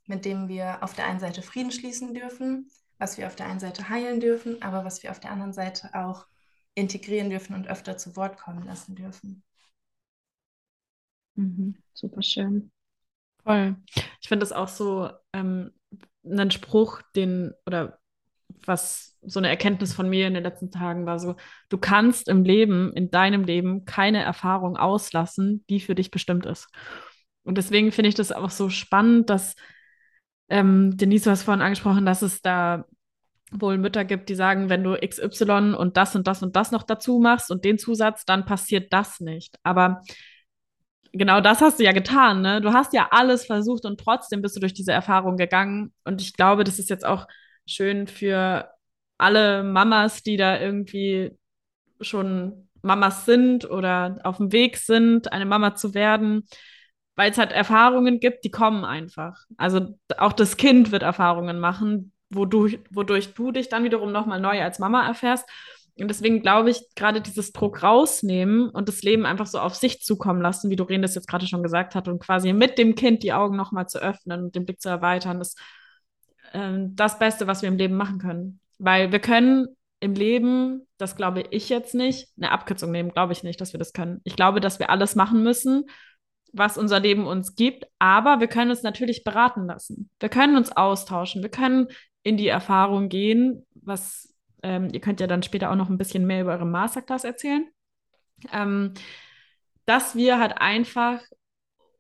mit 0.07 0.25
dem 0.25 0.49
wir 0.49 0.83
auf 0.83 0.95
der 0.95 1.07
einen 1.07 1.21
Seite 1.21 1.43
Frieden 1.43 1.71
schließen 1.71 2.15
dürfen, 2.15 2.71
was 2.99 3.19
wir 3.19 3.27
auf 3.27 3.37
der 3.37 3.47
einen 3.47 3.61
Seite 3.61 3.89
heilen 3.89 4.21
dürfen, 4.21 4.63
aber 4.63 4.85
was 4.85 5.03
wir 5.03 5.11
auf 5.11 5.21
der 5.21 5.31
anderen 5.31 5.53
Seite 5.53 5.91
auch 5.95 6.27
integrieren 6.75 7.31
dürfen 7.31 7.55
und 7.55 7.69
öfter 7.69 7.97
zu 7.97 8.17
Wort 8.17 8.39
kommen 8.39 8.65
lassen 8.65 8.95
dürfen. 8.95 9.43
Mhm, 11.35 11.77
super 11.93 12.23
schön. 12.23 12.71
Voll. 13.43 13.77
Ich 14.21 14.29
finde 14.29 14.45
das 14.45 14.53
auch 14.53 14.69
so 14.69 15.11
ähm, 15.33 15.73
ein 16.25 16.51
Spruch, 16.51 17.03
den 17.15 17.53
oder 17.67 17.99
was 18.65 19.17
so 19.23 19.41
eine 19.41 19.49
Erkenntnis 19.49 19.93
von 19.93 20.09
mir 20.09 20.27
in 20.27 20.35
den 20.35 20.43
letzten 20.43 20.71
Tagen 20.71 21.07
war 21.07 21.19
so, 21.19 21.37
du 21.69 21.79
kannst 21.79 22.29
im 22.29 22.45
Leben, 22.45 22.93
in 22.95 23.11
deinem 23.11 23.45
Leben 23.45 23.85
keine 23.85 24.23
Erfahrung 24.23 24.77
auslassen, 24.77 25.65
die 25.69 25.81
für 25.81 25.95
dich 25.95 26.11
bestimmt 26.11 26.47
ist. 26.47 26.69
Und 27.43 27.59
deswegen 27.59 27.93
finde 27.93 28.09
ich 28.09 28.15
das 28.15 28.33
auch 28.33 28.51
so 28.51 28.71
spannend, 28.71 29.31
dass 29.31 29.55
ähm, 30.49 30.97
Denise, 30.97 31.25
du 31.25 31.31
hast 31.31 31.43
vorhin 31.43 31.63
angesprochen, 31.63 32.07
dass 32.07 32.23
es 32.23 32.43
da 32.43 32.85
wohl 33.53 33.79
Mütter 33.79 34.05
gibt, 34.05 34.29
die 34.29 34.35
sagen, 34.35 34.69
wenn 34.69 34.83
du 34.83 34.97
XY 34.97 35.75
und 35.77 35.97
das 35.97 36.17
und 36.17 36.27
das 36.27 36.43
und 36.43 36.57
das 36.57 36.73
noch 36.73 36.83
dazu 36.83 37.19
machst 37.19 37.51
und 37.51 37.65
den 37.65 37.79
Zusatz, 37.79 38.25
dann 38.25 38.45
passiert 38.45 38.93
das 38.93 39.21
nicht. 39.21 39.57
Aber 39.63 40.03
genau 41.13 41.41
das 41.41 41.61
hast 41.61 41.79
du 41.79 41.85
ja 41.85 41.93
getan, 41.93 42.43
ne? 42.43 42.61
Du 42.61 42.73
hast 42.73 42.93
ja 42.93 43.09
alles 43.11 43.47
versucht 43.47 43.85
und 43.85 44.01
trotzdem 44.01 44.43
bist 44.43 44.57
du 44.57 44.61
durch 44.61 44.75
diese 44.75 44.93
Erfahrung 44.93 45.37
gegangen. 45.37 45.93
Und 46.05 46.21
ich 46.21 46.33
glaube, 46.33 46.65
das 46.65 46.79
ist 46.79 46.91
jetzt 46.91 47.07
auch 47.07 47.27
schön 47.67 48.07
für 48.07 48.71
alle 49.19 49.63
Mamas, 49.63 50.23
die 50.23 50.37
da 50.37 50.61
irgendwie 50.61 51.33
schon 52.01 52.69
Mamas 52.83 53.25
sind 53.25 53.69
oder 53.69 54.19
auf 54.25 54.37
dem 54.39 54.53
Weg 54.53 54.77
sind, 54.77 55.33
eine 55.33 55.47
Mama 55.47 55.75
zu 55.75 55.95
werden 55.95 56.45
weil 57.17 57.31
es 57.31 57.39
halt 57.39 57.51
Erfahrungen 57.51 58.21
gibt, 58.21 58.45
die 58.45 58.51
kommen 58.51 58.85
einfach. 58.85 59.45
Also 59.57 59.99
auch 60.19 60.35
das 60.35 60.57
Kind 60.57 60.93
wird 60.93 61.03
Erfahrungen 61.03 61.59
machen, 61.59 62.13
wodurch, 62.31 62.79
wodurch 62.91 63.35
du 63.35 63.51
dich 63.51 63.69
dann 63.69 63.85
wiederum 63.85 64.13
nochmal 64.13 64.41
neu 64.41 64.63
als 64.63 64.79
Mama 64.79 65.07
erfährst. 65.07 65.49
Und 65.99 66.09
deswegen 66.09 66.43
glaube 66.43 66.69
ich, 66.69 66.83
gerade 66.95 67.23
dieses 67.23 67.53
Druck 67.53 67.83
rausnehmen 67.83 68.69
und 68.69 68.87
das 68.89 69.03
Leben 69.03 69.25
einfach 69.25 69.47
so 69.47 69.59
auf 69.59 69.75
sich 69.75 70.03
zukommen 70.03 70.43
lassen, 70.43 70.69
wie 70.69 70.77
Doreen 70.77 71.01
das 71.01 71.15
jetzt 71.15 71.27
gerade 71.27 71.47
schon 71.47 71.63
gesagt 71.63 71.95
hat, 71.95 72.07
und 72.07 72.19
quasi 72.19 72.53
mit 72.53 72.77
dem 72.77 72.95
Kind 72.95 73.23
die 73.23 73.33
Augen 73.33 73.57
nochmal 73.57 73.89
zu 73.89 73.99
öffnen 73.99 74.45
und 74.45 74.55
den 74.55 74.67
Blick 74.67 74.83
zu 74.83 74.91
erweitern, 74.91 75.41
ist 75.41 75.59
äh, 76.53 76.75
das 76.91 77.19
Beste, 77.19 77.47
was 77.47 77.63
wir 77.63 77.71
im 77.71 77.79
Leben 77.79 77.97
machen 77.97 78.19
können. 78.19 78.61
Weil 78.79 79.11
wir 79.11 79.21
können 79.21 79.69
im 80.01 80.13
Leben, 80.13 80.87
das 80.99 81.17
glaube 81.17 81.45
ich 81.51 81.71
jetzt 81.71 81.95
nicht, 81.95 82.29
eine 82.37 82.53
Abkürzung 82.53 82.91
nehmen, 82.91 83.13
glaube 83.13 83.33
ich 83.33 83.43
nicht, 83.43 83.59
dass 83.59 83.73
wir 83.73 83.79
das 83.79 83.95
können. 83.95 84.21
Ich 84.25 84.37
glaube, 84.37 84.61
dass 84.61 84.79
wir 84.79 84.91
alles 84.91 85.15
machen 85.15 85.43
müssen, 85.43 85.87
was 86.57 86.79
unser 86.79 87.01
Leben 87.01 87.27
uns 87.27 87.55
gibt, 87.55 87.87
aber 87.99 88.41
wir 88.41 88.49
können 88.49 88.71
uns 88.71 88.83
natürlich 88.83 89.25
beraten 89.25 89.67
lassen. 89.67 90.11
Wir 90.21 90.29
können 90.29 90.57
uns 90.57 90.77
austauschen, 90.77 91.43
wir 91.43 91.51
können 91.51 91.89
in 92.23 92.37
die 92.37 92.49
Erfahrung 92.49 93.09
gehen, 93.09 93.67
was 93.75 94.35
ähm, 94.63 94.89
ihr 94.93 95.01
könnt 95.01 95.21
ja 95.21 95.27
dann 95.27 95.43
später 95.43 95.71
auch 95.71 95.77
noch 95.77 95.89
ein 95.89 95.99
bisschen 95.99 96.27
mehr 96.27 96.43
über 96.43 96.53
eure 96.53 96.67
Masterclass 96.67 97.25
erzählen, 97.25 97.67
ähm, 98.53 98.95
dass 99.85 100.17
wir 100.17 100.39
halt 100.39 100.59
einfach 100.59 101.21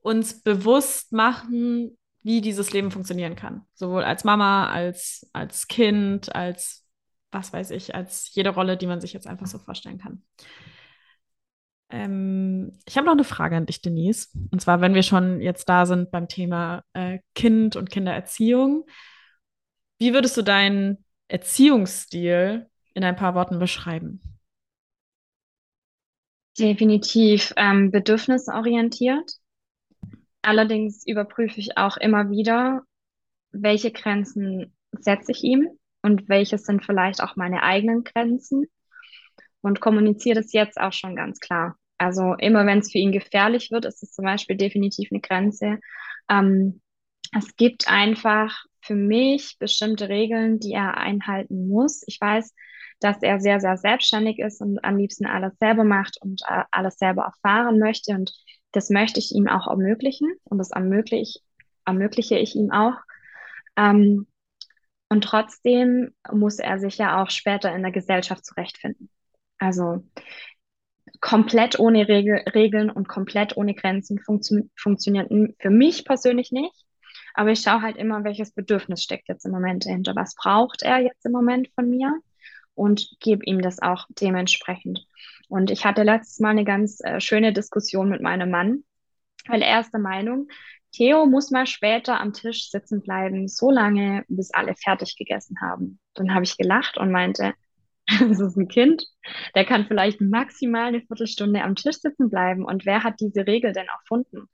uns 0.01 0.43
bewusst 0.43 1.13
machen, 1.13 1.97
wie 2.23 2.41
dieses 2.41 2.73
Leben 2.73 2.91
funktionieren 2.91 3.37
kann. 3.37 3.65
Sowohl 3.75 4.03
als 4.03 4.25
Mama, 4.25 4.69
als, 4.69 5.29
als 5.33 5.69
Kind, 5.69 6.35
als 6.35 6.85
was 7.31 7.53
weiß 7.53 7.71
ich, 7.71 7.95
als 7.95 8.35
jede 8.35 8.51
Rolle, 8.51 8.77
die 8.77 8.87
man 8.87 9.01
sich 9.01 9.13
jetzt 9.13 9.27
einfach 9.27 9.47
so 9.47 9.59
vorstellen 9.59 9.99
kann. 9.99 10.23
Ähm, 11.91 12.73
ich 12.87 12.97
habe 12.97 13.07
noch 13.07 13.13
eine 13.13 13.25
Frage 13.25 13.57
an 13.57 13.67
dich, 13.67 13.81
Denise. 13.81 14.29
Und 14.51 14.61
zwar, 14.61 14.81
wenn 14.81 14.95
wir 14.95 15.03
schon 15.03 15.41
jetzt 15.41 15.69
da 15.69 15.87
sind 15.87 16.11
beim 16.11 16.29
Thema 16.29 16.85
äh, 16.93 17.21
Kind 17.35 17.77
und 17.77 17.91
Kindererziehung, 17.91 18.87
wie 19.99 20.13
würdest 20.13 20.37
du 20.37 20.43
deinen 20.43 21.05
Erziehungsstil 21.29 22.69
in 22.95 23.05
ein 23.05 23.17
paar 23.17 23.35
Worten 23.35 23.59
beschreiben? 23.59 24.21
Definitiv 26.59 27.53
ähm, 27.57 27.91
bedürfnisorientiert. 27.91 29.33
Allerdings 30.43 31.07
überprüfe 31.07 31.61
ich 31.61 31.77
auch 31.77 31.97
immer 31.97 32.31
wieder, 32.31 32.83
welche 33.51 33.91
Grenzen 33.91 34.73
setze 34.93 35.33
ich 35.33 35.43
ihm 35.43 35.69
und 36.03 36.29
welche 36.29 36.59
sind 36.59 36.85
vielleicht 36.85 37.23
auch 37.23 37.37
meine 37.37 37.63
eigenen 37.63 38.05
Grenzen 38.05 38.67
und 39.67 39.81
kommuniziere 39.81 40.37
das 40.41 40.53
jetzt 40.53 40.81
auch 40.81 40.93
schon 40.93 41.17
ganz 41.17 41.41
klar. 41.41 41.77
Also 41.99 42.35
immer 42.35 42.67
wenn 42.67 42.79
es 42.79 42.93
für 42.93 42.99
ihn 42.99 43.11
gefährlich 43.11 43.71
wird, 43.73 43.85
ist 43.85 44.03
es 44.03 44.13
zum 44.13 44.25
Beispiel 44.25 44.57
definitiv 44.57 45.09
eine 45.11 45.21
Grenze. 45.21 45.81
Ähm, 46.31 46.81
es 47.37 47.57
gibt 47.57 47.89
einfach 47.89 48.65
für 48.81 48.95
mich 48.95 49.57
bestimmte 49.59 50.09
Regeln, 50.09 50.61
die 50.61 50.73
er 50.73 50.97
einhalten 50.97 51.67
muss. 51.67 52.05
Ich 52.07 52.21
weiß, 52.21 52.55
dass 53.01 53.21
er 53.23 53.41
sehr, 53.41 53.59
sehr 53.61 53.77
selbstständig 53.77 54.39
ist 54.39 54.61
und 54.61 54.83
am 54.85 54.99
liebsten 54.99 55.27
alles 55.27 55.55
selber 55.59 55.83
macht 55.83 56.17
und 56.23 56.43
äh, 56.49 56.63
alles 56.71 56.97
selber 56.99 57.25
erfahren 57.25 57.81
möchte. 57.81 58.13
Und 58.13 58.33
das 58.71 58.89
möchte 58.91 59.19
ich 59.19 59.35
ihm 59.35 59.49
auch 59.49 59.67
ermöglichen 59.67 60.33
und 60.45 60.59
das 60.59 60.71
ermögliche, 60.71 61.41
ermögliche 61.85 62.39
ich 62.39 62.55
ihm 62.55 62.71
auch. 62.71 62.95
Ähm, 63.77 64.29
und 65.09 65.25
trotzdem 65.25 66.15
muss 66.31 66.59
er 66.61 66.79
sich 66.79 66.99
ja 66.99 67.21
auch 67.23 67.31
später 67.31 67.75
in 67.75 67.83
der 67.83 67.93
Gesellschaft 67.93 68.45
zurechtfinden. 68.45 69.11
Also 69.59 70.05
komplett 71.21 71.79
ohne 71.79 72.09
Regel, 72.09 72.43
Regeln 72.55 72.91
und 72.91 73.09
komplett 73.09 73.57
ohne 73.57 73.75
Grenzen 73.75 74.19
funktio 74.19 74.65
funktioniert 74.77 75.31
für 75.59 75.71
mich 75.71 76.05
persönlich 76.05 76.53
nicht. 76.53 76.75
Aber 77.35 77.51
ich 77.51 77.61
schaue 77.61 77.83
halt 77.83 77.97
immer, 77.97 78.25
welches 78.25 78.53
Bedürfnis 78.53 79.03
steckt 79.03 79.29
jetzt 79.29 79.45
im 79.45 79.53
Moment 79.53 79.85
dahinter. 79.85 80.15
Was 80.17 80.35
braucht 80.35 80.83
er 80.83 81.01
jetzt 81.01 81.25
im 81.27 81.33
Moment 81.33 81.69
von 81.75 81.89
mir? 81.89 82.21
Und 82.75 83.17
gebe 83.21 83.45
ihm 83.45 83.63
das 83.63 83.81
auch 83.81 84.07
dementsprechend. 84.11 85.07
Und 85.49 85.71
ich 85.71 85.85
hatte 85.85 86.03
letztes 86.03 86.41
Mal 86.41 86.51
eine 86.51 86.65
ganz 86.65 87.01
äh, 87.03 87.21
schöne 87.21 87.53
Diskussion 87.53 88.11
mit 88.11 88.21
meinem 88.21 88.51
Mann, 88.51 88.85
weil 89.49 89.63
er 89.63 89.81
ist 89.81 89.93
der 89.93 90.01
Meinung, 90.01 90.49
Theo 90.93 91.27
muss 91.27 91.51
mal 91.51 91.67
später 91.67 92.21
am 92.21 92.33
Tisch 92.33 92.71
sitzen 92.71 93.03
bleiben, 93.03 93.49
so 93.49 93.71
lange, 93.71 94.25
bis 94.29 94.53
alle 94.53 94.75
fertig 94.75 95.17
gegessen 95.17 95.59
haben. 95.61 96.01
Dann 96.15 96.35
habe 96.35 96.45
ich 96.45 96.57
gelacht 96.57 96.97
und 96.97 97.11
meinte, 97.11 97.53
das 98.21 98.41
ist 98.41 98.57
ein 98.57 98.69
Kind, 98.69 99.05
der 99.55 99.65
kann 99.65 99.87
vielleicht 99.87 100.21
maximal 100.21 100.89
eine 100.89 101.01
Viertelstunde 101.01 101.63
am 101.63 101.75
Tisch 101.75 101.97
sitzen 101.97 102.31
bleiben. 102.31 102.65
Und 102.65 102.87
wer 102.87 103.03
hat 103.03 103.21
diese 103.21 103.47
Regel 103.47 103.73
denn 103.73 103.89
erfunden? 103.89 104.49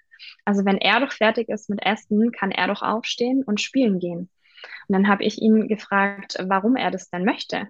Also 0.45 0.65
wenn 0.65 0.79
er 0.79 1.01
doch 1.01 1.13
fertig 1.13 1.49
ist 1.49 1.69
mit 1.69 1.85
Essen, 1.85 2.33
kann 2.33 2.51
er 2.51 2.69
doch 2.69 2.83
aufstehen 2.83 3.43
und 3.45 3.61
spielen 3.61 3.99
gehen. 3.99 4.31
Und 4.89 4.93
dann 4.93 5.09
habe 5.09 5.25
ich 5.25 5.41
ihn 5.41 5.69
gefragt, 5.69 6.37
warum 6.41 6.77
er 6.77 6.91
das 6.91 7.11
denn 7.11 7.25
möchte. 7.25 7.69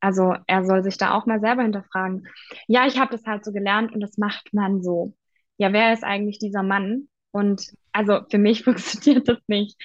Also 0.00 0.36
er 0.46 0.64
soll 0.64 0.82
sich 0.82 0.98
da 0.98 1.14
auch 1.14 1.26
mal 1.26 1.40
selber 1.40 1.62
hinterfragen. 1.62 2.28
Ja, 2.68 2.86
ich 2.86 2.98
habe 2.98 3.10
das 3.12 3.24
halt 3.26 3.44
so 3.44 3.52
gelernt 3.52 3.92
und 3.92 4.00
das 4.00 4.18
macht 4.18 4.52
man 4.52 4.82
so. 4.82 5.14
Ja, 5.58 5.72
wer 5.72 5.92
ist 5.92 6.04
eigentlich 6.04 6.38
dieser 6.38 6.62
Mann? 6.62 7.08
Und 7.32 7.72
also 7.92 8.20
für 8.30 8.38
mich 8.38 8.62
funktioniert 8.64 9.28
das 9.28 9.38
nicht. 9.48 9.76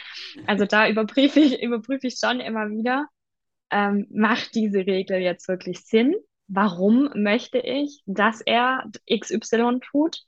Also 0.47 0.65
da 0.65 0.87
überprüfe 0.87 1.39
ich, 1.39 1.61
überprüfe 1.61 2.07
ich 2.07 2.17
schon 2.19 2.39
immer 2.39 2.69
wieder, 2.69 3.07
ähm, 3.71 4.07
macht 4.11 4.55
diese 4.55 4.85
Regel 4.85 5.19
jetzt 5.19 5.47
wirklich 5.47 5.81
Sinn? 5.85 6.15
Warum 6.47 7.09
möchte 7.15 7.59
ich, 7.59 8.01
dass 8.05 8.41
er 8.41 8.83
XY 9.09 9.79
tut? 9.81 10.23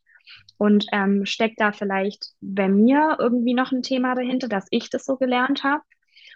Und 0.58 0.86
ähm, 0.94 1.26
steckt 1.26 1.60
da 1.60 1.74
vielleicht 1.74 2.28
bei 2.40 2.70
mir 2.70 3.18
irgendwie 3.20 3.54
noch 3.54 3.72
ein 3.72 3.82
Thema 3.82 4.16
dahinter, 4.16 4.48
dass 4.48 4.68
ich 4.70 4.90
das 4.90 5.04
so 5.06 5.18
gelernt 5.18 5.64
habe 5.64 5.84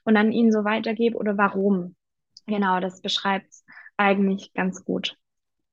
und 0.04 0.16
dann 0.16 0.32
ihn 0.32 0.52
so 0.52 0.66
weitergebe 0.66 1.18
oder 1.18 1.38
warum? 1.38 1.96
Genau, 2.46 2.80
das 2.80 3.02
beschreibt 3.02 3.54
eigentlich 3.96 4.54
ganz 4.54 4.84
gut. 4.84 5.18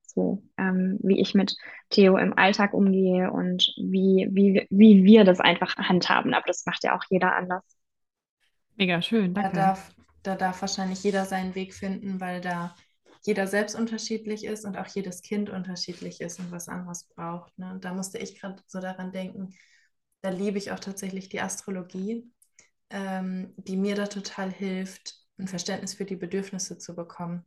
So, 0.03 0.43
ähm, 0.57 0.97
wie 1.03 1.19
ich 1.19 1.33
mit 1.33 1.55
Theo 1.89 2.17
im 2.17 2.37
Alltag 2.37 2.73
umgehe 2.73 3.31
und 3.31 3.73
wie, 3.75 4.29
wie, 4.31 4.65
wie 4.69 5.03
wir 5.03 5.25
das 5.25 5.41
einfach 5.41 5.75
handhaben. 5.75 6.33
Aber 6.33 6.45
das 6.47 6.65
macht 6.65 6.83
ja 6.85 6.95
auch 6.95 7.03
jeder 7.09 7.35
anders. 7.35 7.63
Mega 8.77 9.01
schön, 9.01 9.33
danke. 9.33 9.51
Da 9.53 9.67
darf, 9.67 9.95
da 10.27 10.35
darf 10.35 10.61
wahrscheinlich 10.61 11.03
jeder 11.03 11.25
seinen 11.25 11.55
Weg 11.55 11.73
finden, 11.73 12.19
weil 12.19 12.41
da 12.41 12.75
jeder 13.23 13.47
selbst 13.47 13.75
unterschiedlich 13.75 14.45
ist 14.45 14.65
und 14.65 14.77
auch 14.77 14.87
jedes 14.87 15.21
Kind 15.21 15.49
unterschiedlich 15.49 16.21
ist 16.21 16.39
und 16.39 16.51
was 16.51 16.67
anderes 16.67 17.05
braucht. 17.05 17.57
Ne? 17.57 17.71
Und 17.71 17.85
da 17.85 17.93
musste 17.93 18.19
ich 18.19 18.39
gerade 18.39 18.61
so 18.67 18.79
daran 18.79 19.11
denken, 19.11 19.55
da 20.21 20.29
liebe 20.29 20.57
ich 20.57 20.71
auch 20.71 20.79
tatsächlich 20.79 21.29
die 21.29 21.41
Astrologie, 21.41 22.31
ähm, 22.89 23.53
die 23.57 23.77
mir 23.77 23.95
da 23.95 24.07
total 24.07 24.51
hilft, 24.51 25.15
ein 25.37 25.47
Verständnis 25.47 25.95
für 25.95 26.05
die 26.05 26.15
Bedürfnisse 26.15 26.77
zu 26.77 26.95
bekommen. 26.95 27.43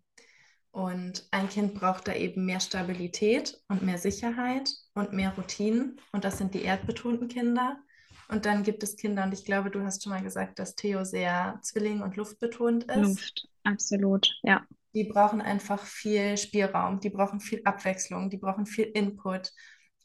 Und 0.70 1.26
ein 1.30 1.48
Kind 1.48 1.74
braucht 1.74 2.08
da 2.08 2.14
eben 2.14 2.44
mehr 2.44 2.60
Stabilität 2.60 3.60
und 3.68 3.82
mehr 3.82 3.98
Sicherheit 3.98 4.70
und 4.94 5.12
mehr 5.12 5.34
Routinen. 5.36 6.00
Und 6.12 6.24
das 6.24 6.38
sind 6.38 6.54
die 6.54 6.62
erdbetonten 6.62 7.28
Kinder. 7.28 7.80
Und 8.28 8.44
dann 8.44 8.62
gibt 8.62 8.82
es 8.82 8.96
Kinder, 8.96 9.24
und 9.24 9.32
ich 9.32 9.44
glaube, 9.44 9.70
du 9.70 9.82
hast 9.82 10.02
schon 10.02 10.12
mal 10.12 10.22
gesagt, 10.22 10.58
dass 10.58 10.74
Theo 10.74 11.04
sehr 11.04 11.58
Zwilling- 11.62 12.02
und 12.02 12.16
Luftbetont 12.16 12.84
ist. 12.84 12.96
Luft, 12.96 13.48
absolut, 13.64 14.28
ja. 14.42 14.66
Die 14.94 15.04
brauchen 15.04 15.40
einfach 15.40 15.82
viel 15.82 16.36
Spielraum, 16.36 17.00
die 17.00 17.10
brauchen 17.10 17.40
viel 17.40 17.62
Abwechslung, 17.64 18.28
die 18.28 18.36
brauchen 18.36 18.66
viel 18.66 18.84
Input. 18.84 19.52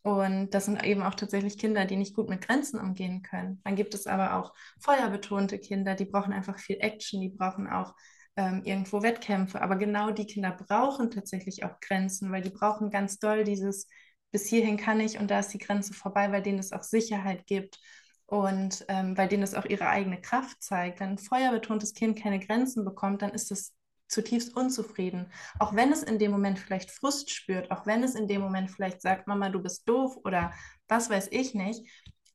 Und 0.04 0.52
das 0.52 0.66
sind 0.66 0.84
eben 0.84 1.02
auch 1.02 1.16
tatsächlich 1.16 1.58
Kinder, 1.58 1.86
die 1.86 1.96
nicht 1.96 2.16
gut 2.16 2.30
mit 2.30 2.46
Grenzen 2.46 2.80
umgehen 2.80 3.24
können. 3.24 3.62
Dann 3.64 3.76
gibt 3.76 3.94
es 3.94 4.08
aber 4.08 4.36
auch 4.36 4.54
feuerbetonte 4.80 5.60
Kinder, 5.60 5.96
die 5.96 6.06
brauchen 6.06 6.34
einfach 6.34 6.60
viel 6.60 6.78
Action, 6.80 7.22
die 7.22 7.30
brauchen 7.30 7.68
auch 7.68 7.94
ähm, 8.36 8.64
irgendwo 8.66 9.02
Wettkämpfe. 9.02 9.62
Aber 9.62 9.76
genau 9.78 10.12
die 10.12 10.26
Kinder 10.26 10.52
brauchen 10.52 11.12
tatsächlich 11.12 11.64
auch 11.64 11.80
Grenzen, 11.80 12.32
weil 12.32 12.42
die 12.42 12.50
brauchen 12.50 12.90
ganz 12.90 13.20
doll 13.20 13.44
dieses, 13.44 13.88
bis 14.32 14.48
hierhin 14.48 14.78
kann 14.78 15.00
ich 15.00 15.20
und 15.20 15.32
da 15.32 15.40
ist 15.40 15.54
die 15.54 15.58
Grenze 15.58 15.94
vorbei, 15.94 16.32
weil 16.32 16.42
denen 16.42 16.60
es 16.60 16.74
auch 16.74 16.84
Sicherheit 16.84 17.46
gibt 17.48 17.80
und 18.26 18.86
ähm, 18.88 19.16
bei 19.16 19.28
denen 19.28 19.44
es 19.44 19.54
auch 19.54 19.66
ihre 19.66 19.88
eigene 19.88 20.20
Kraft 20.20 20.62
zeigt. 20.62 21.00
Wenn 21.00 21.12
ein 21.12 21.18
feuerbetontes 21.18 21.94
Kind 21.94 22.20
keine 22.20 22.40
Grenzen 22.40 22.86
bekommt, 22.86 23.22
dann 23.22 23.32
ist 23.32 23.52
es 23.52 23.74
zutiefst 24.08 24.56
unzufrieden. 24.56 25.32
Auch 25.60 25.76
wenn 25.76 25.92
es 25.92 26.04
in 26.04 26.20
dem 26.20 26.32
Moment 26.32 26.60
vielleicht 26.60 26.92
Frust 26.92 27.32
spürt, 27.32 27.72
auch 27.72 27.86
wenn 27.86 28.04
es 28.04 28.16
in 28.16 28.28
dem 28.28 28.42
Moment 28.42 28.72
vielleicht 28.72 29.02
sagt, 29.02 29.28
Mama, 29.28 29.50
du 29.50 29.62
bist 29.62 29.88
doof 29.88 30.18
oder 30.24 30.54
was 30.88 31.10
weiß 31.10 31.30
ich 31.32 31.54
nicht. 31.54 31.88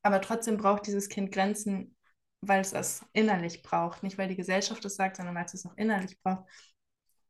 Aber 0.03 0.21
trotzdem 0.21 0.57
braucht 0.57 0.87
dieses 0.87 1.09
Kind 1.09 1.33
Grenzen, 1.33 1.97
weil 2.41 2.61
es 2.61 2.71
das 2.71 3.05
innerlich 3.13 3.63
braucht. 3.63 4.03
Nicht, 4.03 4.19
weil 4.19 4.29
die 4.29 4.37
Gesellschaft 4.37 4.85
es 4.85 4.97
sagt, 4.97 5.17
sondern 5.17 5.35
weil 5.35 5.45
es 5.45 5.55
es 5.55 5.67
auch 5.67 5.77
innerlich 5.77 6.21
braucht. 6.21 6.45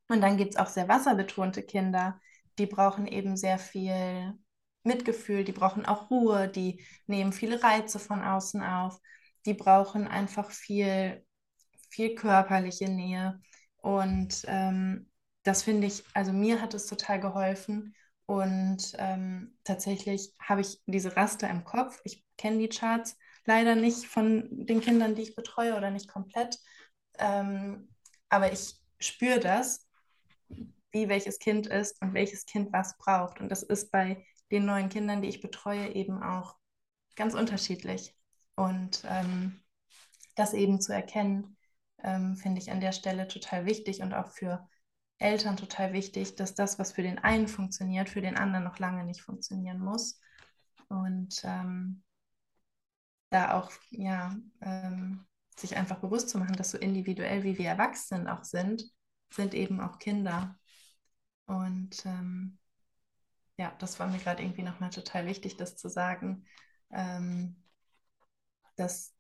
Und 0.09 0.21
dann 0.23 0.37
gibt 0.37 0.55
es 0.55 0.57
auch 0.61 0.69
sehr 0.69 0.89
wasserbetonte 0.89 1.63
Kinder, 1.63 2.21
die 2.59 2.67
brauchen 2.67 3.07
eben 3.07 3.37
sehr 3.37 3.59
viel 3.59 4.35
Mitgefühl, 4.83 5.45
die 5.45 5.53
brauchen 5.53 5.87
auch 5.87 6.11
Ruhe, 6.11 6.49
die 6.49 6.85
nehmen 7.07 7.33
viele 7.33 7.63
Reize 7.63 7.99
von 7.99 8.23
außen 8.23 8.63
auf, 8.63 8.99
die 9.47 9.55
brauchen 9.55 10.07
einfach 10.09 10.51
viel, 10.51 11.25
viel 11.91 12.15
körperliche 12.15 12.89
Nähe. 12.89 13.41
Und 13.79 14.45
ähm, 14.47 15.11
das 15.43 15.63
finde 15.63 15.87
ich, 15.87 16.05
also 16.15 16.33
mir 16.33 16.61
hat 16.61 16.75
es 16.75 16.87
total 16.87 17.21
geholfen. 17.21 17.95
Und 18.27 18.93
ähm, 18.99 19.57
tatsächlich 19.65 20.35
habe 20.41 20.61
ich 20.61 20.81
diese 20.87 21.17
Raster 21.17 21.49
im 21.49 21.65
Kopf. 21.65 22.01
Ich 22.05 22.25
kenne 22.37 22.59
die 22.59 22.69
Charts 22.69 23.17
leider 23.47 23.75
nicht 23.75 24.05
von 24.05 24.47
den 24.51 24.81
Kindern, 24.83 25.15
die 25.15 25.23
ich 25.23 25.35
betreue 25.35 25.75
oder 25.77 25.91
nicht 25.91 26.09
komplett. 26.09 26.59
Ähm, 27.19 27.89
aber 28.29 28.53
ich 28.53 28.75
spüre 29.01 29.41
das, 29.41 29.87
wie 30.93 31.09
welches 31.09 31.39
Kind 31.39 31.67
ist 31.67 32.01
und 32.03 32.15
welches 32.15 32.45
Kind 32.45 32.73
was 32.73 32.97
braucht. 32.99 33.41
Und 33.41 33.49
das 33.49 33.63
ist 33.63 33.91
bei 33.91 34.25
den 34.51 34.67
neuen 34.67 34.89
Kindern, 34.89 35.23
die 35.23 35.29
ich 35.29 35.41
betreue, 35.41 35.95
eben 35.95 36.23
auch 36.23 36.57
ganz 37.17 37.35
unterschiedlich. 37.35 38.15
Und 38.55 39.03
ähm, 39.07 39.63
das 40.35 40.55
eben 40.55 40.81
zu 40.81 40.93
erkennen, 40.93 41.57
ähm, 42.03 42.37
finde 42.37 42.61
ich 42.61 42.71
an 42.71 42.81
der 42.81 42.93
Stelle 42.93 43.29
total 43.29 43.67
wichtig 43.67 44.03
und 44.03 44.15
auch 44.15 44.31
für 44.31 44.69
Eltern 45.19 45.57
total 45.57 45.93
wichtig, 45.93 46.37
dass 46.37 46.55
das, 46.55 46.79
was 46.79 46.93
für 46.93 47.03
den 47.03 47.19
einen 47.19 47.49
funktioniert, 47.49 48.09
für 48.09 48.21
den 48.21 48.37
anderen 48.37 48.65
noch 48.65 48.79
lange 48.79 49.05
nicht 49.05 49.21
funktionieren 49.21 49.81
muss. 49.81 50.21
Und 50.89 51.43
ähm, 51.45 52.03
da 53.31 53.59
auch, 53.59 53.71
ja, 53.91 54.37
ähm, 54.61 55.27
sich 55.57 55.77
einfach 55.77 55.99
bewusst 55.99 56.31
zu 56.31 56.39
machen, 56.39 56.57
dass 56.57 56.71
so 56.71 56.79
individuell 56.79 57.43
wie 57.43 57.59
wir 57.59 57.69
Erwachsenen 57.69 58.29
auch 58.29 58.45
sind, 58.45 58.85
sind 59.31 59.55
eben 59.55 59.81
auch 59.81 59.99
Kinder. 59.99 60.57
Und 61.47 62.07
ähm, 62.07 62.59
ja, 63.59 63.75
das 63.79 63.99
war 64.01 64.07
mir 64.09 64.19
gerade 64.19 64.43
irgendwie 64.43 64.63
nochmal 64.63 64.91
total 64.91 65.27
wichtig, 65.27 65.57
das 65.57 65.77
zu 65.77 65.89
sagen, 65.91 66.47
ähm, 66.93 67.57
dass 68.77 69.15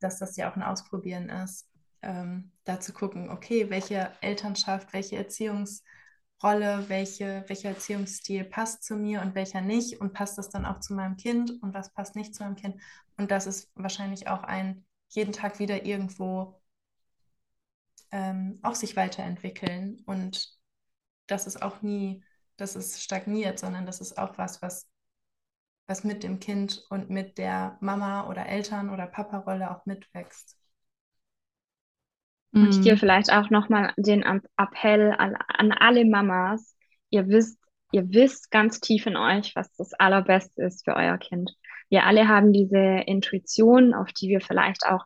dass 0.00 0.18
das 0.18 0.36
ja 0.36 0.50
auch 0.50 0.56
ein 0.56 0.62
Ausprobieren 0.62 1.28
ist. 1.28 1.68
Ähm, 2.02 2.52
da 2.64 2.80
zu 2.80 2.92
gucken, 2.92 3.30
okay, 3.30 3.70
welche 3.70 4.12
Elternschaft, 4.20 4.92
welche 4.92 5.16
Erziehungsrolle, 5.16 6.88
welche, 6.88 7.44
welcher 7.48 7.70
Erziehungsstil 7.70 8.44
passt 8.44 8.84
zu 8.84 8.96
mir 8.96 9.20
und 9.22 9.34
welcher 9.34 9.60
nicht 9.60 10.00
und 10.00 10.12
passt 10.12 10.38
das 10.38 10.50
dann 10.50 10.64
auch 10.66 10.78
zu 10.80 10.94
meinem 10.94 11.16
Kind 11.16 11.52
und 11.62 11.74
was 11.74 11.92
passt 11.92 12.14
nicht 12.16 12.34
zu 12.34 12.44
meinem 12.44 12.56
Kind. 12.56 12.80
Und 13.16 13.30
das 13.32 13.46
ist 13.46 13.70
wahrscheinlich 13.74 14.28
auch 14.28 14.44
ein 14.44 14.84
jeden 15.08 15.32
Tag 15.32 15.58
wieder 15.58 15.84
irgendwo 15.84 16.60
ähm, 18.10 18.58
auch 18.62 18.74
sich 18.74 18.96
weiterentwickeln 18.96 20.02
und 20.06 20.56
das 21.26 21.46
ist 21.46 21.62
auch 21.62 21.82
nie, 21.82 22.22
dass 22.58 22.76
es 22.76 23.02
stagniert, 23.02 23.58
sondern 23.58 23.86
das 23.86 24.00
ist 24.00 24.18
auch 24.18 24.36
was, 24.36 24.60
was, 24.60 24.88
was 25.86 26.04
mit 26.04 26.22
dem 26.22 26.40
Kind 26.40 26.84
und 26.90 27.08
mit 27.08 27.38
der 27.38 27.78
Mama 27.80 28.28
oder 28.28 28.46
Eltern- 28.46 28.90
oder 28.90 29.06
Papa-Rolle 29.06 29.70
auch 29.70 29.86
mitwächst. 29.86 30.58
Und 32.52 32.72
hier 32.82 32.94
mhm. 32.94 32.98
vielleicht 32.98 33.32
auch 33.32 33.50
nochmal 33.50 33.92
den 33.96 34.22
Appell 34.56 35.12
an, 35.16 35.36
an 35.48 35.72
alle 35.72 36.04
Mamas. 36.04 36.76
Ihr 37.10 37.28
wisst, 37.28 37.58
ihr 37.92 38.08
wisst 38.10 38.50
ganz 38.50 38.80
tief 38.80 39.06
in 39.06 39.16
euch, 39.16 39.54
was 39.54 39.72
das 39.74 39.92
Allerbeste 39.94 40.62
ist 40.62 40.84
für 40.84 40.94
euer 40.94 41.18
Kind. 41.18 41.54
Wir 41.90 42.04
alle 42.04 42.26
haben 42.26 42.52
diese 42.52 43.02
Intuition, 43.06 43.94
auf 43.94 44.12
die 44.12 44.28
wir 44.28 44.40
vielleicht 44.40 44.84
auch 44.86 45.04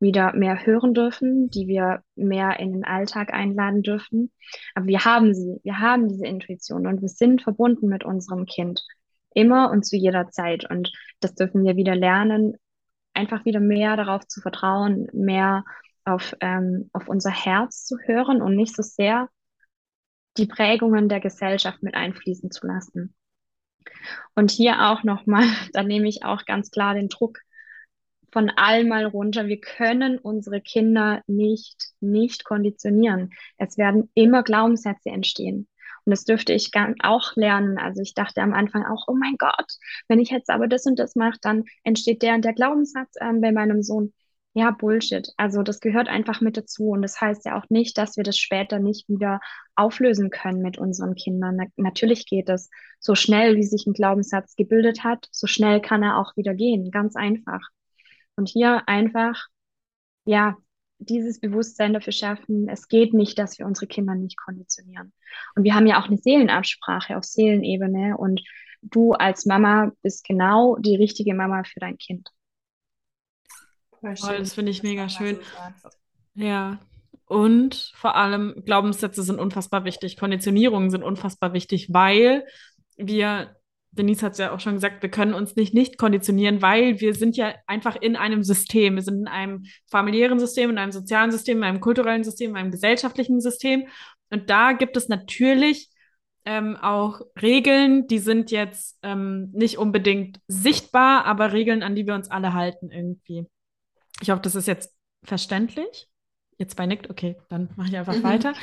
wieder 0.00 0.34
mehr 0.34 0.66
hören 0.66 0.94
dürfen, 0.94 1.50
die 1.50 1.68
wir 1.68 2.02
mehr 2.16 2.58
in 2.58 2.72
den 2.72 2.84
Alltag 2.84 3.32
einladen 3.32 3.82
dürfen. 3.82 4.32
Aber 4.74 4.86
wir 4.86 5.04
haben 5.04 5.34
sie, 5.34 5.60
wir 5.62 5.78
haben 5.78 6.08
diese 6.08 6.26
Intuition 6.26 6.86
und 6.86 7.02
wir 7.02 7.08
sind 7.08 7.42
verbunden 7.42 7.88
mit 7.88 8.04
unserem 8.04 8.46
Kind. 8.46 8.82
Immer 9.34 9.70
und 9.70 9.84
zu 9.84 9.96
jeder 9.96 10.30
Zeit. 10.30 10.68
Und 10.68 10.90
das 11.20 11.34
dürfen 11.34 11.64
wir 11.64 11.76
wieder 11.76 11.94
lernen, 11.94 12.56
einfach 13.14 13.44
wieder 13.44 13.60
mehr 13.60 13.96
darauf 13.96 14.26
zu 14.26 14.40
vertrauen, 14.40 15.08
mehr 15.12 15.64
auf, 16.04 16.34
ähm, 16.40 16.90
auf 16.92 17.08
unser 17.08 17.30
Herz 17.30 17.84
zu 17.84 17.98
hören 17.98 18.42
und 18.42 18.56
nicht 18.56 18.74
so 18.74 18.82
sehr 18.82 19.28
die 20.36 20.46
Prägungen 20.46 21.08
der 21.08 21.20
Gesellschaft 21.20 21.82
mit 21.82 21.94
einfließen 21.94 22.50
zu 22.50 22.66
lassen. 22.66 23.14
Und 24.34 24.50
hier 24.50 24.90
auch 24.90 25.04
nochmal, 25.04 25.44
da 25.72 25.82
nehme 25.82 26.08
ich 26.08 26.24
auch 26.24 26.44
ganz 26.46 26.70
klar 26.70 26.94
den 26.94 27.08
Druck 27.08 27.38
von 28.32 28.50
allem 28.50 28.88
mal 28.88 29.06
runter. 29.06 29.46
Wir 29.46 29.60
können 29.60 30.18
unsere 30.18 30.60
Kinder 30.60 31.22
nicht, 31.26 31.92
nicht 32.00 32.44
konditionieren. 32.44 33.30
Es 33.58 33.78
werden 33.78 34.10
immer 34.14 34.42
Glaubenssätze 34.42 35.10
entstehen. 35.10 35.68
Und 36.04 36.10
das 36.12 36.24
dürfte 36.24 36.52
ich 36.52 36.70
auch 37.02 37.36
lernen. 37.36 37.78
Also 37.78 38.00
ich 38.02 38.14
dachte 38.14 38.42
am 38.42 38.54
Anfang 38.54 38.84
auch, 38.84 39.04
oh 39.06 39.14
mein 39.14 39.36
Gott, 39.38 39.66
wenn 40.08 40.18
ich 40.20 40.30
jetzt 40.30 40.50
aber 40.50 40.66
das 40.66 40.86
und 40.86 40.98
das 40.98 41.14
mache, 41.14 41.38
dann 41.42 41.64
entsteht 41.84 42.22
der 42.22 42.34
und 42.34 42.44
der 42.44 42.54
Glaubenssatz 42.54 43.14
ähm, 43.20 43.40
bei 43.40 43.52
meinem 43.52 43.82
Sohn. 43.82 44.12
Ja, 44.52 44.72
Bullshit. 44.72 45.32
Also 45.36 45.62
das 45.62 45.78
gehört 45.78 46.08
einfach 46.08 46.40
mit 46.40 46.56
dazu. 46.56 46.88
Und 46.88 47.02
das 47.02 47.20
heißt 47.20 47.44
ja 47.44 47.56
auch 47.56 47.66
nicht, 47.70 47.96
dass 47.98 48.16
wir 48.16 48.24
das 48.24 48.36
später 48.36 48.80
nicht 48.80 49.08
wieder 49.08 49.40
auflösen 49.76 50.30
können 50.30 50.60
mit 50.62 50.76
unseren 50.78 51.14
Kindern. 51.14 51.56
Na 51.56 51.66
natürlich 51.76 52.26
geht 52.26 52.48
es. 52.48 52.68
So 52.98 53.14
schnell, 53.14 53.56
wie 53.56 53.62
sich 53.62 53.86
ein 53.86 53.92
Glaubenssatz 53.92 54.56
gebildet 54.56 55.04
hat, 55.04 55.28
so 55.30 55.46
schnell 55.46 55.80
kann 55.80 56.02
er 56.02 56.18
auch 56.18 56.36
wieder 56.36 56.54
gehen. 56.54 56.90
Ganz 56.90 57.14
einfach. 57.14 57.60
Und 58.40 58.48
hier 58.48 58.88
einfach, 58.88 59.48
ja, 60.24 60.56
dieses 60.98 61.40
Bewusstsein 61.40 61.92
dafür 61.92 62.14
schaffen, 62.14 62.70
es 62.70 62.88
geht 62.88 63.12
nicht, 63.12 63.38
dass 63.38 63.58
wir 63.58 63.66
unsere 63.66 63.86
Kinder 63.86 64.14
nicht 64.14 64.38
konditionieren. 64.38 65.12
Und 65.54 65.64
wir 65.64 65.74
haben 65.74 65.86
ja 65.86 66.00
auch 66.00 66.06
eine 66.06 66.16
Seelenabsprache 66.16 67.18
auf 67.18 67.24
Seelenebene 67.24 68.16
und 68.16 68.40
du 68.80 69.12
als 69.12 69.44
Mama 69.44 69.92
bist 70.00 70.24
genau 70.24 70.76
die 70.78 70.96
richtige 70.96 71.34
Mama 71.34 71.64
für 71.64 71.80
dein 71.80 71.98
Kind. 71.98 72.30
Voll 74.00 74.38
das 74.38 74.54
finde 74.54 74.70
ich 74.70 74.82
mega 74.82 75.10
schön. 75.10 75.38
Ja. 76.32 76.80
Und 77.26 77.92
vor 77.94 78.16
allem 78.16 78.62
Glaubenssätze 78.64 79.22
sind 79.22 79.38
unfassbar 79.38 79.84
wichtig, 79.84 80.16
Konditionierungen 80.16 80.88
sind 80.88 81.02
unfassbar 81.02 81.52
wichtig, 81.52 81.92
weil 81.92 82.46
wir 82.96 83.54
Denise 83.92 84.22
hat 84.22 84.32
es 84.32 84.38
ja 84.38 84.52
auch 84.52 84.60
schon 84.60 84.74
gesagt, 84.74 85.02
wir 85.02 85.10
können 85.10 85.34
uns 85.34 85.56
nicht 85.56 85.74
nicht 85.74 85.98
konditionieren, 85.98 86.62
weil 86.62 87.00
wir 87.00 87.14
sind 87.14 87.36
ja 87.36 87.54
einfach 87.66 87.96
in 87.96 88.16
einem 88.16 88.42
System. 88.42 88.94
Wir 88.94 89.02
sind 89.02 89.20
in 89.20 89.28
einem 89.28 89.64
familiären 89.90 90.38
System, 90.38 90.70
in 90.70 90.78
einem 90.78 90.92
sozialen 90.92 91.32
System, 91.32 91.58
in 91.58 91.64
einem 91.64 91.80
kulturellen 91.80 92.22
System, 92.22 92.50
in 92.50 92.56
einem 92.56 92.70
gesellschaftlichen 92.70 93.40
System. 93.40 93.88
Und 94.30 94.48
da 94.48 94.72
gibt 94.72 94.96
es 94.96 95.08
natürlich 95.08 95.90
ähm, 96.44 96.76
auch 96.76 97.20
Regeln, 97.40 98.06
die 98.06 98.18
sind 98.18 98.50
jetzt 98.50 98.98
ähm, 99.02 99.50
nicht 99.52 99.78
unbedingt 99.78 100.40
sichtbar, 100.46 101.24
aber 101.24 101.52
Regeln, 101.52 101.82
an 101.82 101.94
die 101.94 102.06
wir 102.06 102.14
uns 102.14 102.30
alle 102.30 102.54
halten 102.54 102.90
irgendwie. 102.90 103.46
Ich 104.20 104.30
hoffe, 104.30 104.42
das 104.42 104.54
ist 104.54 104.66
jetzt 104.66 104.94
verständlich. 105.24 106.08
Jetzt 106.58 106.76
bei 106.76 106.86
nickt, 106.86 107.10
okay, 107.10 107.36
dann 107.48 107.70
mache 107.76 107.88
ich 107.88 107.96
einfach 107.96 108.16
mhm. 108.16 108.22
weiter. 108.22 108.54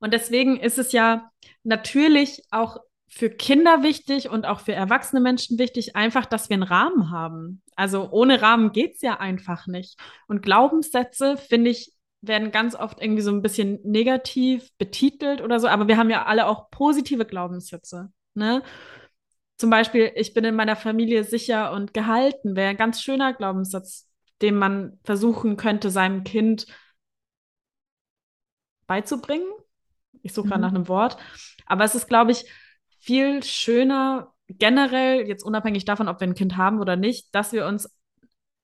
Und 0.00 0.14
deswegen 0.14 0.58
ist 0.58 0.78
es 0.78 0.92
ja 0.92 1.30
natürlich 1.62 2.42
auch 2.50 2.78
für 3.12 3.28
Kinder 3.28 3.82
wichtig 3.82 4.30
und 4.30 4.46
auch 4.46 4.60
für 4.60 4.72
erwachsene 4.72 5.20
Menschen 5.20 5.58
wichtig, 5.58 5.96
einfach, 5.96 6.26
dass 6.26 6.48
wir 6.48 6.54
einen 6.54 6.62
Rahmen 6.62 7.10
haben. 7.10 7.60
Also 7.74 8.08
ohne 8.10 8.40
Rahmen 8.40 8.70
geht 8.70 8.94
es 8.94 9.02
ja 9.02 9.18
einfach 9.18 9.66
nicht. 9.66 9.98
Und 10.28 10.42
Glaubenssätze, 10.42 11.36
finde 11.36 11.70
ich, 11.70 11.92
werden 12.22 12.52
ganz 12.52 12.76
oft 12.76 13.00
irgendwie 13.00 13.22
so 13.22 13.32
ein 13.32 13.42
bisschen 13.42 13.80
negativ 13.82 14.70
betitelt 14.78 15.40
oder 15.40 15.58
so, 15.58 15.66
aber 15.68 15.88
wir 15.88 15.96
haben 15.96 16.10
ja 16.10 16.26
alle 16.26 16.46
auch 16.46 16.70
positive 16.70 17.24
Glaubenssätze. 17.24 18.12
Ne? 18.34 18.62
Zum 19.56 19.70
Beispiel, 19.70 20.12
ich 20.14 20.32
bin 20.32 20.44
in 20.44 20.54
meiner 20.54 20.76
Familie 20.76 21.24
sicher 21.24 21.72
und 21.72 21.92
gehalten, 21.92 22.54
wäre 22.54 22.70
ein 22.70 22.76
ganz 22.76 23.02
schöner 23.02 23.32
Glaubenssatz, 23.32 24.08
den 24.40 24.54
man 24.54 24.98
versuchen 25.02 25.56
könnte, 25.56 25.90
seinem 25.90 26.22
Kind 26.22 26.66
beizubringen. 28.86 29.48
Ich 30.22 30.32
suche 30.32 30.48
gerade 30.48 30.60
mhm. 30.60 30.66
nach 30.66 30.74
einem 30.74 30.88
Wort. 30.88 31.16
Aber 31.66 31.84
es 31.84 31.94
ist, 31.94 32.08
glaube 32.08 32.32
ich, 32.32 32.44
viel 33.00 33.42
schöner, 33.42 34.32
generell, 34.48 35.26
jetzt 35.26 35.42
unabhängig 35.42 35.84
davon, 35.84 36.08
ob 36.08 36.20
wir 36.20 36.28
ein 36.28 36.34
Kind 36.34 36.56
haben 36.56 36.80
oder 36.80 36.96
nicht, 36.96 37.34
dass 37.34 37.52
wir 37.52 37.66
uns 37.66 37.88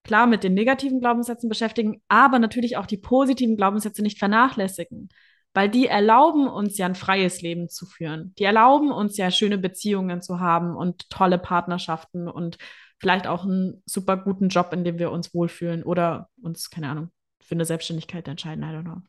klar 0.05 0.26
mit 0.26 0.45
den 0.45 0.55
negativen 0.55 1.01
Glaubenssätzen 1.01 1.49
beschäftigen, 1.49 2.01
aber 2.09 2.39
natürlich 2.39 2.76
auch 2.76 2.87
die 2.87 2.97
positiven 2.97 3.57
Glaubenssätze 3.57 4.03
nicht 4.03 4.18
vernachlässigen, 4.18 5.09
weil 5.53 5.68
die 5.68 5.87
erlauben 5.87 6.47
uns 6.49 6.78
ja 6.78 6.87
ein 6.87 6.95
freies 6.95 7.43
Leben 7.43 7.68
zu 7.68 7.87
führen. 7.87 8.32
Die 8.39 8.45
erlauben 8.45 8.93
uns 8.93 9.16
ja 9.16 9.30
schöne 9.30 9.59
Beziehungen 9.59 10.22
zu 10.22 10.39
haben 10.39 10.76
und 10.76 11.11
tolle 11.11 11.39
Partnerschaften 11.39 12.28
und 12.28 12.59
vielleicht 12.99 13.26
auch 13.26 13.45
einen 13.45 13.82
super 13.84 14.16
guten 14.16 14.49
Job, 14.49 14.72
in 14.72 14.84
dem 14.84 14.99
wir 14.99 15.11
uns 15.11 15.34
wohlfühlen 15.34 15.82
oder 15.82 16.28
uns, 16.41 16.70
keine 16.70 16.89
Ahnung, 16.89 17.11
für 17.43 17.55
eine 17.55 17.64
Selbstständigkeit 17.64 18.28
entscheiden. 18.28 18.62
I 18.62 18.68
don't 18.68 18.84
know. 18.84 19.03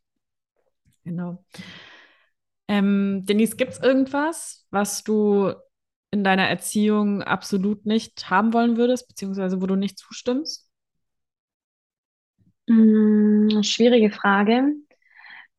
Genau. 1.03 1.43
Ähm, 2.67 3.25
Denise, 3.25 3.55
gibt 3.55 3.73
es 3.73 3.79
irgendwas, 3.79 4.65
was 4.71 5.03
du 5.03 5.53
in 6.11 6.23
deiner 6.23 6.47
Erziehung 6.47 7.21
absolut 7.23 7.85
nicht 7.85 8.29
haben 8.29 8.53
wollen 8.53 8.77
würdest, 8.77 9.07
beziehungsweise 9.07 9.61
wo 9.61 9.65
du 9.67 9.75
nicht 9.75 9.97
zustimmst? 9.99 10.69
Hm, 12.69 13.61
schwierige 13.63 14.11
Frage, 14.11 14.73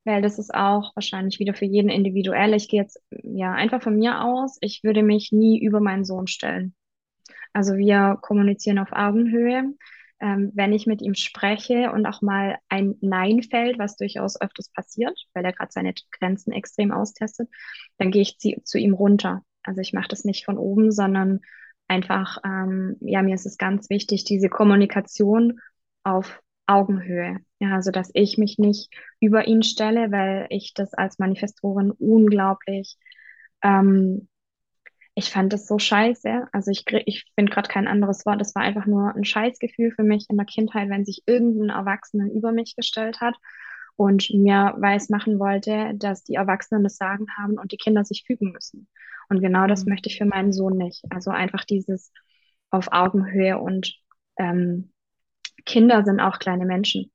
weil 0.04 0.22
das 0.22 0.38
ist 0.38 0.54
auch 0.54 0.94
wahrscheinlich 0.96 1.38
wieder 1.38 1.54
für 1.54 1.66
jeden 1.66 1.90
individuell. 1.90 2.54
Ich 2.54 2.68
gehe 2.68 2.82
jetzt 2.82 3.00
ja 3.10 3.52
einfach 3.52 3.82
von 3.82 3.96
mir 3.96 4.22
aus. 4.24 4.58
Ich 4.60 4.82
würde 4.84 5.02
mich 5.02 5.32
nie 5.32 5.60
über 5.62 5.80
meinen 5.80 6.04
Sohn 6.04 6.26
stellen. 6.26 6.74
Also 7.52 7.76
wir 7.76 8.18
kommunizieren 8.22 8.78
auf 8.78 8.92
Augenhöhe 8.92 9.74
ähm, 10.20 10.50
wenn 10.54 10.72
ich 10.72 10.86
mit 10.86 11.02
ihm 11.02 11.14
spreche 11.14 11.92
und 11.92 12.06
auch 12.06 12.22
mal 12.22 12.58
ein 12.68 12.96
Nein 13.00 13.42
fällt, 13.42 13.78
was 13.78 13.96
durchaus 13.96 14.40
öfters 14.40 14.70
passiert, 14.70 15.18
weil 15.34 15.44
er 15.44 15.52
gerade 15.52 15.72
seine 15.72 15.94
Grenzen 16.10 16.52
extrem 16.52 16.92
austestet, 16.92 17.48
dann 17.98 18.10
gehe 18.10 18.22
ich 18.22 18.38
zu, 18.38 18.60
zu 18.64 18.78
ihm 18.78 18.94
runter. 18.94 19.42
Also 19.62 19.80
ich 19.80 19.92
mache 19.92 20.08
das 20.08 20.24
nicht 20.24 20.44
von 20.44 20.58
oben, 20.58 20.90
sondern 20.90 21.40
einfach, 21.88 22.38
ähm, 22.44 22.96
ja, 23.00 23.22
mir 23.22 23.34
ist 23.34 23.46
es 23.46 23.58
ganz 23.58 23.90
wichtig, 23.90 24.24
diese 24.24 24.48
Kommunikation 24.48 25.60
auf 26.02 26.40
Augenhöhe. 26.66 27.38
Ja, 27.60 27.74
also 27.74 27.90
dass 27.90 28.10
ich 28.12 28.38
mich 28.38 28.58
nicht 28.58 28.92
über 29.20 29.46
ihn 29.46 29.62
stelle, 29.62 30.10
weil 30.12 30.46
ich 30.50 30.74
das 30.74 30.94
als 30.94 31.18
Manifestorin 31.18 31.90
unglaublich 31.90 32.96
ähm, 33.62 34.28
ich 35.18 35.30
fand 35.32 35.52
das 35.52 35.66
so 35.66 35.80
scheiße. 35.80 36.46
Also 36.52 36.70
ich, 36.70 36.84
ich 37.06 37.24
finde 37.34 37.50
gerade 37.50 37.68
kein 37.68 37.88
anderes 37.88 38.24
Wort. 38.24 38.40
Es 38.40 38.54
war 38.54 38.62
einfach 38.62 38.86
nur 38.86 39.16
ein 39.16 39.24
Scheißgefühl 39.24 39.90
für 39.90 40.04
mich 40.04 40.26
in 40.30 40.36
der 40.36 40.46
Kindheit, 40.46 40.88
wenn 40.90 41.04
sich 41.04 41.24
irgendein 41.26 41.70
Erwachsener 41.70 42.30
über 42.32 42.52
mich 42.52 42.76
gestellt 42.76 43.20
hat 43.20 43.34
und 43.96 44.30
mir 44.30 44.76
weiß 44.78 45.08
machen 45.08 45.40
wollte, 45.40 45.92
dass 45.96 46.22
die 46.22 46.34
Erwachsenen 46.34 46.84
das 46.84 46.96
Sagen 46.96 47.26
haben 47.36 47.58
und 47.58 47.72
die 47.72 47.78
Kinder 47.78 48.04
sich 48.04 48.22
fügen 48.28 48.52
müssen. 48.52 48.86
Und 49.28 49.40
genau 49.40 49.66
das 49.66 49.84
mhm. 49.84 49.90
möchte 49.90 50.08
ich 50.08 50.18
für 50.18 50.24
meinen 50.24 50.52
Sohn 50.52 50.76
nicht. 50.76 51.04
Also 51.10 51.32
einfach 51.32 51.64
dieses 51.64 52.12
auf 52.70 52.92
Augenhöhe 52.92 53.58
und 53.58 53.92
ähm, 54.38 54.92
Kinder 55.64 56.04
sind 56.04 56.20
auch 56.20 56.38
kleine 56.38 56.64
Menschen. 56.64 57.10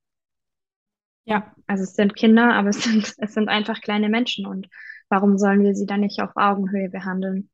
Ja, 1.24 1.56
also 1.68 1.84
es 1.84 1.96
sind 1.96 2.18
Kinder, 2.18 2.54
aber 2.54 2.68
es 2.68 2.84
sind, 2.84 3.14
es 3.18 3.34
sind 3.34 3.48
einfach 3.48 3.80
kleine 3.80 4.10
Menschen. 4.10 4.46
Und 4.46 4.68
warum 5.08 5.38
sollen 5.38 5.64
wir 5.64 5.74
sie 5.74 5.86
dann 5.86 6.02
nicht 6.02 6.22
auf 6.22 6.32
Augenhöhe 6.36 6.90
behandeln? 6.90 7.50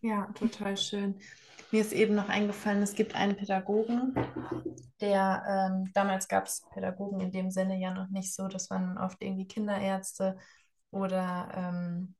Ja, 0.00 0.26
total 0.34 0.76
schön. 0.76 1.20
mir 1.70 1.80
ist 1.80 1.92
eben 1.92 2.14
noch 2.14 2.28
eingefallen, 2.28 2.82
es 2.82 2.94
gibt 2.94 3.14
einen 3.14 3.36
Pädagogen, 3.36 4.14
der 5.00 5.42
ähm, 5.48 5.90
damals 5.94 6.28
gab 6.28 6.46
es 6.46 6.62
Pädagogen 6.72 7.20
in 7.20 7.32
dem 7.32 7.50
Sinne 7.50 7.78
ja 7.78 7.92
noch 7.92 8.08
nicht 8.08 8.34
so, 8.34 8.48
das 8.48 8.70
waren 8.70 8.98
oft 8.98 9.22
irgendwie 9.22 9.46
Kinderärzte 9.46 10.36
oder 10.90 11.48
ähm, 11.54 12.14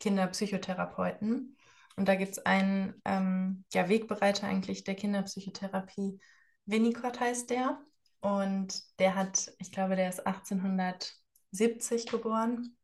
Kinderpsychotherapeuten. 0.00 1.56
Und 1.96 2.08
da 2.08 2.14
gibt 2.14 2.32
es 2.32 2.44
einen 2.44 3.00
ähm, 3.04 3.64
ja, 3.72 3.88
Wegbereiter 3.88 4.46
eigentlich 4.46 4.84
der 4.84 4.94
Kinderpsychotherapie. 4.94 6.20
Winnicott 6.66 7.20
heißt 7.20 7.48
der. 7.50 7.78
Und 8.20 8.82
der 8.98 9.14
hat, 9.14 9.52
ich 9.58 9.72
glaube, 9.72 9.96
der 9.96 10.08
ist 10.08 10.26
1870 10.26 12.06
geboren. 12.06 12.76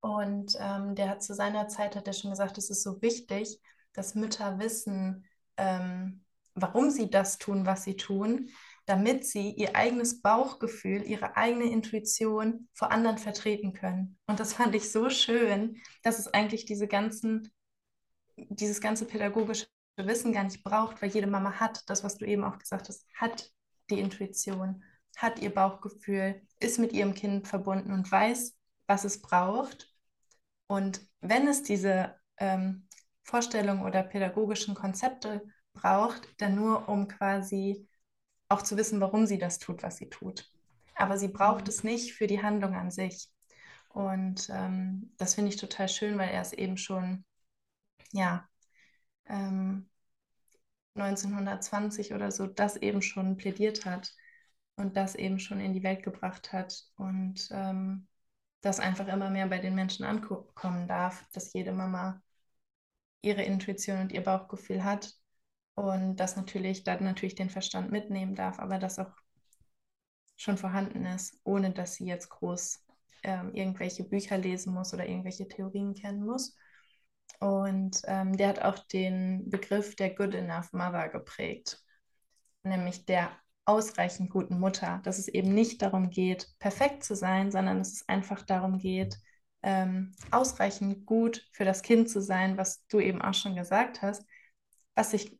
Und 0.00 0.56
ähm, 0.60 0.94
der 0.94 1.08
hat 1.08 1.22
zu 1.22 1.34
seiner 1.34 1.68
Zeit, 1.68 1.96
hat 1.96 2.06
er 2.06 2.12
schon 2.12 2.30
gesagt, 2.30 2.58
es 2.58 2.70
ist 2.70 2.82
so 2.82 3.00
wichtig, 3.02 3.60
dass 3.92 4.14
Mütter 4.14 4.58
wissen, 4.58 5.26
ähm, 5.56 6.24
warum 6.54 6.90
sie 6.90 7.10
das 7.10 7.38
tun, 7.38 7.66
was 7.66 7.84
sie 7.84 7.96
tun, 7.96 8.50
damit 8.86 9.26
sie 9.26 9.50
ihr 9.50 9.74
eigenes 9.74 10.22
Bauchgefühl, 10.22 11.02
ihre 11.02 11.36
eigene 11.36 11.64
Intuition 11.64 12.68
vor 12.72 12.92
anderen 12.92 13.18
vertreten 13.18 13.72
können. 13.72 14.16
Und 14.26 14.38
das 14.38 14.54
fand 14.54 14.74
ich 14.74 14.90
so 14.90 15.10
schön, 15.10 15.76
dass 16.02 16.18
es 16.18 16.32
eigentlich 16.32 16.64
diese 16.64 16.86
ganzen, 16.86 17.52
dieses 18.36 18.80
ganze 18.80 19.04
pädagogische 19.04 19.66
Wissen 19.96 20.32
gar 20.32 20.44
nicht 20.44 20.62
braucht, 20.62 21.00
weil 21.02 21.10
jede 21.10 21.26
Mama 21.26 21.52
hat, 21.58 21.82
das, 21.88 22.04
was 22.04 22.16
du 22.16 22.26
eben 22.26 22.44
auch 22.44 22.58
gesagt 22.58 22.88
hast, 22.88 23.06
hat 23.14 23.50
die 23.90 23.98
Intuition, 23.98 24.84
hat 25.16 25.40
ihr 25.40 25.52
Bauchgefühl, 25.52 26.42
ist 26.60 26.78
mit 26.78 26.92
ihrem 26.92 27.14
Kind 27.14 27.48
verbunden 27.48 27.92
und 27.92 28.10
weiß, 28.10 28.55
was 28.86 29.04
es 29.04 29.20
braucht. 29.20 29.92
Und 30.66 31.00
wenn 31.20 31.48
es 31.48 31.62
diese 31.62 32.14
ähm, 32.38 32.88
Vorstellungen 33.22 33.82
oder 33.82 34.02
pädagogischen 34.02 34.74
Konzepte 34.74 35.42
braucht, 35.72 36.28
dann 36.40 36.54
nur 36.54 36.88
um 36.88 37.08
quasi 37.08 37.88
auch 38.48 38.62
zu 38.62 38.76
wissen, 38.76 39.00
warum 39.00 39.26
sie 39.26 39.38
das 39.38 39.58
tut, 39.58 39.82
was 39.82 39.96
sie 39.96 40.08
tut. 40.08 40.50
Aber 40.94 41.18
sie 41.18 41.28
braucht 41.28 41.64
mhm. 41.64 41.68
es 41.68 41.84
nicht 41.84 42.14
für 42.14 42.26
die 42.26 42.42
Handlung 42.42 42.74
an 42.74 42.90
sich. 42.90 43.30
Und 43.88 44.48
ähm, 44.50 45.12
das 45.16 45.34
finde 45.34 45.50
ich 45.50 45.56
total 45.56 45.88
schön, 45.88 46.18
weil 46.18 46.30
er 46.30 46.42
es 46.42 46.52
eben 46.52 46.76
schon, 46.76 47.24
ja, 48.12 48.48
ähm, 49.26 49.88
1920 50.94 52.14
oder 52.14 52.30
so 52.30 52.46
das 52.46 52.76
eben 52.76 53.02
schon 53.02 53.36
plädiert 53.36 53.84
hat 53.84 54.14
und 54.76 54.96
das 54.96 55.14
eben 55.14 55.38
schon 55.38 55.60
in 55.60 55.72
die 55.72 55.82
Welt 55.82 56.02
gebracht 56.02 56.52
hat 56.52 56.84
und 56.96 57.48
ähm, 57.50 58.06
das 58.66 58.80
einfach 58.80 59.06
immer 59.08 59.30
mehr 59.30 59.46
bei 59.46 59.58
den 59.58 59.74
Menschen 59.74 60.04
ankommen 60.04 60.88
darf, 60.88 61.24
dass 61.32 61.52
jede 61.52 61.72
Mama 61.72 62.20
ihre 63.22 63.42
Intuition 63.42 64.00
und 64.00 64.12
ihr 64.12 64.22
Bauchgefühl 64.22 64.84
hat 64.84 65.14
und 65.74 66.16
das 66.16 66.36
natürlich 66.36 66.84
dann 66.84 67.04
natürlich 67.04 67.36
den 67.36 67.50
Verstand 67.50 67.92
mitnehmen 67.92 68.34
darf, 68.34 68.58
aber 68.58 68.78
das 68.78 68.98
auch 68.98 69.12
schon 70.36 70.58
vorhanden 70.58 71.06
ist, 71.06 71.40
ohne 71.44 71.70
dass 71.70 71.94
sie 71.94 72.06
jetzt 72.06 72.28
groß 72.28 72.84
ähm, 73.22 73.54
irgendwelche 73.54 74.04
Bücher 74.04 74.36
lesen 74.36 74.74
muss 74.74 74.92
oder 74.92 75.06
irgendwelche 75.08 75.48
Theorien 75.48 75.94
kennen 75.94 76.24
muss. 76.24 76.56
Und 77.40 78.02
ähm, 78.04 78.36
der 78.36 78.48
hat 78.48 78.62
auch 78.62 78.78
den 78.78 79.48
Begriff 79.50 79.96
der 79.96 80.14
Good 80.14 80.34
Enough 80.34 80.72
Mother 80.72 81.08
geprägt, 81.08 81.82
nämlich 82.62 83.04
der 83.06 83.30
ausreichend 83.66 84.30
guten 84.30 84.58
Mutter, 84.58 85.00
dass 85.04 85.18
es 85.18 85.28
eben 85.28 85.52
nicht 85.52 85.82
darum 85.82 86.10
geht, 86.10 86.48
perfekt 86.58 87.04
zu 87.04 87.14
sein, 87.14 87.50
sondern 87.50 87.78
dass 87.78 87.92
es 87.92 88.08
einfach 88.08 88.42
darum 88.42 88.78
geht, 88.78 89.18
ähm, 89.62 90.14
ausreichend 90.30 91.04
gut 91.04 91.46
für 91.52 91.64
das 91.64 91.82
Kind 91.82 92.08
zu 92.08 92.22
sein, 92.22 92.56
was 92.56 92.86
du 92.86 93.00
eben 93.00 93.20
auch 93.20 93.34
schon 93.34 93.56
gesagt 93.56 94.02
hast, 94.02 94.24
was 94.94 95.10
sich 95.10 95.38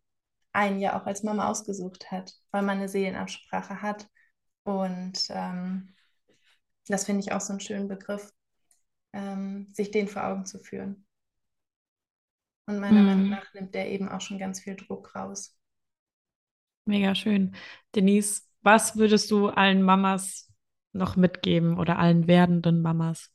ein 0.52 0.80
ja 0.80 1.00
auch 1.00 1.06
als 1.06 1.22
Mama 1.22 1.48
ausgesucht 1.48 2.10
hat, 2.10 2.34
weil 2.50 2.62
man 2.62 2.78
eine 2.78 2.88
Seelenabsprache 2.88 3.82
hat. 3.82 4.08
Und 4.64 5.28
ähm, 5.30 5.94
das 6.88 7.04
finde 7.04 7.20
ich 7.20 7.32
auch 7.32 7.40
so 7.40 7.52
einen 7.52 7.60
schönen 7.60 7.88
Begriff, 7.88 8.32
ähm, 9.12 9.68
sich 9.72 9.90
den 9.90 10.08
vor 10.08 10.24
Augen 10.24 10.46
zu 10.46 10.58
führen. 10.58 11.06
Und 12.66 12.80
meiner 12.80 13.00
mhm. 13.00 13.06
Meinung 13.06 13.28
nach 13.28 13.54
nimmt 13.54 13.74
der 13.74 13.90
eben 13.90 14.08
auch 14.08 14.20
schon 14.20 14.38
ganz 14.38 14.60
viel 14.60 14.74
Druck 14.74 15.14
raus. 15.14 15.55
Mega 16.86 17.14
schön. 17.14 17.54
Denise, 17.94 18.42
was 18.62 18.96
würdest 18.96 19.30
du 19.30 19.48
allen 19.48 19.82
Mamas 19.82 20.52
noch 20.92 21.16
mitgeben 21.16 21.78
oder 21.78 21.98
allen 21.98 22.26
werdenden 22.26 22.80
Mamas? 22.82 23.30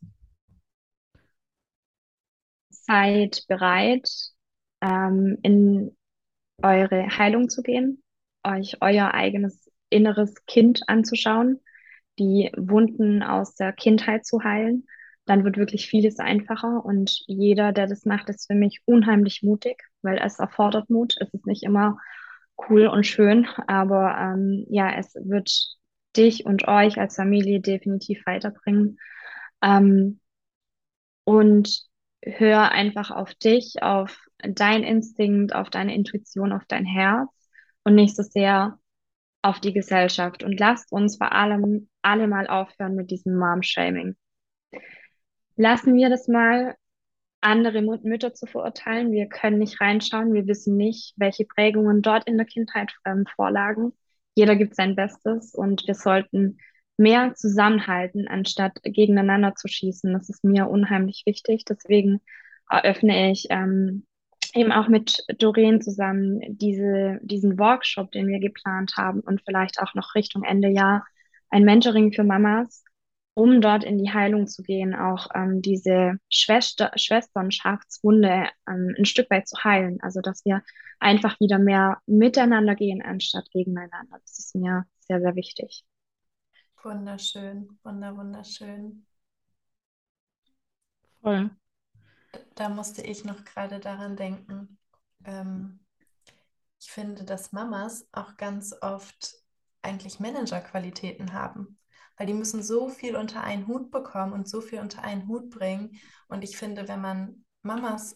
seid 2.92 3.46
bereit, 3.48 4.10
ähm, 4.82 5.38
in 5.44 5.96
eure 6.62 7.08
Heilung 7.18 7.50
zu 7.50 7.62
gehen, 7.64 8.04
euch 8.44 8.78
euer 8.82 9.14
eigenes 9.14 9.72
inneres 9.90 10.36
Kind 10.46 10.84
anzuschauen, 10.88 11.62
die 12.20 12.52
Wunden 12.58 13.24
aus 13.24 13.56
der 13.56 13.74
Kindheit 13.74 14.26
zu 14.26 14.44
heilen, 14.44 14.88
dann 15.26 15.44
wird 15.46 15.58
wirklich 15.58 15.88
vieles 15.88 16.20
einfacher 16.20 16.84
und 16.84 17.24
jeder, 17.28 17.72
der 17.72 17.88
das 17.88 18.06
macht, 18.06 18.30
ist 18.30 18.48
für 18.48 18.56
mich 18.56 18.82
unheimlich 18.86 19.44
mutig, 19.44 19.84
weil 20.02 20.18
es 20.20 20.40
erfordert 20.40 20.90
Mut. 20.90 21.16
Es 21.20 21.34
ist 21.34 21.46
nicht 21.46 21.64
immer 21.64 21.98
cool 22.70 22.88
und 22.88 23.06
schön, 23.06 23.48
aber 23.68 24.16
ähm, 24.18 24.66
ja, 24.70 24.92
es 24.98 25.14
wird 25.16 25.52
dich 26.16 26.46
und 26.46 26.68
euch 26.68 27.00
als 27.00 27.16
Familie 27.16 27.62
definitiv 27.62 28.26
weiterbringen. 28.26 28.98
Ähm, 29.62 30.20
und 31.24 31.84
hör 32.24 32.72
einfach 32.72 33.12
auf 33.12 33.34
dich, 33.36 33.82
auf 33.82 34.18
dein 34.40 34.84
Instinkt, 34.84 35.54
auf 35.56 35.70
deine 35.70 35.96
Intuition, 35.96 36.52
auf 36.52 36.64
dein 36.68 36.86
Herz 36.86 37.30
und 37.84 37.96
nicht 37.96 38.16
so 38.16 38.24
sehr 38.24 38.78
auf 39.42 39.60
die 39.60 39.74
Gesellschaft. 39.74 40.44
Und 40.44 40.60
lasst 40.60 40.92
uns 40.92 41.18
vor 41.18 41.32
allem 41.32 41.90
alle 42.02 42.28
mal 42.28 42.48
aufhören 42.48 42.96
mit 42.96 43.12
diesem 43.12 43.38
Mom-Shaming. 43.38 44.16
Lassen 45.56 45.96
wir 45.96 46.10
das 46.10 46.28
mal, 46.28 46.76
andere 47.42 47.82
Mütter 47.82 48.34
zu 48.34 48.46
verurteilen. 48.46 49.12
Wir 49.12 49.28
können 49.28 49.60
nicht 49.60 49.82
reinschauen. 49.82 50.34
Wir 50.34 50.48
wissen 50.48 50.78
nicht, 50.78 51.14
welche 51.18 51.46
Prägungen 51.46 52.02
dort 52.02 52.28
in 52.28 52.38
der 52.38 52.46
Kindheit 52.46 52.94
ähm, 53.06 53.26
vorlagen. 53.36 53.94
Jeder 54.36 54.56
gibt 54.56 54.76
sein 54.76 54.96
Bestes 54.96 55.54
und 55.54 55.86
wir 55.88 55.96
sollten 55.96 56.58
mehr 56.98 57.34
zusammenhalten, 57.34 58.28
anstatt 58.28 58.80
gegeneinander 58.84 59.56
zu 59.56 59.68
schießen. 59.68 60.14
Das 60.14 60.30
ist 60.30 60.44
mir 60.44 60.70
unheimlich 60.70 61.24
wichtig. 61.26 61.66
Deswegen 61.66 62.22
eröffne 62.70 63.32
ich 63.32 63.48
ähm, 63.50 64.06
eben 64.54 64.72
auch 64.72 64.88
mit 64.88 65.26
Doreen 65.40 65.82
zusammen 65.82 66.42
diese, 66.48 67.20
diesen 67.24 67.58
Workshop, 67.60 68.12
den 68.12 68.28
wir 68.28 68.40
geplant 68.40 68.94
haben 68.98 69.22
und 69.22 69.42
vielleicht 69.44 69.80
auch 69.80 69.94
noch 69.96 70.16
Richtung 70.16 70.44
Ende 70.44 70.70
Jahr 70.70 71.06
ein 71.50 71.66
Mentoring 71.66 72.14
für 72.14 72.24
Mamas, 72.24 72.84
um 73.34 73.62
dort 73.62 73.84
in 73.84 73.98
die 73.98 74.12
Heilung 74.12 74.48
zu 74.48 74.64
gehen, 74.64 74.94
auch 74.94 75.28
ähm, 75.34 75.62
diese 75.62 76.18
Schwester 76.30 76.92
Schwesternschaftswunde 76.96 78.50
ähm, 78.68 78.96
ein 78.98 79.06
Stück 79.06 79.30
weit 79.30 79.48
zu 79.48 79.64
heilen. 79.64 80.00
Also 80.02 80.22
dass 80.22 80.44
wir 80.46 80.64
einfach 81.00 81.40
wieder 81.40 81.60
mehr 81.60 82.00
miteinander 82.06 82.76
gehen, 82.76 83.02
anstatt 83.02 83.50
gegeneinander. 83.52 84.20
Das 84.22 84.40
ist 84.40 84.56
mir 84.56 84.86
sehr, 85.00 85.22
sehr 85.22 85.36
wichtig. 85.36 85.86
Wunderschön, 86.84 87.80
wunder, 87.84 88.16
wunderschön. 88.18 89.06
Voll. 91.22 91.52
Da 92.56 92.70
musste 92.70 93.02
ich 93.02 93.24
noch 93.24 93.44
gerade 93.46 93.80
daran 93.80 94.16
denken. 94.16 94.78
Ähm, 95.26 95.80
ich 96.80 96.90
finde, 96.90 97.24
dass 97.24 97.52
Mamas 97.52 98.08
auch 98.12 98.38
ganz 98.38 98.76
oft 98.82 99.36
eigentlich 99.84 100.20
Managerqualitäten 100.20 101.34
haben, 101.34 101.78
weil 102.22 102.28
die 102.28 102.36
müssen 102.36 102.62
so 102.62 102.88
viel 102.88 103.16
unter 103.16 103.44
einen 103.44 103.66
Hut 103.66 103.90
bekommen 103.90 104.32
und 104.32 104.48
so 104.48 104.62
viel 104.62 104.78
unter 104.78 105.02
einen 105.02 105.28
Hut 105.28 105.50
bringen. 105.50 106.00
Und 106.28 106.44
ich 106.44 106.56
finde, 106.56 106.88
wenn 106.88 107.02
man 107.02 107.46
Mamas 107.64 108.16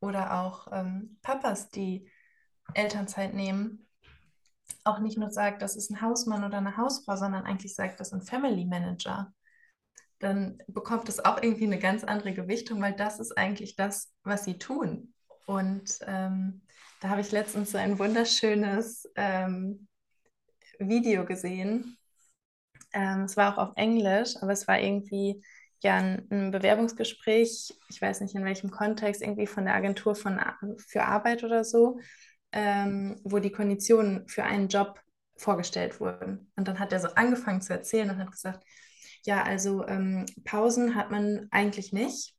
oder 0.00 0.40
auch 0.40 0.66
ähm, 0.72 1.16
Papas, 1.22 1.70
die 1.70 2.10
Elternzeit 2.74 3.32
nehmen, 3.32 3.86
auch 4.82 4.98
nicht 4.98 5.16
nur 5.16 5.30
sagt, 5.30 5.62
das 5.62 5.76
ist 5.76 5.92
ein 5.92 6.00
Hausmann 6.00 6.42
oder 6.42 6.58
eine 6.58 6.76
Hausfrau, 6.76 7.14
sondern 7.14 7.44
eigentlich 7.44 7.72
sagt, 7.72 8.00
das 8.00 8.08
ist 8.08 8.14
ein 8.14 8.22
Family 8.22 8.64
Manager, 8.64 9.32
dann 10.18 10.60
bekommt 10.66 11.08
es 11.08 11.24
auch 11.24 11.40
irgendwie 11.40 11.66
eine 11.66 11.78
ganz 11.78 12.02
andere 12.02 12.34
Gewichtung, 12.34 12.82
weil 12.82 12.96
das 12.96 13.20
ist 13.20 13.38
eigentlich 13.38 13.76
das, 13.76 14.12
was 14.24 14.42
sie 14.42 14.58
tun. 14.58 15.14
Und 15.46 16.00
ähm, 16.04 16.62
da 17.00 17.10
habe 17.10 17.20
ich 17.20 17.30
letztens 17.30 17.70
so 17.70 17.78
ein 17.78 17.96
wunderschönes 18.00 19.08
ähm, 19.14 19.86
Video 20.80 21.24
gesehen. 21.24 21.96
Ähm, 22.92 23.22
es 23.24 23.36
war 23.36 23.54
auch 23.54 23.58
auf 23.58 23.76
Englisch, 23.76 24.36
aber 24.40 24.52
es 24.52 24.66
war 24.68 24.80
irgendwie 24.80 25.42
ja 25.82 25.96
ein, 25.96 26.26
ein, 26.30 26.50
Bewerbungsgespräch, 26.50 27.74
ich 27.88 28.02
weiß 28.02 28.20
nicht 28.20 28.34
in 28.34 28.44
welchem 28.44 28.70
Kontext, 28.70 29.22
irgendwie 29.22 29.46
von 29.46 29.64
der 29.64 29.74
Agentur 29.74 30.14
von, 30.14 30.40
für 30.78 31.04
Arbeit 31.04 31.42
oder 31.44 31.64
so 31.64 31.98
ähm, 32.52 33.20
wo 33.24 33.38
die 33.38 33.52
Konditionen 33.52 34.26
für 34.28 34.44
einen 34.44 34.68
Job 34.68 35.00
vorgestellt 35.36 36.00
wurden. 36.00 36.52
Und 36.56 36.68
dann 36.68 36.78
hat 36.78 36.92
er 36.92 37.00
so 37.00 37.08
angefangen 37.14 37.62
zu 37.62 37.72
erzählen 37.72 38.10
und 38.10 38.18
hat 38.18 38.30
gesagt, 38.30 38.64
ja, 39.24 39.42
also 39.42 39.86
ähm, 39.86 40.26
Pausen 40.44 40.94
hat 40.94 41.10
man 41.10 41.48
eigentlich 41.50 41.92
nicht. 41.92 42.34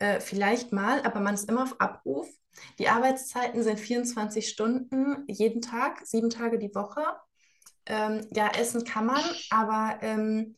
äh, 0.00 0.20
vielleicht 0.20 0.72
mal, 0.72 1.02
aber 1.02 1.20
man 1.20 1.34
ist 1.34 1.48
immer 1.48 1.64
auf 1.64 1.80
Abruf. 1.80 2.28
Die 2.78 2.88
Arbeitszeiten 2.88 3.62
sind 3.64 3.80
24 3.80 4.48
Stunden 4.48 5.24
jeden 5.28 5.60
Tag, 5.60 6.06
sieben 6.06 6.30
Tage 6.30 6.58
die 6.58 6.74
Woche. 6.74 7.02
Ähm, 7.88 8.26
ja, 8.32 8.48
essen 8.48 8.84
kann 8.84 9.06
man, 9.06 9.22
aber 9.50 9.98
ähm, 10.02 10.56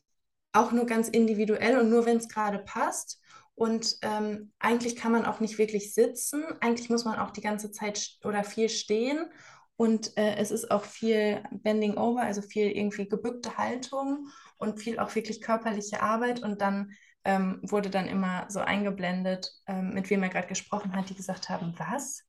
auch 0.53 0.71
nur 0.71 0.85
ganz 0.85 1.07
individuell 1.07 1.79
und 1.79 1.89
nur, 1.89 2.05
wenn 2.05 2.17
es 2.17 2.29
gerade 2.29 2.59
passt. 2.59 3.19
Und 3.55 3.97
ähm, 4.01 4.51
eigentlich 4.59 4.95
kann 4.95 5.11
man 5.11 5.25
auch 5.25 5.39
nicht 5.39 5.57
wirklich 5.57 5.93
sitzen. 5.93 6.43
Eigentlich 6.61 6.89
muss 6.89 7.05
man 7.05 7.19
auch 7.19 7.31
die 7.31 7.41
ganze 7.41 7.71
Zeit 7.71 8.17
oder 8.23 8.43
viel 8.43 8.69
stehen. 8.69 9.25
Und 9.75 10.17
äh, 10.17 10.35
es 10.35 10.51
ist 10.51 10.69
auch 10.71 10.83
viel 10.83 11.43
Bending 11.51 11.97
Over, 11.97 12.21
also 12.21 12.41
viel 12.41 12.69
irgendwie 12.71 13.07
gebückte 13.07 13.57
Haltung 13.57 14.27
und 14.57 14.79
viel 14.79 14.99
auch 14.99 15.15
wirklich 15.15 15.41
körperliche 15.41 16.01
Arbeit. 16.01 16.43
Und 16.43 16.61
dann 16.61 16.91
ähm, 17.23 17.59
wurde 17.63 17.89
dann 17.89 18.07
immer 18.07 18.45
so 18.49 18.59
eingeblendet, 18.59 19.51
ähm, 19.67 19.93
mit 19.93 20.09
wem 20.09 20.23
er 20.23 20.29
gerade 20.29 20.47
gesprochen 20.47 20.95
hat, 20.95 21.09
die 21.09 21.15
gesagt 21.15 21.49
haben, 21.49 21.73
was? 21.77 22.23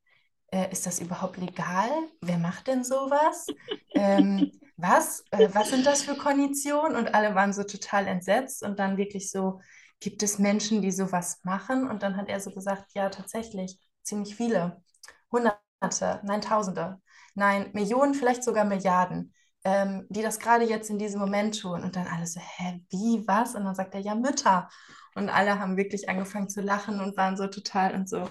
Äh, 0.48 0.70
ist 0.70 0.86
das 0.86 1.00
überhaupt 1.00 1.38
legal? 1.38 1.90
Wer 2.20 2.38
macht 2.38 2.66
denn 2.68 2.84
sowas? 2.84 3.46
ähm, 3.94 4.50
was? 4.83 5.24
Äh, 5.30 5.49
was 5.53 5.70
sind 5.70 5.87
das 5.87 6.03
für 6.03 6.16
Konditionen? 6.16 6.97
Und 6.97 7.14
alle 7.14 7.35
waren 7.35 7.53
so 7.53 7.64
total 7.64 8.07
entsetzt 8.07 8.62
und 8.62 8.78
dann 8.78 8.97
wirklich 8.97 9.30
so, 9.30 9.61
gibt 10.01 10.22
es 10.22 10.39
Menschen, 10.39 10.83
die 10.83 10.91
sowas 10.91 11.41
machen? 11.45 11.89
Und 11.89 12.03
dann 12.03 12.16
hat 12.16 12.28
er 12.28 12.41
so 12.41 12.51
gesagt, 12.51 12.93
ja, 12.95 13.09
tatsächlich, 13.09 13.78
ziemlich 14.03 14.37
viele. 14.37 14.83
Hunderte, 15.30 16.20
nein, 16.24 16.41
Tausende, 16.43 17.01
nein, 17.35 17.70
Millionen, 17.72 18.14
vielleicht 18.14 18.45
sogar 18.45 18.64
Milliarden 18.64 19.33
ähm, 19.64 20.07
die 20.09 20.22
das 20.22 20.39
gerade 20.39 20.64
jetzt 20.64 20.91
in 20.91 20.99
diesem 20.99 21.20
Moment 21.20 21.61
tun. 21.61 21.83
Und 21.83 21.97
dann 21.97 22.07
alle 22.07 22.26
so, 22.26 22.41
hä, 22.41 22.83
wie, 22.91 23.26
was? 23.26 23.55
Und 23.55 23.64
dann 23.64 23.74
sagt 23.74 23.95
er, 23.95 24.01
ja, 24.01 24.14
Mütter. 24.14 24.68
Und 25.14 25.28
alle 25.28 25.59
haben 25.59 25.76
wirklich 25.76 26.09
angefangen 26.09 26.49
zu 26.49 26.61
lachen 26.61 27.01
und 27.01 27.16
waren 27.16 27.37
so 27.37 27.47
total 27.47 27.95
und 27.95 28.09
so. 28.09 28.28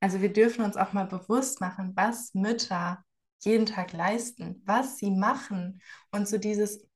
Also 0.00 0.20
wir 0.20 0.32
dürfen 0.32 0.64
uns 0.64 0.76
auch 0.76 0.92
mal 0.92 1.06
bewusst 1.06 1.60
machen, 1.60 1.92
was 1.96 2.34
Mütter 2.34 3.02
jeden 3.44 3.66
Tag 3.66 3.92
leisten, 3.92 4.62
was 4.64 4.98
sie 4.98 5.10
machen. 5.10 5.80
Und 6.10 6.28
so 6.28 6.38
dieses, 6.38 6.86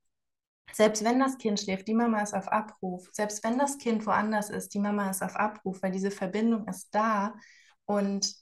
selbst 0.72 1.04
wenn 1.04 1.18
das 1.18 1.38
Kind 1.38 1.60
schläft, 1.60 1.88
die 1.88 1.94
Mama 1.94 2.22
ist 2.22 2.34
auf 2.34 2.48
Abruf. 2.48 3.08
Selbst 3.12 3.42
wenn 3.44 3.58
das 3.58 3.78
Kind 3.78 4.06
woanders 4.06 4.50
ist, 4.50 4.74
die 4.74 4.78
Mama 4.78 5.10
ist 5.10 5.22
auf 5.22 5.36
Abruf, 5.36 5.82
weil 5.82 5.92
diese 5.92 6.10
Verbindung 6.10 6.66
ist 6.68 6.94
da. 6.94 7.34
Und 7.84 8.34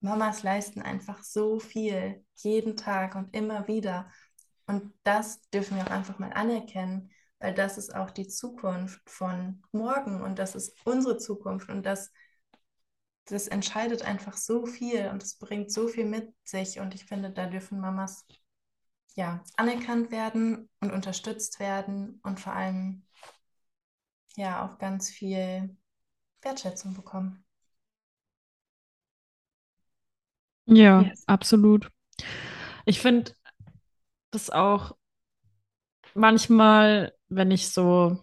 Mamas 0.00 0.42
leisten 0.42 0.82
einfach 0.82 1.22
so 1.22 1.58
viel, 1.58 2.24
jeden 2.36 2.76
Tag 2.76 3.14
und 3.14 3.34
immer 3.34 3.68
wieder. 3.68 4.10
Und 4.66 4.92
das 5.02 5.40
dürfen 5.50 5.76
wir 5.76 5.84
auch 5.84 5.90
einfach 5.90 6.18
mal 6.18 6.32
anerkennen, 6.32 7.10
weil 7.38 7.54
das 7.54 7.78
ist 7.78 7.94
auch 7.94 8.10
die 8.10 8.28
Zukunft 8.28 9.00
von 9.08 9.62
morgen 9.72 10.22
und 10.22 10.38
das 10.38 10.54
ist 10.54 10.74
unsere 10.84 11.18
Zukunft 11.18 11.68
und 11.68 11.84
das, 11.84 12.12
das 13.26 13.48
entscheidet 13.48 14.02
einfach 14.02 14.36
so 14.36 14.66
viel 14.66 15.08
und 15.08 15.22
es 15.22 15.36
bringt 15.36 15.72
so 15.72 15.88
viel 15.88 16.04
mit 16.04 16.32
sich. 16.44 16.80
Und 16.80 16.94
ich 16.94 17.04
finde, 17.04 17.30
da 17.30 17.46
dürfen 17.46 17.80
Mamas 17.80 18.26
ja 19.14 19.42
anerkannt 19.56 20.10
werden 20.10 20.68
und 20.80 20.92
unterstützt 20.92 21.60
werden 21.60 22.20
und 22.22 22.40
vor 22.40 22.52
allem 22.52 23.04
ja 24.36 24.64
auch 24.66 24.78
ganz 24.78 25.10
viel 25.10 25.76
Wertschätzung 26.42 26.94
bekommen. 26.94 27.44
Ja, 30.66 31.02
yes. 31.02 31.24
absolut. 31.26 31.90
Ich 32.86 33.00
finde 33.00 33.32
das 34.30 34.50
auch 34.50 34.96
manchmal, 36.14 37.12
wenn 37.28 37.50
ich 37.50 37.70
so 37.72 38.18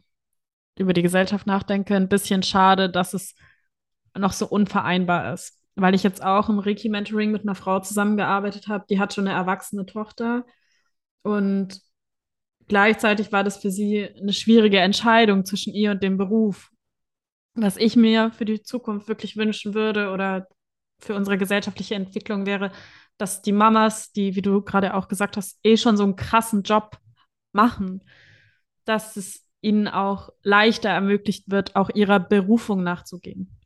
über 0.77 0.93
die 0.93 1.01
Gesellschaft 1.01 1.47
nachdenke, 1.47 1.95
ein 1.95 2.09
bisschen 2.09 2.43
schade, 2.43 2.89
dass 2.89 3.13
es 3.13 3.35
noch 4.17 4.33
so 4.33 4.47
unvereinbar 4.47 5.33
ist. 5.33 5.57
Weil 5.75 5.95
ich 5.95 6.03
jetzt 6.03 6.23
auch 6.23 6.49
im 6.49 6.59
Reiki-Mentoring 6.59 7.31
mit 7.31 7.43
einer 7.43 7.55
Frau 7.55 7.79
zusammengearbeitet 7.79 8.67
habe, 8.67 8.85
die 8.89 8.99
hat 8.99 9.13
schon 9.13 9.27
eine 9.27 9.37
erwachsene 9.37 9.85
Tochter. 9.85 10.45
Und 11.23 11.81
gleichzeitig 12.67 13.31
war 13.31 13.43
das 13.43 13.57
für 13.57 13.71
sie 13.71 14.07
eine 14.19 14.33
schwierige 14.33 14.79
Entscheidung 14.79 15.45
zwischen 15.45 15.73
ihr 15.73 15.91
und 15.91 16.03
dem 16.03 16.17
Beruf. 16.17 16.69
Was 17.53 17.77
ich 17.77 17.95
mir 17.95 18.31
für 18.31 18.45
die 18.45 18.61
Zukunft 18.63 19.07
wirklich 19.07 19.37
wünschen 19.37 19.73
würde 19.73 20.11
oder 20.11 20.47
für 20.99 21.15
unsere 21.15 21.37
gesellschaftliche 21.37 21.95
Entwicklung 21.95 22.45
wäre, 22.45 22.71
dass 23.17 23.41
die 23.41 23.51
Mamas, 23.51 24.11
die, 24.11 24.35
wie 24.35 24.41
du 24.41 24.61
gerade 24.61 24.93
auch 24.93 25.07
gesagt 25.07 25.37
hast, 25.37 25.59
eh 25.63 25.77
schon 25.77 25.97
so 25.97 26.03
einen 26.03 26.15
krassen 26.15 26.63
Job 26.63 26.97
machen, 27.53 28.03
dass 28.85 29.17
es 29.17 29.45
ihnen 29.61 29.87
auch 29.87 30.29
leichter 30.41 30.89
ermöglicht 30.89 31.49
wird, 31.49 31.75
auch 31.75 31.89
ihrer 31.93 32.19
Berufung 32.19 32.83
nachzugehen. 32.83 33.60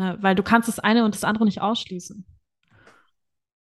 Ne? 0.00 0.16
Weil 0.20 0.34
du 0.34 0.42
kannst 0.42 0.66
das 0.66 0.78
eine 0.78 1.04
und 1.04 1.14
das 1.14 1.24
andere 1.24 1.44
nicht 1.44 1.60
ausschließen. 1.60 2.24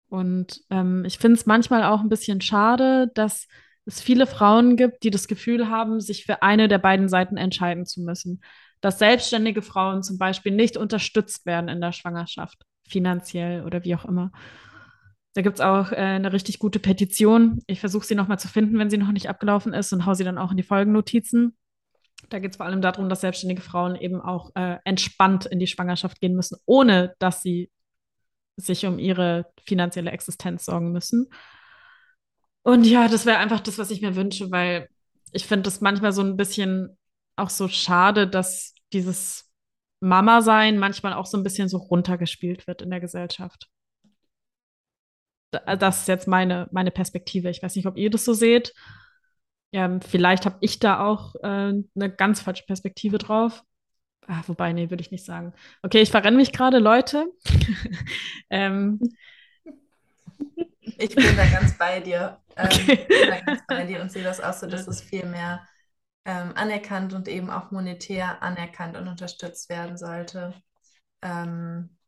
Und 0.08 0.60
ähm, 0.68 1.04
ich 1.06 1.18
finde 1.18 1.38
es 1.38 1.46
manchmal 1.46 1.82
auch 1.82 2.00
ein 2.00 2.10
bisschen 2.10 2.42
schade, 2.42 3.10
dass 3.14 3.48
es 3.86 4.02
viele 4.02 4.26
Frauen 4.26 4.76
gibt, 4.76 5.02
die 5.02 5.10
das 5.10 5.28
Gefühl 5.28 5.70
haben, 5.70 5.98
sich 6.00 6.26
für 6.26 6.42
eine 6.42 6.68
der 6.68 6.78
beiden 6.78 7.08
Seiten 7.08 7.38
entscheiden 7.38 7.86
zu 7.86 8.02
müssen. 8.02 8.42
Dass 8.82 8.98
selbstständige 8.98 9.62
Frauen 9.62 10.02
zum 10.02 10.18
Beispiel 10.18 10.52
nicht 10.52 10.76
unterstützt 10.76 11.46
werden 11.46 11.68
in 11.68 11.80
der 11.80 11.92
Schwangerschaft 11.92 12.66
finanziell 12.86 13.64
oder 13.64 13.82
wie 13.84 13.94
auch 13.94 14.04
immer. 14.04 14.30
Da 15.32 15.40
gibt 15.40 15.56
es 15.56 15.60
auch 15.62 15.90
äh, 15.90 15.96
eine 15.96 16.34
richtig 16.34 16.58
gute 16.58 16.80
Petition. 16.80 17.62
Ich 17.66 17.80
versuche 17.80 18.04
sie 18.04 18.14
nochmal 18.14 18.38
zu 18.38 18.48
finden, 18.48 18.78
wenn 18.78 18.90
sie 18.90 18.98
noch 18.98 19.12
nicht 19.12 19.30
abgelaufen 19.30 19.72
ist 19.72 19.90
und 19.94 20.04
hau 20.04 20.12
sie 20.12 20.24
dann 20.24 20.38
auch 20.38 20.50
in 20.50 20.58
die 20.58 20.62
Folgennotizen. 20.62 21.56
Da 22.28 22.38
geht 22.38 22.52
es 22.52 22.56
vor 22.56 22.66
allem 22.66 22.80
darum, 22.80 23.08
dass 23.08 23.20
selbstständige 23.20 23.62
Frauen 23.62 23.94
eben 23.94 24.20
auch 24.20 24.50
äh, 24.54 24.78
entspannt 24.84 25.46
in 25.46 25.58
die 25.58 25.66
Schwangerschaft 25.66 26.20
gehen 26.20 26.34
müssen, 26.34 26.58
ohne 26.66 27.14
dass 27.18 27.42
sie 27.42 27.70
sich 28.56 28.86
um 28.86 28.98
ihre 28.98 29.46
finanzielle 29.66 30.10
Existenz 30.10 30.64
sorgen 30.64 30.92
müssen. 30.92 31.28
Und 32.62 32.84
ja, 32.84 33.06
das 33.06 33.26
wäre 33.26 33.38
einfach 33.38 33.60
das, 33.60 33.78
was 33.78 33.90
ich 33.90 34.00
mir 34.00 34.16
wünsche, 34.16 34.50
weil 34.50 34.88
ich 35.32 35.46
finde 35.46 35.64
das 35.64 35.80
manchmal 35.80 36.12
so 36.12 36.22
ein 36.22 36.36
bisschen 36.36 36.96
auch 37.36 37.50
so 37.50 37.68
schade, 37.68 38.26
dass 38.26 38.74
dieses 38.92 39.52
Mama 40.00 40.42
sein 40.42 40.78
manchmal 40.78 41.12
auch 41.12 41.26
so 41.26 41.36
ein 41.36 41.42
bisschen 41.42 41.68
so 41.68 41.78
runtergespielt 41.78 42.66
wird 42.66 42.82
in 42.82 42.90
der 42.90 43.00
Gesellschaft. 43.00 43.68
Das 45.50 46.00
ist 46.00 46.08
jetzt 46.08 46.26
meine, 46.26 46.68
meine 46.72 46.90
Perspektive. 46.90 47.50
Ich 47.50 47.62
weiß 47.62 47.76
nicht, 47.76 47.86
ob 47.86 47.96
ihr 47.96 48.10
das 48.10 48.24
so 48.24 48.34
seht. 48.34 48.74
Ja, 49.72 49.98
vielleicht 50.00 50.46
habe 50.46 50.56
ich 50.60 50.78
da 50.78 51.00
auch 51.00 51.34
äh, 51.36 51.46
eine 51.46 52.10
ganz 52.16 52.40
falsche 52.40 52.64
Perspektive 52.64 53.18
drauf. 53.18 53.62
Ah, 54.26 54.42
wobei, 54.46 54.72
nee, 54.72 54.90
würde 54.90 55.02
ich 55.02 55.10
nicht 55.10 55.24
sagen. 55.24 55.52
Okay, 55.82 56.00
ich 56.00 56.10
verrenne 56.10 56.36
mich 56.36 56.52
gerade, 56.52 56.78
Leute. 56.78 57.26
ähm, 58.50 58.98
ich 60.98 61.14
bin 61.14 61.36
da 61.36 61.46
ganz 61.46 61.76
bei 61.76 62.00
dir. 62.00 62.38
Ähm, 62.58 62.68
okay. 62.72 62.92
Ich 63.02 63.06
bin 63.06 63.28
da 63.28 63.40
ganz 63.40 63.62
bei 63.66 63.84
dir 63.84 64.00
und 64.00 64.10
sehe 64.10 64.24
das 64.24 64.40
auch 64.40 64.54
so, 64.54 64.66
dass 64.66 64.88
es 64.88 65.02
viel 65.02 65.26
mehr 65.26 65.68
ähm, 66.24 66.52
anerkannt 66.54 67.12
und 67.12 67.28
eben 67.28 67.50
auch 67.50 67.70
monetär 67.70 68.42
anerkannt 68.42 68.96
und 68.96 69.08
unterstützt 69.08 69.68
werden 69.68 69.98
sollte, 69.98 70.54
ähm, 71.20 71.98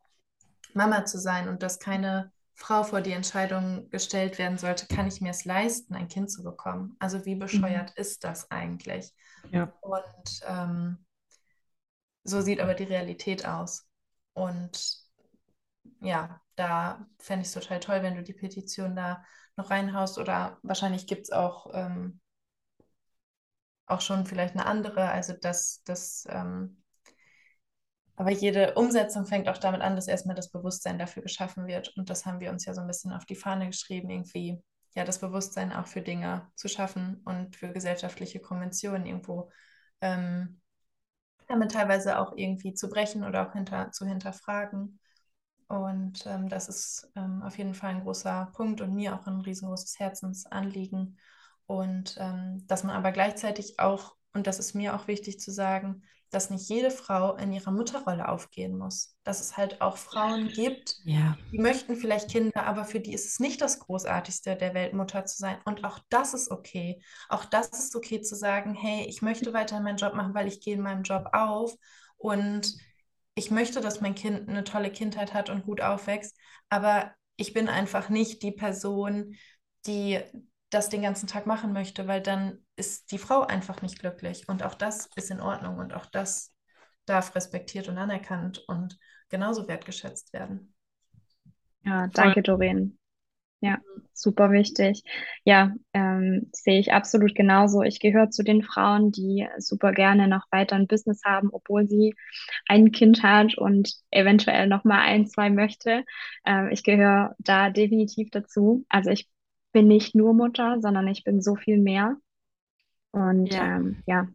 Mama 0.72 1.04
zu 1.04 1.18
sein 1.18 1.50
und 1.50 1.62
dass 1.62 1.78
keine 1.80 2.32
Frau 2.58 2.82
vor 2.82 3.00
die 3.00 3.12
Entscheidung 3.12 3.88
gestellt 3.88 4.36
werden 4.36 4.58
sollte, 4.58 4.88
kann 4.88 5.06
ich 5.06 5.20
mir 5.20 5.30
es 5.30 5.44
leisten, 5.44 5.94
ein 5.94 6.08
Kind 6.08 6.28
zu 6.28 6.42
bekommen? 6.42 6.96
Also 6.98 7.24
wie 7.24 7.36
bescheuert 7.36 7.90
mhm. 7.90 8.02
ist 8.02 8.24
das 8.24 8.50
eigentlich? 8.50 9.14
Ja. 9.52 9.72
Und 9.80 10.40
ähm, 10.44 11.06
so 12.24 12.40
sieht 12.40 12.58
aber 12.58 12.74
die 12.74 12.84
Realität 12.84 13.46
aus. 13.46 13.88
Und 14.32 14.98
ja, 16.00 16.40
da 16.56 17.06
fände 17.20 17.42
ich 17.42 17.48
es 17.48 17.54
total 17.54 17.78
toll, 17.78 18.02
wenn 18.02 18.16
du 18.16 18.24
die 18.24 18.34
Petition 18.34 18.96
da 18.96 19.22
noch 19.56 19.70
reinhaust 19.70 20.18
oder 20.18 20.58
wahrscheinlich 20.62 21.06
gibt 21.06 21.22
es 21.22 21.30
auch 21.30 21.70
ähm, 21.72 22.20
auch 23.86 24.00
schon 24.00 24.26
vielleicht 24.26 24.54
eine 24.54 24.66
andere. 24.66 25.12
Also 25.12 25.32
dass 25.32 25.82
das, 25.84 26.26
ähm, 26.28 26.82
aber 28.18 28.32
jede 28.32 28.74
Umsetzung 28.74 29.26
fängt 29.26 29.48
auch 29.48 29.58
damit 29.58 29.80
an, 29.80 29.94
dass 29.94 30.08
erstmal 30.08 30.34
das 30.34 30.50
Bewusstsein 30.50 30.98
dafür 30.98 31.22
geschaffen 31.22 31.68
wird. 31.68 31.96
Und 31.96 32.10
das 32.10 32.26
haben 32.26 32.40
wir 32.40 32.50
uns 32.50 32.64
ja 32.64 32.74
so 32.74 32.80
ein 32.80 32.88
bisschen 32.88 33.12
auf 33.12 33.24
die 33.24 33.36
Fahne 33.36 33.66
geschrieben, 33.68 34.10
irgendwie 34.10 34.60
ja 34.96 35.04
das 35.04 35.20
Bewusstsein 35.20 35.72
auch 35.72 35.86
für 35.86 36.02
Dinge 36.02 36.50
zu 36.56 36.66
schaffen 36.66 37.22
und 37.24 37.54
für 37.54 37.72
gesellschaftliche 37.72 38.40
Konventionen 38.40 39.06
irgendwo 39.06 39.52
ähm, 40.00 40.60
damit 41.46 41.70
teilweise 41.70 42.18
auch 42.18 42.32
irgendwie 42.36 42.74
zu 42.74 42.88
brechen 42.88 43.22
oder 43.22 43.48
auch 43.48 43.52
hinter, 43.52 43.92
zu 43.92 44.04
hinterfragen. 44.04 44.98
Und 45.68 46.26
ähm, 46.26 46.48
das 46.48 46.68
ist 46.68 47.12
ähm, 47.14 47.42
auf 47.44 47.56
jeden 47.56 47.74
Fall 47.74 47.90
ein 47.90 48.02
großer 48.02 48.50
Punkt 48.52 48.80
und 48.80 48.96
mir 48.96 49.14
auch 49.14 49.28
ein 49.28 49.42
riesengroßes 49.42 49.96
Herzensanliegen. 50.00 51.20
Und 51.66 52.16
ähm, 52.18 52.66
dass 52.66 52.82
man 52.82 52.96
aber 52.96 53.12
gleichzeitig 53.12 53.78
auch, 53.78 54.16
und 54.32 54.48
das 54.48 54.58
ist 54.58 54.74
mir 54.74 54.96
auch 54.96 55.06
wichtig 55.06 55.38
zu 55.38 55.52
sagen, 55.52 56.02
dass 56.30 56.50
nicht 56.50 56.68
jede 56.68 56.90
Frau 56.90 57.36
in 57.36 57.52
ihrer 57.52 57.70
Mutterrolle 57.70 58.28
aufgehen 58.28 58.76
muss. 58.76 59.16
Dass 59.24 59.40
es 59.40 59.56
halt 59.56 59.80
auch 59.80 59.96
Frauen 59.96 60.48
gibt, 60.48 60.96
ja. 61.04 61.36
die 61.52 61.58
möchten 61.58 61.96
vielleicht 61.96 62.30
Kinder, 62.30 62.64
aber 62.64 62.84
für 62.84 63.00
die 63.00 63.14
ist 63.14 63.26
es 63.26 63.40
nicht 63.40 63.60
das 63.60 63.80
Großartigste 63.80 64.56
der 64.56 64.74
Welt, 64.74 64.94
Mutter 64.94 65.24
zu 65.24 65.36
sein. 65.38 65.58
Und 65.64 65.84
auch 65.84 65.98
das 66.08 66.34
ist 66.34 66.50
okay. 66.50 67.02
Auch 67.28 67.44
das 67.44 67.68
ist 67.68 67.94
okay 67.96 68.20
zu 68.20 68.34
sagen, 68.34 68.74
hey, 68.74 69.06
ich 69.08 69.22
möchte 69.22 69.52
weiter 69.52 69.80
meinen 69.80 69.98
Job 69.98 70.14
machen, 70.14 70.34
weil 70.34 70.48
ich 70.48 70.60
gehe 70.60 70.74
in 70.74 70.82
meinem 70.82 71.02
Job 71.02 71.28
auf 71.32 71.74
und 72.16 72.74
ich 73.34 73.50
möchte, 73.50 73.80
dass 73.80 74.00
mein 74.00 74.14
Kind 74.14 74.48
eine 74.48 74.64
tolle 74.64 74.90
Kindheit 74.90 75.32
hat 75.32 75.48
und 75.48 75.64
gut 75.64 75.80
aufwächst, 75.80 76.36
aber 76.68 77.12
ich 77.36 77.52
bin 77.52 77.68
einfach 77.68 78.08
nicht 78.08 78.42
die 78.42 78.50
Person, 78.50 79.36
die 79.86 80.20
das 80.70 80.88
den 80.88 81.02
ganzen 81.02 81.28
Tag 81.28 81.46
machen 81.46 81.72
möchte, 81.72 82.06
weil 82.06 82.20
dann 82.20 82.58
ist 82.78 83.10
die 83.12 83.18
Frau 83.18 83.42
einfach 83.42 83.82
nicht 83.82 83.98
glücklich. 83.98 84.48
Und 84.48 84.62
auch 84.62 84.74
das 84.74 85.08
ist 85.16 85.30
in 85.30 85.40
Ordnung 85.40 85.78
und 85.78 85.94
auch 85.94 86.06
das 86.06 86.54
darf 87.06 87.34
respektiert 87.34 87.88
und 87.88 87.98
anerkannt 87.98 88.64
und 88.68 88.98
genauso 89.28 89.68
wertgeschätzt 89.68 90.32
werden. 90.32 90.74
Ja, 91.84 92.06
danke, 92.08 92.42
Doreen. 92.42 92.98
Ja, 93.60 93.78
super 94.12 94.52
wichtig. 94.52 95.02
Ja, 95.44 95.74
ähm, 95.92 96.48
sehe 96.52 96.78
ich 96.78 96.92
absolut 96.92 97.34
genauso. 97.34 97.82
Ich 97.82 97.98
gehöre 97.98 98.30
zu 98.30 98.44
den 98.44 98.62
Frauen, 98.62 99.10
die 99.10 99.48
super 99.58 99.92
gerne 99.92 100.28
noch 100.28 100.44
weiter 100.52 100.76
ein 100.76 100.86
Business 100.86 101.22
haben, 101.24 101.48
obwohl 101.50 101.88
sie 101.88 102.14
ein 102.68 102.92
Kind 102.92 103.24
hat 103.24 103.58
und 103.58 103.94
eventuell 104.12 104.68
noch 104.68 104.84
mal 104.84 105.00
ein, 105.00 105.26
zwei 105.26 105.50
möchte. 105.50 106.04
Ähm, 106.46 106.68
ich 106.70 106.84
gehöre 106.84 107.34
da 107.38 107.70
definitiv 107.70 108.30
dazu. 108.30 108.84
Also 108.88 109.10
ich 109.10 109.28
bin 109.72 109.88
nicht 109.88 110.14
nur 110.14 110.34
Mutter, 110.34 110.76
sondern 110.80 111.08
ich 111.08 111.24
bin 111.24 111.40
so 111.42 111.56
viel 111.56 111.78
mehr. 111.78 112.16
Und 113.18 113.52
Ja. 113.52 113.76
ähm, 113.76 114.02
ja, 114.06 114.28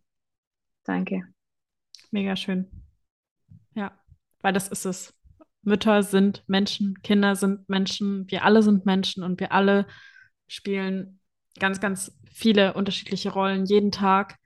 danke. 0.84 1.24
Mega 2.12 2.36
schön. 2.36 2.68
Ja, 3.76 3.92
weil 4.42 4.54
das 4.54 4.68
ist 4.68 4.86
es. 4.86 5.14
Mütter 5.62 6.04
sind 6.04 6.44
Menschen, 6.48 7.02
Kinder 7.02 7.36
sind 7.36 7.70
Menschen, 7.70 8.30
wir 8.30 8.44
alle 8.44 8.62
sind 8.62 8.86
Menschen 8.86 9.24
und 9.24 9.40
wir 9.40 9.54
alle 9.54 9.88
spielen 10.48 11.20
ganz, 11.58 11.80
ganz 11.80 12.18
viele 12.30 12.74
unterschiedliche 12.74 13.32
Rollen 13.32 13.66
jeden 13.66 13.92
Tag. 13.92 14.38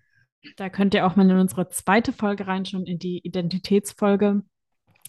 Da 0.55 0.69
könnt 0.69 0.93
ihr 0.93 1.07
auch 1.07 1.15
mal 1.15 1.29
in 1.29 1.37
unsere 1.37 1.69
zweite 1.69 2.13
Folge 2.13 2.45
reinschauen, 2.45 2.85
in 2.85 2.99
die 2.99 3.19
Identitätsfolge. 3.19 4.43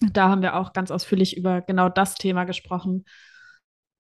Da 0.00 0.28
haben 0.28 0.42
wir 0.42 0.56
auch 0.56 0.72
ganz 0.72 0.90
ausführlich 0.90 1.36
über 1.36 1.60
genau 1.60 1.90
das 1.90 2.14
Thema 2.14 2.44
gesprochen. 2.44 3.04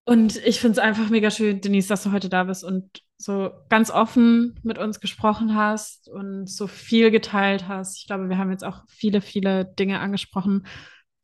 Und 0.08 0.38
ich 0.38 0.58
finde 0.58 0.72
es 0.72 0.78
einfach 0.78 1.10
mega 1.10 1.30
schön, 1.30 1.60
Denise, 1.60 1.86
dass 1.88 2.02
du 2.02 2.12
heute 2.12 2.30
da 2.30 2.44
bist 2.44 2.64
und 2.64 3.02
so 3.18 3.50
ganz 3.68 3.90
offen 3.90 4.58
mit 4.62 4.78
uns 4.78 5.00
gesprochen 5.00 5.54
hast 5.54 6.08
und 6.08 6.48
so 6.48 6.66
viel 6.66 7.10
geteilt 7.10 7.68
hast. 7.68 7.98
Ich 7.98 8.06
glaube, 8.06 8.30
wir 8.30 8.38
haben 8.38 8.50
jetzt 8.50 8.64
auch 8.64 8.84
viele, 8.88 9.20
viele 9.20 9.66
Dinge 9.66 10.00
angesprochen. 10.00 10.66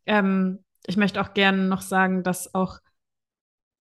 Ähm, 0.04 0.62
ich 0.86 0.98
möchte 0.98 1.22
auch 1.22 1.32
gerne 1.32 1.66
noch 1.66 1.80
sagen, 1.80 2.24
dass 2.24 2.54
auch 2.54 2.78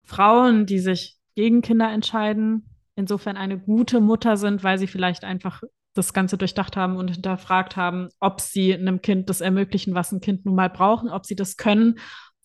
Frauen, 0.05 0.67
die 0.67 0.81
sich 0.81 1.17
gegen 1.35 1.63
Kinder 1.63 1.91
entscheiden, 1.91 2.69
insofern 2.95 3.39
eine 3.39 3.59
gute 3.59 4.03
Mutter 4.03 4.37
sind, 4.37 4.63
weil 4.65 4.79
sie 4.79 4.87
vielleicht 4.87 5.25
einfach 5.25 5.63
das 5.95 6.13
Ganze 6.13 6.37
durchdacht 6.37 6.77
haben 6.77 6.97
und 6.97 7.09
hinterfragt 7.09 7.75
haben, 7.75 8.11
ob 8.19 8.43
sie 8.43 8.75
einem 8.75 9.01
Kind 9.01 9.31
das 9.31 9.41
ermöglichen, 9.41 9.95
was 9.95 10.13
ein 10.13 10.21
Kind 10.21 10.45
nun 10.45 10.57
mal 10.57 10.69
braucht, 10.69 11.07
ob 11.07 11.25
sie 11.25 11.37
das 11.37 11.57
können. 11.57 11.99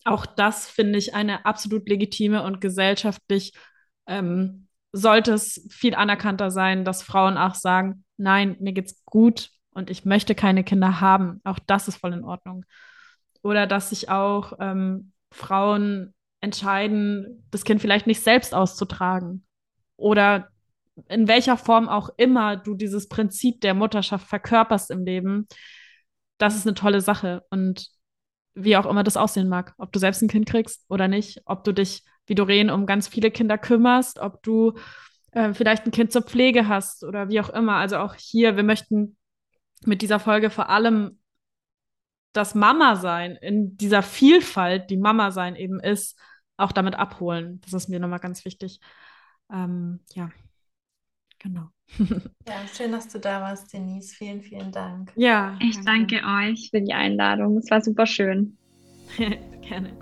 Auch 0.06 0.24
das 0.24 0.68
finde 0.68 0.98
ich 0.98 1.14
eine 1.14 1.44
absolut 1.46 1.88
legitime 1.88 2.42
und 2.44 2.60
gesellschaftlich 2.60 3.52
ähm, 4.06 4.68
sollte 4.92 5.32
es 5.32 5.66
viel 5.70 5.94
anerkannter 5.94 6.50
sein, 6.50 6.84
dass 6.84 7.02
Frauen 7.02 7.36
auch 7.36 7.56
sagen, 7.56 8.04
nein, 8.16 8.56
mir 8.60 8.72
geht's 8.72 9.02
gut 9.04 9.50
und 9.70 9.90
ich 9.90 10.04
möchte 10.04 10.34
keine 10.34 10.62
Kinder 10.62 11.00
haben. 11.00 11.40
Auch 11.42 11.58
das 11.58 11.88
ist 11.88 11.96
voll 11.96 12.12
in 12.12 12.24
Ordnung. 12.24 12.64
Oder 13.42 13.66
dass 13.66 13.90
sich 13.90 14.08
auch 14.08 14.54
ähm, 14.60 15.12
Frauen 15.32 16.14
entscheiden, 16.40 17.44
das 17.50 17.64
Kind 17.64 17.80
vielleicht 17.80 18.06
nicht 18.06 18.22
selbst 18.22 18.54
auszutragen. 18.54 19.44
Oder 19.96 20.48
in 21.08 21.26
welcher 21.26 21.56
Form 21.56 21.88
auch 21.88 22.10
immer 22.16 22.56
du 22.56 22.74
dieses 22.74 23.08
Prinzip 23.08 23.60
der 23.60 23.74
Mutterschaft 23.74 24.26
verkörperst 24.28 24.90
im 24.90 25.04
Leben, 25.04 25.48
das 26.38 26.54
ist 26.54 26.66
eine 26.66 26.74
tolle 26.74 27.00
Sache. 27.00 27.44
Und 27.50 27.88
wie 28.56 28.76
auch 28.76 28.86
immer 28.86 29.04
das 29.04 29.16
aussehen 29.16 29.48
mag, 29.48 29.74
ob 29.78 29.92
du 29.92 29.98
selbst 29.98 30.22
ein 30.22 30.28
Kind 30.28 30.46
kriegst 30.46 30.84
oder 30.88 31.08
nicht, 31.08 31.42
ob 31.44 31.62
du 31.64 31.72
dich, 31.72 32.02
wie 32.26 32.34
Doreen, 32.34 32.70
um 32.70 32.86
ganz 32.86 33.06
viele 33.06 33.30
Kinder 33.30 33.58
kümmerst, 33.58 34.18
ob 34.18 34.42
du 34.42 34.74
äh, 35.32 35.52
vielleicht 35.52 35.86
ein 35.86 35.92
Kind 35.92 36.10
zur 36.10 36.22
Pflege 36.22 36.66
hast 36.66 37.04
oder 37.04 37.28
wie 37.28 37.40
auch 37.40 37.50
immer. 37.50 37.74
Also 37.74 37.98
auch 37.98 38.14
hier, 38.14 38.56
wir 38.56 38.64
möchten 38.64 39.16
mit 39.84 40.02
dieser 40.02 40.18
Folge 40.18 40.50
vor 40.50 40.70
allem 40.70 41.18
das 42.32 42.54
Mama 42.54 42.96
sein 42.96 43.36
in 43.36 43.76
dieser 43.76 44.02
Vielfalt, 44.02 44.90
die 44.90 44.96
Mama 44.96 45.30
sein 45.30 45.54
eben 45.56 45.78
ist, 45.78 46.18
auch 46.56 46.72
damit 46.72 46.94
abholen. 46.94 47.60
Das 47.62 47.72
ist 47.72 47.88
mir 47.88 48.00
nochmal 48.00 48.18
ganz 48.18 48.44
wichtig. 48.44 48.80
Ähm, 49.52 50.00
ja, 50.14 50.30
genau. 51.46 51.68
Ja, 52.48 52.66
schön, 52.68 52.92
dass 52.92 53.08
du 53.08 53.18
da 53.18 53.40
warst, 53.40 53.72
Denise. 53.72 54.14
Vielen, 54.14 54.40
vielen 54.42 54.70
Dank. 54.72 55.12
Ja, 55.16 55.58
Ich 55.62 55.80
danke 55.84 56.16
euch 56.24 56.68
für 56.70 56.80
die 56.80 56.92
Einladung. 56.92 57.58
Es 57.58 57.70
war 57.70 57.80
super 57.80 58.06
schön. 58.06 58.58
Gerne. 59.68 59.96